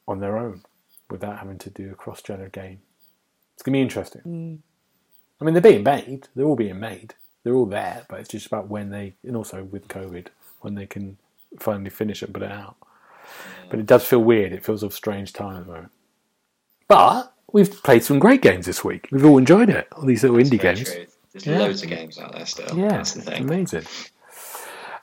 on 0.08 0.20
their 0.20 0.38
own 0.38 0.62
without 1.10 1.40
having 1.40 1.58
to 1.60 1.70
do 1.70 1.92
a 1.92 1.96
cross 1.96 2.22
gen 2.22 2.50
game. 2.52 2.82
It's 3.54 3.64
going 3.64 3.74
to 3.74 3.78
be 3.78 3.82
interesting. 3.82 4.22
Mm. 4.22 4.60
I 5.40 5.46
mean, 5.46 5.54
they're 5.54 5.62
being 5.62 5.84
made. 5.84 6.28
They're 6.36 6.46
all 6.46 6.56
being 6.56 6.80
made. 6.80 7.14
They're 7.44 7.54
all 7.56 7.66
there, 7.66 8.06
but 8.10 8.20
it's 8.20 8.30
just 8.30 8.48
about 8.48 8.70
when 8.70 8.90
they, 8.90 9.16
and 9.24 9.36
also 9.36 9.64
with 9.64 9.88
COVID, 9.88 10.28
when 10.66 10.76
they 10.76 10.86
can 10.88 11.18
finally 11.60 11.90
finish 11.90 12.22
it 12.22 12.26
and 12.26 12.34
put 12.34 12.44
it 12.44 12.52
out. 12.52 12.76
But 13.70 13.80
it 13.80 13.86
does 13.86 14.06
feel 14.06 14.20
weird. 14.20 14.52
It 14.52 14.66
feels 14.66 14.84
a 14.84 14.92
strange 14.92 15.32
time 15.32 15.56
at 15.58 15.66
the 15.68 15.72
moment. 15.72 15.92
But 16.88 17.34
we've 17.54 17.72
played 17.84 18.04
some 18.04 18.20
great 18.20 18.42
games 18.42 18.66
this 18.66 18.84
week. 18.84 19.08
We've 19.12 19.26
all 19.26 19.38
enjoyed 19.38 19.70
it. 19.70 19.88
All 19.94 20.06
these 20.06 20.24
little 20.24 20.38
indie 20.38 20.60
games. 20.60 20.84
true. 20.84 21.06
There's 21.32 21.46
Yeah. 21.48 21.60
loads 21.60 21.84
of 21.84 21.90
games 21.90 22.18
out 22.20 22.34
there 22.34 22.46
still. 22.46 22.78
Yeah, 22.78 22.90
That's 22.90 23.14
the 23.14 23.22
thing. 23.22 23.44
amazing. 23.44 23.84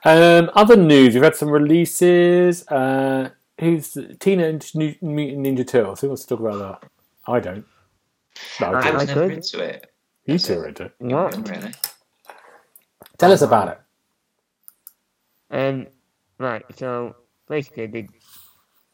Um, 0.05 0.49
other 0.55 0.75
news: 0.75 1.13
we've 1.13 1.23
had 1.23 1.35
some 1.35 1.49
releases. 1.49 2.67
Uh, 2.67 3.29
who's 3.59 3.97
Teenage 4.19 4.75
Mutant 4.75 5.15
Ninja 5.45 5.65
Turtles? 5.67 6.01
Who 6.01 6.07
wants 6.07 6.23
to 6.23 6.29
talk 6.29 6.39
about 6.39 6.81
that? 6.81 6.89
I 7.31 7.39
don't. 7.39 7.65
No, 8.59 8.73
I 8.73 8.79
I 8.79 8.83
do. 8.89 8.93
was 8.93 9.03
I 9.03 9.05
never 9.05 9.21
could. 9.27 9.31
into 9.31 9.59
it. 9.63 9.91
You 10.25 10.39
two 10.39 10.59
are 10.59 10.67
into. 10.67 10.83
it. 10.85 10.93
What? 10.99 11.49
Really? 11.49 11.71
Tell 13.17 13.31
us 13.31 13.41
about 13.43 13.67
it. 13.69 13.79
Um, 15.53 15.87
right, 16.39 16.65
so 16.77 17.15
basically, 17.49 17.87
they, 17.87 18.09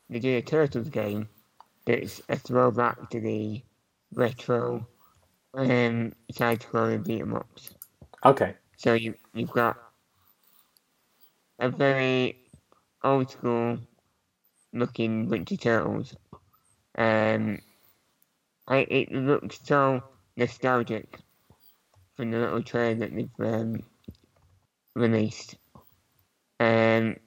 they 0.10 0.20
did 0.20 0.38
a 0.43 0.47
Turtles 0.47 0.89
game 0.89 1.30
that's 1.86 2.22
a 2.30 2.38
throwback 2.38 3.10
to 3.12 3.22
the 3.22 3.64
retro 4.14 4.88
um, 5.55 6.14
side 6.32 6.62
scrolling 6.62 7.05
beat 7.05 7.22
'em 7.22 7.36
ups. 7.36 7.72
Okay. 8.26 8.55
So 8.78 8.93
you, 8.93 9.16
you've 9.34 9.51
got 9.51 9.78
a 11.60 11.70
very 11.70 12.38
old 13.03 13.32
school 13.32 13.80
looking 14.74 15.28
bunch 15.30 15.51
of 15.51 15.62
turtles. 15.62 16.16
Um, 16.97 17.60
I, 18.68 18.80
it 18.89 19.12
looks 19.12 19.60
so 19.64 20.03
nostalgic 20.38 21.20
from 22.16 22.32
the 22.32 22.39
little 22.39 22.64
trailer 22.64 22.95
that 22.95 23.16
they've 23.16 23.30
um, 23.47 23.82
released. 24.95 25.57
Um, 26.60 27.18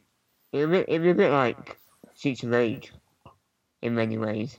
it 0.52 0.66
was 0.66 0.84
it 0.88 0.98
was 1.00 1.10
a 1.10 1.14
bit 1.14 1.32
like 1.32 1.78
Streets 2.14 2.42
of 2.42 2.50
Rage 2.50 2.92
in 3.82 3.94
many 3.94 4.18
ways. 4.18 4.56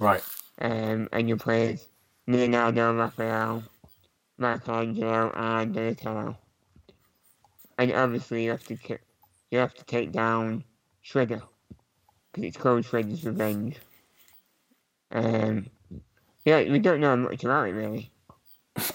Right. 0.00 0.22
Um, 0.60 1.08
and 1.12 1.28
your 1.28 1.38
players, 1.38 1.86
Leonardo, 2.26 2.94
Raphael, 2.94 3.62
Michelangelo, 4.38 5.32
and 5.34 5.74
Donatello. 5.74 6.38
And 7.78 7.92
obviously, 7.92 8.44
you 8.44 8.50
have 8.52 8.64
to 8.64 8.76
ki- 8.76 8.98
you 9.50 9.58
have 9.58 9.74
to 9.74 9.84
take 9.84 10.12
down 10.12 10.64
Shredder 11.04 11.42
because 12.32 12.44
it's 12.48 12.56
called 12.56 12.84
Shredder's 12.84 13.24
Revenge. 13.24 13.76
Um, 15.12 15.66
yeah, 16.44 16.62
we 16.70 16.78
don't 16.78 17.00
know 17.00 17.16
much 17.16 17.44
about 17.44 17.68
it 17.68 17.72
really. 17.72 18.10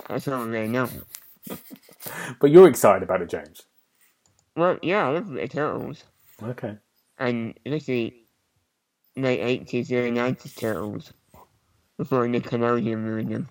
That's 0.08 0.28
all 0.28 0.44
we 0.46 0.52
really 0.52 0.68
know. 0.70 0.90
But 2.40 2.52
you're 2.52 2.68
excited 2.68 3.04
about 3.04 3.22
it, 3.22 3.30
James. 3.30 3.64
Well, 4.60 4.78
yeah, 4.82 5.08
I 5.08 5.12
love 5.12 5.30
the 5.30 5.48
Turtles, 5.48 6.04
Okay. 6.44 6.76
and 7.18 7.58
especially 7.66 8.26
late 9.16 9.40
eighties, 9.40 9.90
early 9.90 10.12
nineties 10.12 10.54
Turtles 10.54 11.14
before 11.98 12.28
Nickelodeon 12.28 13.06
ruined 13.06 13.32
them. 13.32 13.50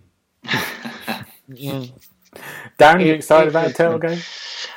Yeah. 1.49 1.85
Darren, 2.79 3.01
you 3.07 3.13
It- 3.13 3.17
excited 3.17 3.49
about 3.49 3.71
a 3.71 3.73
turtle 3.73 3.99
game? 3.99 4.21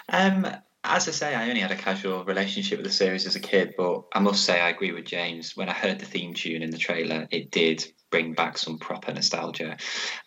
Um, 0.08 0.48
as 0.86 1.08
I 1.10 1.12
say, 1.12 1.36
I 1.36 1.50
only 1.50 1.60
had 1.60 1.72
a 1.72 1.76
casual 1.76 2.24
relationship 2.24 2.78
with 2.78 2.88
the 2.88 2.94
series 2.94 3.26
as 3.26 3.36
a 3.36 3.42
kid, 3.42 3.74
but 3.78 4.04
I 4.14 4.20
must 4.20 4.46
say 4.46 4.62
I 4.62 4.70
agree 4.70 4.94
with 4.94 5.04
James. 5.04 5.58
When 5.58 5.68
I 5.68 5.74
heard 5.74 6.00
the 6.00 6.06
theme 6.06 6.34
tune 6.34 6.64
in 6.64 6.70
the 6.72 6.78
trailer, 6.78 7.28
it 7.30 7.52
did 7.52 7.86
bring 8.10 8.34
back 8.34 8.58
some 8.58 8.78
proper 8.80 9.14
nostalgia, 9.14 9.76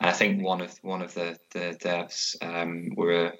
and 0.00 0.10
I 0.10 0.12
think 0.12 0.42
one 0.42 0.60
of 0.60 0.76
one 0.82 1.00
of 1.00 1.14
the 1.14 1.38
the 1.52 1.78
devs 1.80 2.36
um, 2.42 2.90
were 2.94 3.32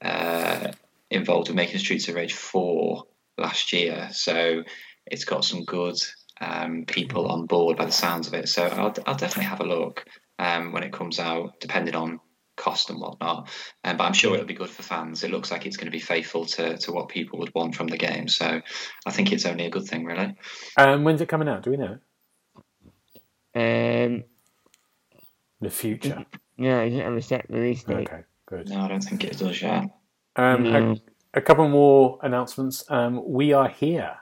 uh, 0.00 0.72
involved 1.10 1.48
in 1.48 1.56
making 1.56 1.78
Streets 1.78 2.08
of 2.08 2.14
Rage 2.14 2.34
four 2.34 3.04
last 3.38 3.72
year, 3.72 4.08
so 4.12 4.62
it's 5.06 5.24
got 5.24 5.44
some 5.44 5.64
good 5.64 5.96
um, 6.40 6.84
people 6.86 7.26
on 7.28 7.46
board 7.46 7.76
by 7.76 7.84
the 7.84 7.92
sounds 7.92 8.26
of 8.26 8.34
it. 8.34 8.48
So 8.48 8.66
I'll, 8.66 8.94
I'll 9.06 9.16
definitely 9.16 9.44
have 9.44 9.60
a 9.60 9.64
look 9.64 10.04
um, 10.38 10.72
when 10.72 10.82
it 10.82 10.92
comes 10.92 11.18
out, 11.20 11.60
depending 11.60 11.94
on 11.94 12.20
cost 12.56 12.88
and 12.90 13.00
whatnot. 13.00 13.48
Um, 13.82 13.96
but 13.96 14.04
I'm 14.04 14.12
sure 14.12 14.34
it'll 14.34 14.46
be 14.46 14.54
good 14.54 14.70
for 14.70 14.82
fans. 14.82 15.24
It 15.24 15.30
looks 15.30 15.50
like 15.50 15.66
it's 15.66 15.76
going 15.76 15.86
to 15.86 15.92
be 15.92 16.00
faithful 16.00 16.46
to, 16.46 16.76
to 16.78 16.92
what 16.92 17.08
people 17.08 17.38
would 17.40 17.54
want 17.54 17.74
from 17.74 17.88
the 17.88 17.98
game. 17.98 18.28
So 18.28 18.60
I 19.06 19.10
think 19.10 19.32
it's 19.32 19.44
only 19.46 19.66
a 19.66 19.70
good 19.70 19.86
thing, 19.86 20.04
really. 20.04 20.34
Um, 20.76 21.04
when's 21.04 21.20
it 21.20 21.28
coming 21.28 21.48
out? 21.48 21.62
Do 21.62 21.70
we 21.70 21.76
know? 21.76 21.98
Um, 23.56 24.24
The 25.60 25.70
future. 25.70 26.24
yeah, 26.56 26.82
is 26.82 26.94
it 26.94 26.96
doesn't 26.96 27.04
have 27.04 27.16
a 27.16 27.22
set 27.22 27.46
release 27.50 27.84
date. 27.84 28.08
Okay, 28.08 28.22
good. 28.46 28.68
No, 28.68 28.80
I 28.82 28.88
don't 28.88 29.02
think 29.02 29.24
it 29.24 29.38
does 29.38 29.60
yet. 29.60 29.84
Um, 30.36 30.66
a, 30.66 30.96
a 31.34 31.40
couple 31.40 31.68
more 31.68 32.18
announcements. 32.22 32.84
Um, 32.90 33.22
We 33.24 33.54
Were 33.54 33.68
Here 33.68 34.16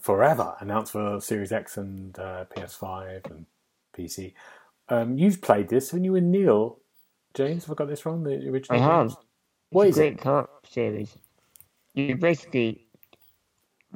Forever. 0.00 0.56
Announced 0.60 0.92
for 0.92 1.20
Series 1.20 1.52
X 1.52 1.76
and 1.76 2.18
uh, 2.18 2.44
PS5 2.56 3.30
and 3.30 3.46
PC. 3.96 4.34
Um, 4.88 5.16
you've 5.18 5.40
played 5.40 5.68
this, 5.68 5.90
haven't 5.90 6.04
you? 6.04 6.16
And 6.16 6.30
Neil, 6.30 6.78
James, 7.34 7.64
have 7.64 7.72
I 7.72 7.74
got 7.74 7.88
this 7.88 8.04
wrong? 8.04 8.22
The 8.22 8.48
original. 8.48 8.80
I 8.80 8.84
have. 8.84 9.08
games? 9.08 9.16
What 9.70 9.88
it's 9.88 9.96
is 9.96 10.00
a 10.02 10.06
it? 10.06 10.10
great 10.10 10.20
co-op 10.20 10.66
series. 10.66 11.18
You 11.94 12.16
basically 12.16 12.86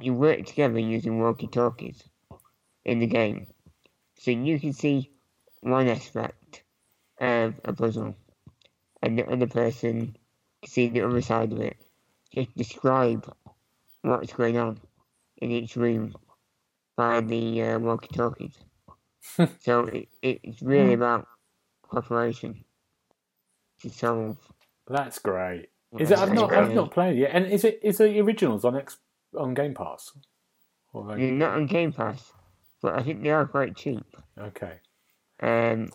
you 0.01 0.14
work 0.14 0.46
together 0.46 0.78
using 0.78 1.20
walkie-talkies 1.20 2.05
in 2.84 3.01
the 3.01 3.07
game, 3.07 3.46
so 4.18 4.30
you 4.30 4.61
can 4.61 4.72
see 4.72 5.11
one 5.61 5.88
aspect 5.88 6.62
of 7.20 7.55
a 7.64 7.72
puzzle, 7.72 8.14
and 9.03 9.18
the 9.18 9.26
other 9.28 9.49
person 9.49 10.16
see 10.67 10.89
the 10.89 11.03
other 11.03 11.21
side 11.21 11.53
of 11.53 11.61
it. 11.61 11.77
Just 12.35 12.57
describe 12.57 13.33
what's 14.03 14.33
going 14.33 14.59
on 14.59 14.81
in 15.39 15.51
each 15.51 15.77
room 15.77 16.15
by 16.97 17.21
the 17.21 17.63
uh, 17.63 17.79
walkie-talkies. 17.79 18.57
so 19.61 19.85
it, 19.87 20.09
it's 20.23 20.63
really 20.63 20.95
about 20.95 21.27
cooperation 21.83 22.65
to 23.83 23.91
solve. 23.91 24.37
That's 24.87 25.19
great. 25.19 25.69
Is 25.99 26.11
it? 26.11 26.19
I've 26.19 26.33
not. 26.33 26.53
I've 26.53 26.75
not 26.75 26.91
played 26.91 27.17
it 27.17 27.21
yet. 27.21 27.31
And 27.33 27.47
is 27.47 27.65
it? 27.65 27.81
Is 27.83 27.99
the 27.99 28.21
originals 28.21 28.65
on 28.65 28.77
X 28.77 28.99
on 29.37 29.55
Game 29.55 29.75
Pass? 29.75 30.13
Or 30.93 31.05
like, 31.05 31.19
They're 31.19 31.33
not 31.33 31.55
on 31.55 31.67
Game 31.67 31.93
Pass, 31.93 32.33
but 32.83 32.95
I 32.99 33.03
think 33.03 33.23
they 33.23 33.31
are 33.31 33.47
quite 33.47 33.77
cheap. 33.77 34.05
okay. 34.39 34.81
Um, 35.41 35.91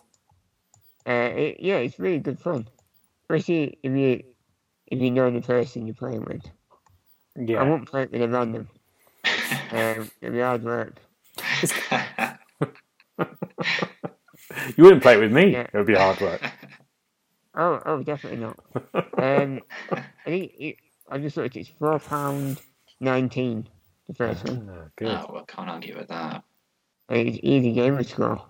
uh, 1.06 1.30
it, 1.36 1.56
yeah, 1.60 1.76
it's 1.76 1.98
really 1.98 2.18
good 2.18 2.40
fun, 2.40 2.66
especially 3.22 3.78
if 3.82 3.92
you 3.92 4.22
if 4.94 5.02
you 5.02 5.10
know 5.10 5.30
the 5.30 5.40
person 5.40 5.86
you're 5.86 5.94
playing 5.94 6.24
with. 6.24 6.42
Yeah. 7.36 7.60
I 7.60 7.64
Yeah. 7.64 7.68
won't 7.70 7.88
play 7.88 8.02
it 8.04 8.12
with 8.12 8.22
a 8.22 8.28
random. 8.28 8.68
Um, 9.72 10.10
it'll 10.20 10.32
be 10.34 10.40
hard 10.40 10.62
work. 10.62 10.94
You 14.76 14.84
wouldn't 14.84 15.02
play 15.02 15.14
it 15.14 15.20
with 15.20 15.32
me. 15.32 15.52
Yeah. 15.52 15.62
It 15.62 15.74
would 15.74 15.86
be 15.86 15.94
hard 15.94 16.20
work. 16.20 16.40
Oh, 17.56 17.80
oh, 17.86 18.02
definitely 18.02 18.40
not. 18.40 18.58
Um, 19.16 19.60
I 19.92 20.02
think 20.24 20.52
it, 20.58 20.76
I 21.08 21.18
just 21.18 21.36
looked. 21.36 21.54
It's 21.54 21.68
four 21.68 22.00
pound 22.00 22.60
nineteen. 22.98 23.68
The 24.08 24.14
first 24.14 24.44
one. 24.48 24.68
Ah, 24.72 24.88
good. 24.96 25.06
oh, 25.08 25.26
well, 25.32 25.44
can't 25.44 25.70
argue 25.70 25.96
with 25.96 26.08
that. 26.08 26.42
It's 27.10 27.38
easy 27.44 27.70
gamer 27.72 28.02
score. 28.02 28.42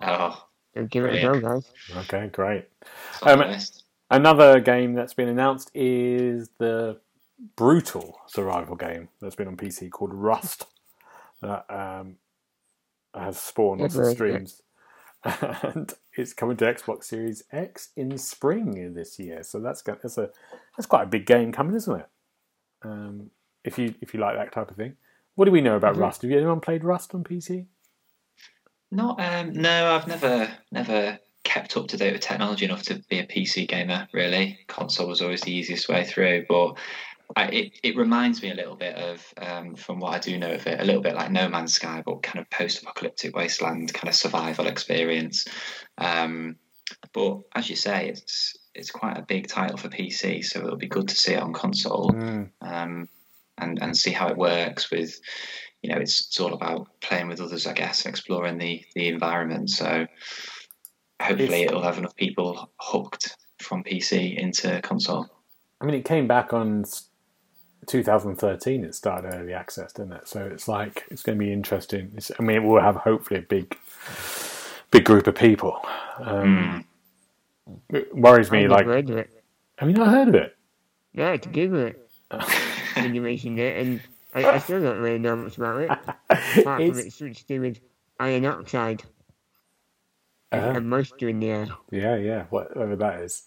Oh, 0.00 0.46
So 0.74 0.84
give 0.86 1.04
it 1.04 1.16
a 1.16 1.20
go, 1.20 1.38
guys. 1.38 1.70
Okay, 1.94 2.28
great. 2.32 2.64
Um, 3.22 3.40
list. 3.40 3.77
Another 4.10 4.60
game 4.60 4.94
that's 4.94 5.14
been 5.14 5.28
announced 5.28 5.70
is 5.74 6.48
the 6.58 6.98
brutal 7.56 8.18
survival 8.26 8.74
game 8.76 9.08
that's 9.20 9.36
been 9.36 9.48
on 9.48 9.56
PC 9.56 9.90
called 9.90 10.14
Rust 10.14 10.66
that 11.42 11.64
um, 11.70 12.16
has 13.14 13.38
spawned 13.38 13.80
lots 13.80 13.94
of 13.94 14.00
Never 14.00 14.08
heard 14.08 14.42
of 14.42 14.48
streams. 14.48 14.62
And 15.74 15.92
it's 16.16 16.32
coming 16.32 16.56
to 16.58 16.64
Xbox 16.64 17.04
Series 17.04 17.42
X 17.52 17.88
in 17.96 18.16
spring 18.18 18.94
this 18.94 19.18
year, 19.18 19.42
so 19.42 19.58
that's 19.60 19.82
go- 19.82 19.98
that's 20.00 20.16
a 20.16 20.30
that's 20.76 20.86
quite 20.86 21.02
a 21.02 21.06
big 21.06 21.26
game 21.26 21.50
coming, 21.52 21.74
isn't 21.74 22.00
it? 22.00 22.06
Um, 22.82 23.30
if 23.64 23.78
you 23.78 23.94
if 24.00 24.14
you 24.14 24.20
like 24.20 24.36
that 24.36 24.52
type 24.52 24.70
of 24.70 24.76
thing, 24.76 24.96
what 25.34 25.46
do 25.46 25.50
we 25.50 25.60
know 25.60 25.74
about 25.76 25.96
Mhm. 25.96 26.00
Rust? 26.00 26.22
Have 26.22 26.30
you 26.30 26.36
anyone 26.38 26.60
played 26.60 26.84
Rust 26.84 27.14
on 27.16 27.24
PC? 27.24 27.66
Not 28.92 29.20
um, 29.20 29.52
no, 29.52 29.90
I've 29.90 30.06
never 30.06 30.50
never 30.70 31.18
kept 31.48 31.78
up 31.78 31.88
to 31.88 31.96
date 31.96 32.12
with 32.12 32.20
technology 32.20 32.66
enough 32.66 32.82
to 32.82 33.02
be 33.08 33.20
a 33.20 33.26
PC 33.26 33.66
gamer. 33.66 34.06
Really, 34.12 34.58
console 34.68 35.08
was 35.08 35.22
always 35.22 35.40
the 35.40 35.52
easiest 35.52 35.88
way 35.88 36.04
through. 36.04 36.44
But 36.46 36.74
I, 37.36 37.44
it 37.46 37.80
it 37.82 37.96
reminds 37.96 38.42
me 38.42 38.50
a 38.50 38.54
little 38.54 38.76
bit 38.76 38.94
of 38.96 39.24
um, 39.38 39.74
from 39.74 39.98
what 39.98 40.14
I 40.14 40.18
do 40.18 40.36
know 40.38 40.52
of 40.52 40.66
it, 40.66 40.78
a 40.78 40.84
little 40.84 41.00
bit 41.00 41.14
like 41.14 41.30
No 41.30 41.48
Man's 41.48 41.72
Sky, 41.72 42.02
but 42.04 42.22
kind 42.22 42.38
of 42.38 42.50
post-apocalyptic 42.50 43.34
wasteland 43.34 43.94
kind 43.94 44.08
of 44.08 44.14
survival 44.14 44.66
experience. 44.66 45.46
Um, 45.96 46.56
but 47.14 47.40
as 47.54 47.70
you 47.70 47.76
say, 47.76 48.08
it's 48.10 48.54
it's 48.74 48.90
quite 48.90 49.16
a 49.16 49.22
big 49.22 49.48
title 49.48 49.78
for 49.78 49.88
PC, 49.88 50.44
so 50.44 50.60
it'll 50.60 50.76
be 50.76 50.86
good 50.86 51.08
to 51.08 51.16
see 51.16 51.32
it 51.32 51.42
on 51.42 51.54
console 51.54 52.10
Mm. 52.12 52.50
um, 52.60 53.08
and 53.56 53.78
and 53.82 53.96
see 53.96 54.12
how 54.12 54.28
it 54.28 54.36
works 54.36 54.90
with 54.90 55.18
you 55.82 55.90
know 55.90 55.98
it's, 55.98 56.26
it's 56.26 56.40
all 56.40 56.52
about 56.52 56.88
playing 57.00 57.28
with 57.28 57.40
others 57.40 57.66
i 57.66 57.72
guess 57.72 58.04
and 58.04 58.12
exploring 58.12 58.58
the 58.58 58.84
the 58.94 59.08
environment 59.08 59.70
so 59.70 60.06
hopefully 61.20 61.44
It's- 61.62 61.70
it'll 61.70 61.82
have 61.82 61.98
enough 61.98 62.14
people 62.16 62.70
hooked 62.78 63.36
from 63.58 63.82
pc 63.84 64.36
into 64.36 64.80
console 64.82 65.26
I 65.80 65.84
mean, 65.84 65.94
it 65.94 66.04
came 66.04 66.26
back 66.26 66.52
on 66.52 66.84
2013. 67.86 68.84
It 68.84 68.94
started 68.96 69.32
early 69.34 69.52
access, 69.52 69.92
didn't 69.92 70.12
it? 70.12 70.28
So 70.28 70.44
it's 70.44 70.66
like 70.68 71.04
it's 71.10 71.22
going 71.22 71.38
to 71.38 71.44
be 71.44 71.52
interesting. 71.52 72.10
It's, 72.16 72.32
I 72.38 72.42
mean, 72.42 72.56
it 72.56 72.62
will 72.64 72.80
have 72.80 72.96
hopefully 72.96 73.38
a 73.38 73.42
big, 73.42 73.76
big 74.90 75.04
group 75.04 75.26
of 75.28 75.36
people. 75.36 75.80
Um, 76.20 76.84
It 77.90 78.14
worries 78.14 78.50
me. 78.50 78.64
I've 78.64 78.70
Like, 78.70 78.86
never 78.86 78.94
heard 78.94 79.10
of 79.10 79.16
it. 79.18 79.30
have 79.78 79.88
you 79.88 79.94
not 79.94 80.08
heard 80.08 80.28
of 80.28 80.34
it? 80.34 80.56
Yeah, 81.12 81.36
to 81.36 81.48
Google 81.48 81.86
it 81.86 82.10
when 82.96 83.14
you 83.14 83.20
mentioned 83.22 83.58
it, 83.58 83.86
and 83.86 84.00
I, 84.34 84.44
I 84.54 84.58
still 84.58 84.80
don't 84.82 84.98
really 84.98 85.18
know 85.18 85.36
much 85.36 85.56
about 85.58 85.80
it. 85.80 85.90
Apart 86.30 86.64
from 86.64 86.80
It's- 86.80 86.98
it's 87.06 87.18
something 87.18 87.34
to 87.34 87.60
with 87.60 87.78
iron 88.18 88.44
oxide 88.46 89.04
and 90.52 90.88
moisture 90.88 91.28
in 91.28 91.40
the 91.40 91.50
air. 91.50 91.68
Yeah, 91.90 92.16
yeah, 92.16 92.44
whatever 92.50 92.96
that 92.96 93.20
is. 93.20 93.44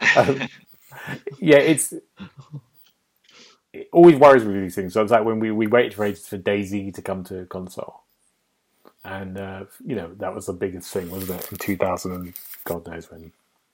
Um, 0.16 0.42
yeah, 1.40 1.58
it's. 1.58 1.94
It 3.72 3.88
always 3.92 4.16
worries 4.16 4.44
me 4.44 4.54
with 4.54 4.62
these 4.62 4.74
things. 4.74 4.92
So 4.92 5.02
it's 5.02 5.10
like 5.12 5.24
when 5.24 5.40
we, 5.40 5.50
we 5.50 5.66
waited 5.66 5.94
for 5.94 6.04
ages 6.04 6.28
for 6.28 6.38
DayZ 6.38 6.94
to 6.94 7.02
come 7.02 7.24
to 7.24 7.46
console, 7.46 8.02
and 9.04 9.38
uh, 9.38 9.64
you 9.84 9.96
know 9.96 10.14
that 10.18 10.34
was 10.34 10.46
the 10.46 10.52
biggest 10.52 10.92
thing, 10.92 11.10
wasn't 11.10 11.40
it? 11.40 11.52
In 11.52 11.58
two 11.58 11.76
thousand 11.76 12.12
and 12.12 12.34
God 12.64 12.86
knows 12.86 13.10
when, 13.10 13.32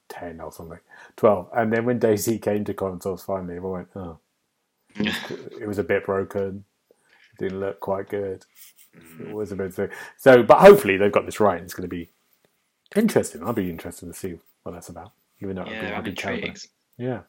ten 0.09 0.41
or 0.41 0.53
something, 0.53 0.81
twelve, 1.17 1.49
and 1.55 1.73
then 1.73 1.85
when 1.85 2.01
DayZ 2.01 2.41
came 2.41 2.65
to 2.65 2.75
consoles 2.75 3.25
finally, 3.25 3.57
everyone 3.57 3.87
went, 3.95 3.97
oh, 3.97 4.19
it 4.97 5.67
was 5.67 5.79
a 5.79 5.85
bit 5.85 6.07
broken, 6.07 6.65
didn't 7.39 7.61
look 7.61 7.81
quite 7.81 8.09
good. 8.09 8.45
It 9.21 9.33
was 9.33 9.53
a 9.53 9.57
bit 9.57 9.75
thing. 9.75 9.91
So, 10.17 10.43
but 10.43 10.59
hopefully 10.59 10.97
they've 10.97 11.13
got 11.13 11.27
this 11.27 11.41
right. 11.41 11.63
It's 11.63 11.75
going 11.75 11.89
to 11.89 11.95
be 11.95 12.11
interesting. 12.97 13.43
I'll 13.43 13.53
be 13.53 13.71
interested 13.71 14.07
to 14.07 14.13
see 14.13 14.39
what 14.63 14.73
that's 14.73 14.89
about. 14.89 15.13
Even 15.43 15.57
though 15.57 15.65
be, 15.65 15.71
yeah 15.71 15.97
i'm 15.97 16.05
be 16.05 16.13
terrible. 16.13 16.53
Yeah, 16.99 17.21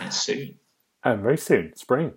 and 0.00 0.12
soon 0.12 0.58
and 1.04 1.22
very 1.22 1.38
soon, 1.38 1.74
spring. 1.76 2.12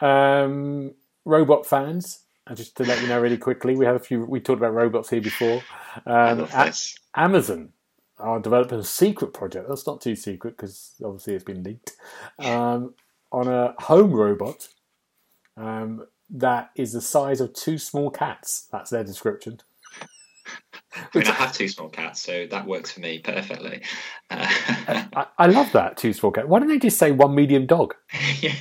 Um, 0.00 0.94
robot 1.24 1.66
fans. 1.66 2.20
Just 2.54 2.76
to 2.76 2.84
let 2.84 3.02
you 3.02 3.08
know 3.08 3.20
really 3.20 3.36
quickly, 3.36 3.76
we 3.76 3.84
have 3.84 3.96
a 3.96 4.00
few. 4.00 4.24
We 4.24 4.40
talked 4.40 4.58
about 4.58 4.72
robots 4.72 5.10
here 5.10 5.20
before. 5.20 5.62
Um, 6.06 6.48
Amazon 7.14 7.70
are 8.18 8.40
developing 8.40 8.78
a 8.78 8.84
secret 8.84 9.34
project. 9.34 9.68
That's 9.68 9.86
not 9.86 10.00
too 10.00 10.16
secret 10.16 10.56
because 10.56 10.92
obviously 11.04 11.34
it's 11.34 11.44
been 11.44 11.62
leaked 11.62 11.92
um, 12.38 12.94
on 13.30 13.48
a 13.48 13.74
home 13.78 14.12
robot 14.12 14.68
um, 15.58 16.06
that 16.30 16.70
is 16.74 16.92
the 16.94 17.02
size 17.02 17.42
of 17.42 17.52
two 17.52 17.76
small 17.76 18.10
cats. 18.10 18.66
That's 18.72 18.90
their 18.90 19.04
description. 19.04 19.60
I, 21.14 21.18
mean, 21.18 21.26
I 21.26 21.32
have 21.32 21.52
two 21.52 21.68
small 21.68 21.88
cats 21.88 22.20
so 22.20 22.46
that 22.50 22.66
works 22.66 22.92
for 22.92 23.00
me 23.00 23.18
perfectly 23.18 23.82
uh, 24.30 24.46
I, 25.14 25.26
I 25.38 25.46
love 25.46 25.72
that 25.72 25.96
two 25.96 26.12
small 26.12 26.32
cats. 26.32 26.46
Why 26.48 26.58
don't 26.58 26.68
they 26.68 26.78
just 26.78 26.98
say 26.98 27.10
one 27.10 27.34
medium 27.34 27.66
dog? 27.66 27.94
yeah 28.40 28.52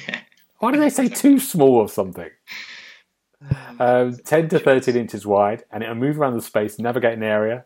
Why 0.60 0.72
do 0.72 0.80
they 0.80 0.90
say 0.90 1.08
two 1.08 1.40
small 1.40 1.76
or 1.76 1.90
something? 1.90 2.30
Um, 3.80 4.18
10 4.18 4.50
to 4.50 4.60
13 4.60 4.96
inches 4.96 5.26
wide, 5.26 5.64
and 5.72 5.84
it'll 5.84 5.96
move 5.96 6.20
around 6.20 6.36
the 6.36 6.42
space, 6.42 6.80
navigate 6.80 7.14
an 7.14 7.24
area, 7.24 7.66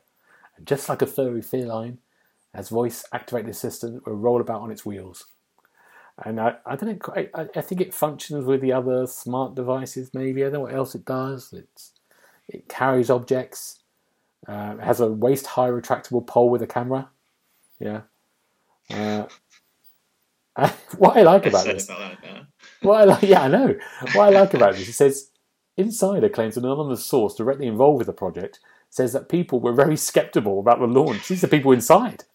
and 0.58 0.68
just 0.68 0.90
like 0.90 1.02
a 1.02 1.08
furry 1.08 1.42
feline, 1.42 2.00
as 2.54 2.70
voice 2.70 3.06
activated 3.14 3.50
assistant 3.50 4.06
will 4.06 4.16
roll 4.16 4.42
about 4.42 4.62
on 4.62 4.72
its 4.72 4.86
wheels. 4.86 5.26
And 6.26 6.40
I, 6.40 6.56
I 6.66 6.76
don't 6.76 6.90
know, 6.90 6.96
quite- 6.96 7.32
I, 7.34 7.48
I 7.56 7.62
think 7.62 7.80
it 7.80 7.94
functions 7.94 8.46
with 8.46 8.62
the 8.62 8.74
other 8.74 9.08
smart 9.08 9.56
devices, 9.56 10.12
maybe. 10.14 10.42
I 10.44 10.46
don't 10.46 10.56
know 10.56 10.60
what 10.62 10.74
else 10.74 10.94
it 10.94 11.06
does. 11.06 11.54
It's, 11.54 11.94
it 12.50 12.68
carries 12.68 13.10
objects, 13.10 13.80
uh, 14.48 14.76
it 14.80 14.84
has 14.84 15.00
a 15.00 15.08
waist 15.08 15.48
high 15.48 15.70
retractable 15.70 16.26
pole 16.26 16.50
with 16.50 16.62
a 16.62 16.68
camera. 16.68 17.10
Yeah. 17.80 18.02
Uh, 18.90 19.28
what 20.98 21.18
I 21.18 21.22
like 21.22 21.46
about 21.46 21.66
this. 21.66 21.86
about. 21.86 22.18
What 22.82 23.02
I 23.02 23.04
like, 23.06 23.24
yeah, 23.24 23.44
I 23.44 23.48
know. 23.48 23.76
What 24.14 24.28
I 24.28 24.40
like 24.40 24.54
about 24.54 24.76
this, 24.76 24.90
it 24.90 24.94
says 24.94 25.30
Insider 25.78 26.30
claims 26.30 26.58
an 26.58 26.66
anonymous 26.66 27.06
source 27.06 27.36
directly 27.36 27.68
involved 27.68 28.00
with 28.00 28.08
the 28.08 28.14
project 28.14 28.60
says 28.90 29.14
that 29.14 29.30
people 29.30 29.62
were 29.62 29.72
very 29.72 29.96
skeptical 29.96 30.60
about 30.60 30.80
the 30.80 30.86
launch. 30.86 31.30
These 31.30 31.44
are 31.44 31.48
people 31.48 31.72
inside 31.72 32.26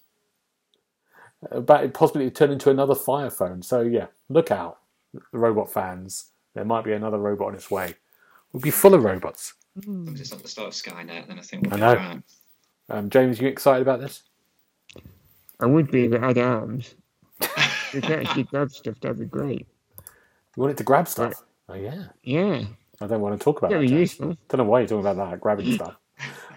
about 1.51 1.85
it 1.85 1.95
possibly 1.95 2.31
turn 2.31 2.51
into 2.51 2.71
another 2.71 2.95
Fire 2.95 3.31
phone. 3.31 3.63
So 3.63 3.81
yeah, 3.83 4.07
look 4.29 4.51
out, 4.51 4.79
the 5.13 5.39
robot 5.39 5.73
fans. 5.73 6.31
There 6.55 6.65
might 6.65 6.85
be 6.85 6.93
another 6.93 7.19
robot 7.19 7.49
on 7.49 7.55
its 7.55 7.71
way. 7.71 7.95
We'll 8.53 8.63
be 8.63 8.71
full 8.71 8.95
of 8.95 9.05
robots. 9.05 9.55
If 9.77 10.21
it's 10.21 10.31
not 10.33 10.43
the 10.43 10.49
start 10.49 10.69
of 10.69 10.75
skynet 10.75 11.29
then 11.29 11.39
i 11.39 11.43
think 11.43 11.65
we'll 11.65 11.75
I 11.75 11.77
be 11.77 11.81
know. 11.81 11.89
alright. 11.89 12.23
Um, 12.89 13.11
James, 13.11 13.41
you 13.41 13.49
excited 13.49 13.83
about 13.83 14.01
this? 14.01 14.23
I 15.61 15.67
would 15.67 15.91
be 15.91 16.05
if 16.05 16.13
it 16.13 16.23
had 16.23 16.39
arms. 16.39 16.95
If 17.93 18.11
it 18.11 18.27
actually 18.27 18.43
grab 18.43 18.71
stuff, 18.73 18.97
that'd 19.01 19.19
be 19.19 19.25
great. 19.27 19.67
You 20.57 20.61
want 20.63 20.73
it 20.73 20.77
to 20.79 20.85
grab 20.85 21.07
stuff? 21.09 21.43
Oh 21.69 21.75
yeah. 21.75 22.05
Yeah, 22.23 22.65
I 23.01 23.07
don't 23.07 23.21
want 23.21 23.39
to 23.39 23.43
talk 23.43 23.59
about 23.59 23.71
that'd 23.71 23.89
that. 23.89 23.93
be 23.95 24.01
useful. 24.01 24.37
Don't 24.49 24.59
know 24.59 24.65
why 24.65 24.81
you're 24.81 24.89
talking 24.89 25.07
about 25.07 25.31
that, 25.31 25.41
grabbing 25.41 25.73
stuff. 25.75 25.97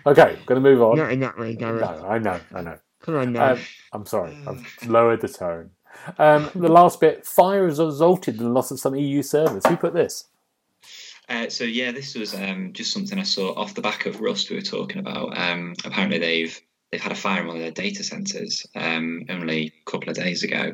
Okay, 0.06 0.38
I'm 0.38 0.46
going 0.46 0.62
to 0.62 0.70
move 0.70 0.82
on. 0.82 0.98
Not 0.98 1.12
in 1.12 1.20
that 1.22 1.38
way, 1.38 1.56
Gareth. 1.56 1.82
No, 1.82 2.08
I 2.08 2.18
know, 2.18 2.40
I 2.54 2.62
know. 2.62 2.78
Come 3.02 3.16
on 3.16 3.34
now. 3.34 3.54
Um, 3.54 3.60
I'm 3.94 4.06
sorry, 4.06 4.38
I've 4.48 4.66
lowered 4.88 5.22
the 5.22 5.30
tone. 5.30 5.70
Um, 6.18 6.50
the 6.56 6.68
last 6.68 7.00
bit 7.00 7.26
fire 7.26 7.68
has 7.68 7.80
resulted 7.80 8.38
in 8.38 8.44
the 8.44 8.50
loss 8.50 8.72
of 8.72 8.80
some 8.80 8.96
EU 8.96 9.22
servers. 9.22 9.66
Who 9.68 9.78
put 9.78 9.94
this? 9.94 10.26
Uh, 11.30 11.48
so 11.48 11.64
yeah, 11.64 11.92
this 11.92 12.16
was 12.16 12.34
um, 12.34 12.74
just 12.74 12.92
something 12.92 13.20
I 13.20 13.24
saw 13.24 13.54
off 13.54 13.76
the 13.76 13.82
back 13.82 14.08
of 14.08 14.20
Rust 14.20 14.50
we 14.50 14.56
were 14.56 14.62
talking 14.64 15.00
about. 15.00 15.38
Um, 15.38 15.76
apparently 15.86 16.18
they've 16.18 16.60
they've 16.92 17.02
had 17.02 17.12
a 17.12 17.16
fire 17.16 17.42
in 17.42 17.48
one 17.48 17.56
of 17.56 17.62
their 17.62 17.72
data 17.72 18.04
centers 18.04 18.66
um, 18.76 19.26
only 19.30 19.68
a 19.68 19.92
couple 19.92 20.10
of 20.10 20.16
days 20.16 20.42
ago, 20.42 20.74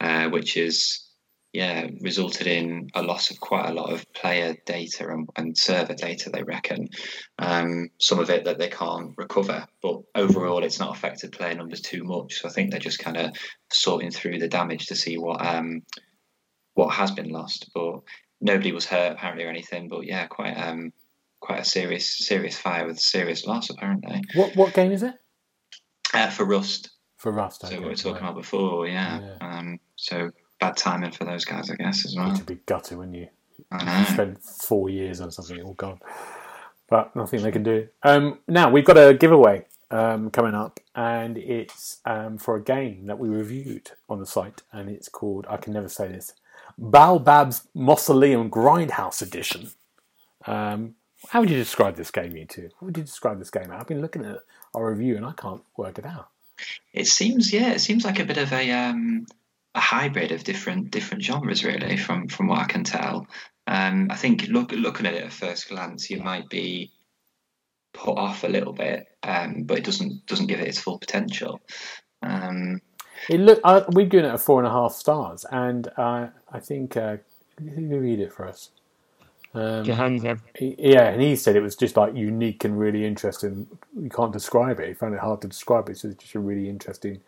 uh, 0.00 0.28
which 0.28 0.58
is 0.58 1.00
yeah 1.54 1.86
resulted 2.00 2.46
in 2.46 2.90
a 2.94 3.02
loss 3.02 3.30
of 3.30 3.40
quite 3.40 3.70
a 3.70 3.72
lot 3.72 3.92
of 3.92 4.04
player 4.12 4.54
data 4.66 5.08
and, 5.08 5.26
and 5.36 5.56
server 5.56 5.94
data. 5.94 6.28
They 6.28 6.42
reckon 6.42 6.90
um, 7.38 7.88
some 7.98 8.18
of 8.18 8.28
it 8.28 8.44
that 8.44 8.58
they 8.58 8.68
can't 8.68 9.14
recover, 9.16 9.66
but 9.80 10.02
overall 10.14 10.64
it's 10.64 10.80
not 10.80 10.94
affected 10.94 11.32
player 11.32 11.54
numbers 11.54 11.80
too 11.80 12.04
much. 12.04 12.42
So 12.42 12.48
I 12.48 12.52
think 12.52 12.70
they're 12.70 12.78
just 12.78 12.98
kind 12.98 13.16
of 13.16 13.34
sorting 13.72 14.10
through 14.10 14.38
the 14.38 14.48
damage 14.48 14.84
to 14.86 14.96
see 14.96 15.16
what 15.16 15.44
um, 15.46 15.82
what 16.74 16.92
has 16.92 17.12
been 17.12 17.30
lost, 17.30 17.70
but 17.74 18.00
nobody 18.44 18.70
was 18.70 18.84
hurt 18.86 19.12
apparently 19.12 19.44
or 19.44 19.48
anything. 19.48 19.88
But 19.88 20.06
yeah, 20.06 20.26
quite 20.26 20.54
um 20.54 20.92
quite 21.40 21.60
a 21.60 21.64
serious 21.64 22.08
serious 22.08 22.56
fire 22.56 22.86
with 22.86 22.98
serious 23.00 23.44
loss 23.46 23.68
apparently 23.70 24.22
What 24.34 24.54
what 24.54 24.72
game 24.74 24.92
is 24.92 25.02
it? 25.02 25.14
uh, 26.14 26.30
for 26.30 26.44
Rust. 26.44 26.90
For 27.16 27.32
Rust. 27.32 27.62
So 27.62 27.66
okay, 27.66 27.78
we 27.80 27.86
were 27.86 27.94
talking 27.96 28.12
right. 28.12 28.22
about 28.30 28.36
before, 28.36 28.86
yeah. 28.86 29.20
Yeah. 29.20 29.36
Um, 29.58 29.80
so 29.96 30.30
bad 30.60 30.76
timing 30.76 31.10
for 31.10 31.24
those 31.24 31.44
guys, 31.44 31.70
I 31.70 31.74
guess, 31.74 32.04
as 32.06 32.14
well. 32.16 32.30
Would 32.30 32.46
be 32.46 32.60
gutted 32.66 32.98
when 32.98 33.12
you 33.12 33.28
I 33.72 33.84
know. 34.02 34.04
spend 34.12 34.38
four 34.42 34.88
years 34.90 35.20
on 35.20 35.30
something 35.32 35.60
all 35.62 35.74
gone. 35.74 35.98
But 36.88 37.16
nothing 37.16 37.42
they 37.42 37.50
can 37.50 37.62
do. 37.62 37.88
Um, 38.02 38.38
now 38.46 38.70
we've 38.70 38.84
got 38.84 38.98
a 38.98 39.14
giveaway 39.14 39.64
um, 39.90 40.30
coming 40.30 40.54
up, 40.54 40.80
and 40.94 41.36
it's 41.38 41.98
um, 42.04 42.36
for 42.38 42.56
a 42.56 42.62
game 42.62 43.06
that 43.06 43.18
we 43.18 43.28
reviewed 43.28 43.90
on 44.08 44.20
the 44.20 44.26
site, 44.26 44.62
and 44.72 44.88
it's 44.90 45.08
called 45.08 45.46
I 45.48 45.56
can 45.56 45.72
never 45.72 45.88
say 45.88 46.08
this, 46.08 46.34
Baobab's 46.80 47.66
Mausoleum 47.74 48.50
Grindhouse 48.50 49.22
Edition. 49.22 49.70
Um, 50.46 50.94
how 51.28 51.40
would 51.40 51.50
you 51.50 51.56
describe 51.56 51.96
this 51.96 52.10
game, 52.10 52.36
you 52.36 52.44
two? 52.44 52.70
How 52.80 52.86
would 52.86 52.96
you 52.96 53.04
describe 53.04 53.38
this 53.38 53.50
game? 53.50 53.70
I've 53.70 53.86
been 53.86 54.02
looking 54.02 54.24
at 54.24 54.38
our 54.74 54.90
review 54.90 55.16
and 55.16 55.24
I 55.24 55.32
can't 55.32 55.62
work 55.76 55.98
it 55.98 56.06
out. 56.06 56.28
It 56.92 57.06
seems, 57.06 57.52
yeah, 57.52 57.72
it 57.72 57.80
seems 57.80 58.04
like 58.04 58.18
a 58.18 58.24
bit 58.24 58.38
of 58.38 58.52
a 58.52 58.70
um, 58.70 59.26
a 59.74 59.80
hybrid 59.80 60.30
of 60.30 60.44
different 60.44 60.90
different 60.90 61.24
genres, 61.24 61.64
really, 61.64 61.96
from 61.96 62.28
from 62.28 62.46
what 62.46 62.60
I 62.60 62.64
can 62.64 62.84
tell. 62.84 63.26
Um, 63.66 64.08
I 64.10 64.16
think 64.16 64.46
look 64.48 64.72
looking 64.72 65.06
at 65.06 65.14
it 65.14 65.24
at 65.24 65.32
first 65.32 65.68
glance, 65.68 66.10
you 66.10 66.22
might 66.22 66.48
be 66.48 66.92
put 67.92 68.18
off 68.18 68.44
a 68.44 68.48
little 68.48 68.72
bit, 68.72 69.06
um, 69.22 69.64
but 69.64 69.78
it 69.78 69.84
doesn't 69.84 70.26
doesn't 70.26 70.46
give 70.46 70.60
it 70.60 70.68
its 70.68 70.78
full 70.78 70.98
potential. 70.98 71.60
Um, 72.22 72.80
It 73.28 73.40
look. 73.40 73.60
Uh, 73.64 73.82
we've 73.92 74.08
given 74.08 74.26
it 74.30 74.34
a 74.34 74.38
four 74.38 74.60
and 74.60 74.66
a 74.66 74.70
half 74.70 74.92
stars, 74.92 75.44
and 75.50 75.88
uh, 75.96 76.28
I 76.52 76.60
think 76.60 76.96
uh, 76.96 77.18
who 77.58 77.98
read 77.98 78.20
it 78.20 78.32
for 78.32 78.46
us? 78.46 78.70
Um, 79.54 79.84
Johannes, 79.84 80.40
he- 80.58 80.74
yeah, 80.78 81.10
and 81.10 81.22
he 81.22 81.36
said 81.36 81.54
it 81.54 81.62
was 81.62 81.76
just 81.76 81.96
like 81.96 82.14
unique 82.16 82.64
and 82.64 82.78
really 82.78 83.06
interesting. 83.06 83.68
You 83.96 84.10
can't 84.10 84.32
describe 84.32 84.80
it. 84.80 84.88
He 84.88 84.94
found 84.94 85.14
it 85.14 85.20
hard 85.20 85.42
to 85.42 85.48
describe 85.48 85.88
it. 85.88 85.98
So 85.98 86.08
it's 86.08 86.22
just 86.22 86.34
a 86.34 86.40
really 86.40 86.68
interesting 86.68 87.20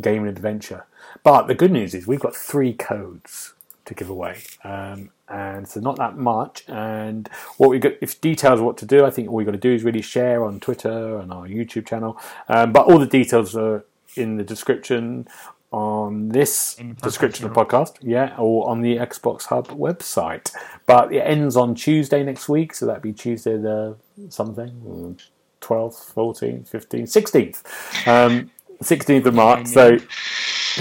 game 0.00 0.22
and 0.22 0.28
adventure. 0.30 0.86
But 1.22 1.48
the 1.48 1.54
good 1.54 1.70
news 1.70 1.94
is 1.94 2.06
we've 2.06 2.20
got 2.20 2.34
three 2.34 2.72
codes 2.72 3.52
to 3.84 3.94
give 3.94 4.08
away, 4.08 4.42
um, 4.64 5.10
and 5.28 5.68
so 5.68 5.78
not 5.80 5.96
that 5.96 6.16
much. 6.16 6.64
And 6.66 7.28
what 7.58 7.68
we 7.70 7.78
got, 7.78 7.92
if 8.00 8.20
details 8.22 8.60
what 8.60 8.78
to 8.78 8.86
do, 8.86 9.04
I 9.04 9.10
think 9.10 9.28
all 9.28 9.34
we 9.36 9.44
got 9.44 9.52
to 9.52 9.58
do 9.58 9.72
is 9.72 9.84
really 9.84 10.02
share 10.02 10.44
on 10.44 10.60
Twitter 10.60 11.18
and 11.18 11.30
our 11.30 11.46
YouTube 11.46 11.86
channel. 11.86 12.18
Um, 12.48 12.72
but 12.72 12.86
all 12.86 12.98
the 12.98 13.06
details 13.06 13.54
are 13.54 13.84
in 14.16 14.36
the 14.36 14.44
description 14.44 15.28
on 15.72 16.28
this 16.28 16.76
In 16.78 16.90
the 16.90 16.94
podcast 16.94 17.02
description 17.02 17.46
of 17.46 17.52
podcast, 17.52 17.96
yeah, 18.00 18.34
or 18.38 18.68
on 18.68 18.80
the 18.82 18.96
Xbox 18.96 19.46
Hub 19.46 19.68
website. 19.68 20.52
But 20.86 21.12
it 21.12 21.20
ends 21.20 21.56
on 21.56 21.74
Tuesday 21.74 22.22
next 22.22 22.48
week, 22.48 22.74
so 22.74 22.86
that'd 22.86 23.02
be 23.02 23.12
Tuesday 23.12 23.56
the 23.56 23.96
something, 24.28 25.18
12th, 25.60 26.14
14th, 26.14 26.70
15th, 26.70 27.02
16th. 27.02 28.06
Um, 28.06 28.50
16th 28.82 29.26
of 29.26 29.34
March, 29.44 29.66
so 29.66 29.98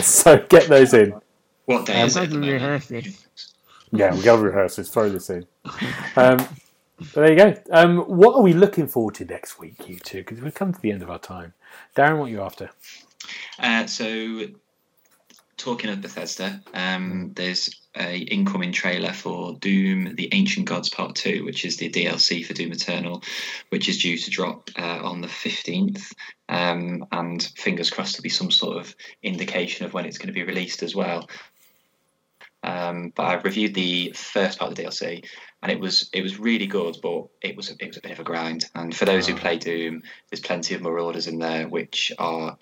so 0.01 0.38
get 0.49 0.67
those 0.67 0.93
in. 0.93 1.19
what 1.65 1.86
day 1.86 2.01
I'm 2.01 2.07
is 2.07 2.15
it? 2.17 2.29
glad 2.29 2.31
we 2.31 2.39
moment? 2.39 2.61
rehearsed. 2.61 2.91
Yeah, 3.91 4.13
we 4.13 4.21
go 4.21 4.36
rehearse 4.38 4.75
this, 4.75 4.89
throw 4.89 5.09
this 5.09 5.29
in. 5.29 5.47
Um, 6.15 6.38
but 7.13 7.21
there 7.21 7.29
you 7.31 7.36
go. 7.38 7.53
Um, 7.71 7.97
what 7.99 8.36
are 8.36 8.41
we 8.41 8.53
looking 8.53 8.88
forward 8.88 9.15
to 9.15 9.25
next 9.25 9.59
week, 9.59 9.88
you 9.89 9.99
two? 9.99 10.19
Because 10.19 10.41
we've 10.41 10.53
come 10.53 10.73
to 10.73 10.81
the 10.81 10.91
end 10.91 11.01
of 11.03 11.09
our 11.09 11.19
time. 11.19 11.53
Darren, 11.95 12.17
what 12.19 12.25
are 12.25 12.29
you 12.29 12.41
after? 12.41 12.69
Uh, 13.59 13.86
so, 13.88 14.47
talking 15.57 15.89
of 15.89 16.01
Bethesda, 16.01 16.61
um, 16.73 17.32
there's 17.36 17.69
a 17.97 18.17
incoming 18.17 18.71
trailer 18.71 19.13
for 19.13 19.53
Doom: 19.59 20.15
The 20.15 20.30
Ancient 20.34 20.65
Gods 20.67 20.89
Part 20.89 21.15
Two, 21.15 21.45
which 21.45 21.65
is 21.65 21.78
the 21.78 21.89
DLC 21.89 22.45
for 22.45 22.53
Doom 22.53 22.71
Eternal, 22.71 23.23
which 23.69 23.88
is 23.89 24.01
due 24.01 24.17
to 24.17 24.30
drop 24.30 24.69
uh, 24.78 24.99
on 25.03 25.21
the 25.21 25.28
fifteenth. 25.28 26.11
Um, 26.47 27.05
and 27.11 27.41
fingers 27.57 27.89
crossed 27.89 28.17
to 28.17 28.21
be 28.21 28.30
some 28.30 28.51
sort 28.51 28.78
of 28.78 28.95
indication 29.23 29.86
of 29.86 29.93
when 29.93 30.05
it's 30.05 30.19
going 30.19 30.28
to 30.28 30.34
be 30.34 30.43
released 30.43 30.84
as 30.84 30.93
well. 30.93 31.28
Um, 32.65 33.13
but 33.15 33.23
I 33.23 33.34
reviewed 33.36 33.76
the 33.76 34.11
first 34.15 34.57
part 34.57 34.71
of 34.71 34.76
the 34.76 34.84
DLC, 34.84 35.23
and 35.61 35.71
it 35.71 35.80
was 35.80 36.09
it 36.13 36.23
was 36.23 36.39
really 36.39 36.65
good, 36.65 36.97
but 37.01 37.28
it 37.41 37.55
was 37.55 37.69
it 37.69 37.88
was 37.88 37.97
a 37.97 38.01
bit 38.01 38.11
of 38.11 38.19
a 38.19 38.23
grind. 38.23 38.65
And 38.73 38.95
for 38.95 39.05
those 39.05 39.28
who 39.28 39.36
Ah. 39.36 39.39
play 39.39 39.57
Doom, 39.57 40.01
there's 40.30 40.41
plenty 40.41 40.73
of 40.73 40.82
marauders 40.82 41.28
in 41.28 41.38
there 41.38 41.67
which 41.67 42.11
are 42.17 42.57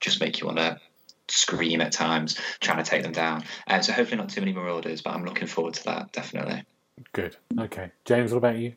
just 0.00 0.20
make 0.20 0.40
you 0.40 0.46
want 0.46 0.58
to 0.58 0.80
scream 1.28 1.80
at 1.80 1.92
times 1.92 2.38
trying 2.60 2.82
to 2.82 2.88
take 2.88 3.02
them 3.02 3.12
down. 3.12 3.44
Uh, 3.66 3.80
so 3.80 3.92
hopefully 3.92 4.16
not 4.16 4.28
too 4.30 4.40
many 4.40 4.52
marauders, 4.52 5.02
but 5.02 5.14
I'm 5.14 5.24
looking 5.24 5.46
forward 5.46 5.74
to 5.74 5.84
that 5.84 6.12
definitely. 6.12 6.64
Good. 7.12 7.36
Okay. 7.58 7.90
James, 8.04 8.32
what 8.32 8.38
about 8.38 8.56
you? 8.56 8.74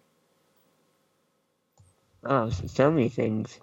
Oh, 2.23 2.49
so 2.49 2.91
many 2.91 3.09
things. 3.09 3.59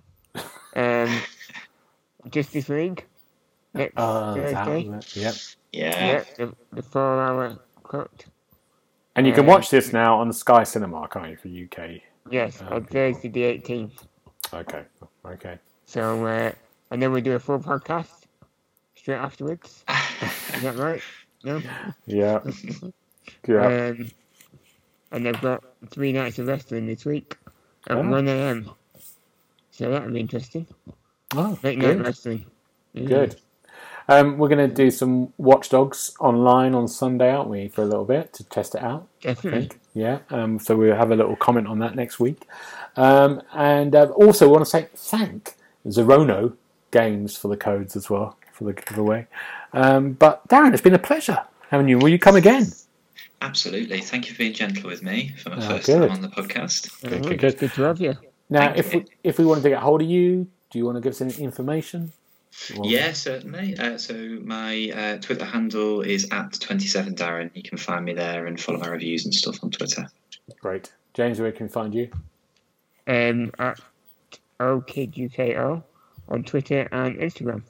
Um, 0.75 1.21
Justice 2.31 2.69
League. 2.69 3.05
Next 3.75 3.95
Uh, 3.97 4.35
that, 4.35 4.65
Thursday. 4.67 5.21
yep. 5.21 5.35
Yeah. 5.73 6.07
Yeah, 6.07 6.25
the, 6.37 6.55
the 6.73 6.83
four 6.83 7.23
hour 7.23 7.59
cut. 7.85 8.25
And 9.15 9.27
you 9.27 9.33
can 9.33 9.45
Uh, 9.45 9.49
watch 9.49 9.71
this 9.71 9.93
now 9.93 10.19
on 10.19 10.33
Sky 10.33 10.65
Cinema, 10.65 11.07
can't 11.09 11.31
you, 11.31 11.37
for 11.37 11.49
UK? 11.83 12.01
Yes, 12.31 12.61
Oh, 12.69 12.77
on 12.77 12.85
Thursday 12.85 13.29
the 13.29 13.43
18th. 13.43 13.93
Okay. 14.53 14.85
Okay. 15.25 15.59
So, 15.85 16.25
uh, 16.27 16.53
and 16.91 17.01
then 17.03 17.13
we 17.13 17.21
do 17.21 17.33
a 17.35 17.39
full 17.39 17.59
podcast 17.59 18.09
straight 18.95 19.17
afterwards. 19.17 19.85
Is 20.55 20.63
that 20.63 20.77
right? 20.77 21.01
No? 21.45 21.61
Yeah. 22.07 22.41
Yeah. 23.47 23.67
Um, 23.91 24.11
and 25.13 25.27
they've 25.27 25.41
got 25.43 25.63
three 25.91 26.13
nights 26.13 26.39
of 26.39 26.47
wrestling 26.47 26.87
this 26.87 27.05
week 27.05 27.37
at 27.87 27.97
Oh. 27.99 28.03
1am. 28.03 28.75
So 29.71 29.91
that'll 29.91 30.11
be 30.11 30.21
interesting. 30.21 30.67
Oh, 31.35 31.59
Late 31.63 31.79
night 31.79 32.01
wrestling. 32.01 32.47
Mm. 32.97 33.07
Good. 33.07 33.37
Um, 34.09 34.39
we're 34.39 34.49
going 34.49 34.67
to 34.67 34.75
do 34.75 34.91
some 34.91 35.31
Watch 35.37 35.69
Dogs 35.69 36.15
online 36.21 36.75
on 36.75 36.89
Sunday, 36.89 37.31
aren't 37.31 37.51
we, 37.51 37.69
for 37.69 37.83
a 37.83 37.87
little 37.87 38.07
bit 38.07 38.33
to 38.35 38.45
test 38.45 38.75
it 38.75 38.83
out? 38.83 39.07
I 39.23 39.29
Definitely. 39.29 39.61
think. 39.69 39.81
Yeah. 39.93 40.21
Um, 40.31 40.59
so 40.59 40.75
we'll 40.75 40.97
have 40.97 41.11
a 41.11 41.17
little 41.17 41.37
comment 41.37 41.67
on 41.67 41.79
that 41.81 41.95
next 41.95 42.19
week. 42.19 42.47
Um, 42.97 43.43
and 43.53 43.95
uh, 43.95 44.07
also, 44.07 44.49
want 44.49 44.65
to 44.65 44.71
say 44.71 44.89
thank 44.97 45.55
Zerouno 45.87 46.55
Games 46.91 47.37
for 47.37 47.49
the 47.49 47.57
codes 47.57 47.97
as 47.97 48.09
well 48.09 48.37
for 48.53 48.65
the 48.65 48.73
giveaway. 48.73 49.27
Um, 49.73 50.13
but 50.13 50.47
Darren, 50.49 50.73
it's 50.73 50.83
been 50.83 50.95
a 50.95 50.99
pleasure 50.99 51.39
having 51.71 51.89
you. 51.89 51.99
Will 51.99 52.09
you 52.09 52.19
come 52.19 52.37
again? 52.37 52.67
Absolutely. 53.43 54.01
Thank 54.01 54.27
you 54.27 54.33
for 54.33 54.39
being 54.39 54.53
gentle 54.55 54.89
with 54.91 55.03
me 55.03 55.33
for 55.43 55.51
my 55.51 55.57
Oh, 55.59 55.61
first 55.69 55.87
good. 55.87 56.09
time 56.09 56.11
on 56.11 56.23
the 56.23 56.29
podcast. 56.29 57.01
Good, 57.03 57.23
good, 57.23 57.39
good. 57.39 57.59
good 57.59 57.73
to 57.75 57.83
have 57.83 58.01
you. 58.01 58.15
Now, 58.51 58.67
Thank 58.73 58.79
if 58.79 58.95
you. 58.95 59.01
we, 59.01 59.07
if 59.23 59.39
we 59.39 59.45
wanted 59.45 59.63
to 59.63 59.69
get 59.69 59.79
hold 59.81 60.03
of 60.03 60.09
you, 60.09 60.49
do 60.71 60.79
you 60.79 60.85
want 60.87 60.97
to 60.97 61.01
give 61.01 61.13
us 61.13 61.21
any 61.21 61.35
information? 61.45 62.13
Or- 62.77 62.87
Yeah, 62.87 63.13
certainly. 63.13 63.77
Uh, 63.79 63.97
so 63.99 64.15
my 64.43 64.91
uh, 64.95 65.19
Twitter 65.19 65.45
handle 65.45 66.01
is 66.01 66.25
at 66.33 66.51
27darren. 66.53 67.51
You 67.55 67.63
can 67.63 67.79
find 67.79 68.05
me 68.05 68.15
there 68.15 68.47
and 68.47 68.59
follow 68.61 68.79
my 68.79 68.89
reviews 68.89 69.25
and 69.25 69.33
stuff 69.35 69.63
on 69.63 69.71
Twitter. 69.71 70.09
Great. 70.61 70.93
James, 71.15 71.39
where 71.39 71.53
can 71.53 71.67
we 71.67 71.73
find 71.73 71.95
you? 71.95 72.11
Um, 73.07 73.53
at 73.59 73.79
OKidUKO 74.59 75.83
on 76.29 76.45
Twitter 76.45 76.89
and 76.93 77.17
Instagram. 77.17 77.63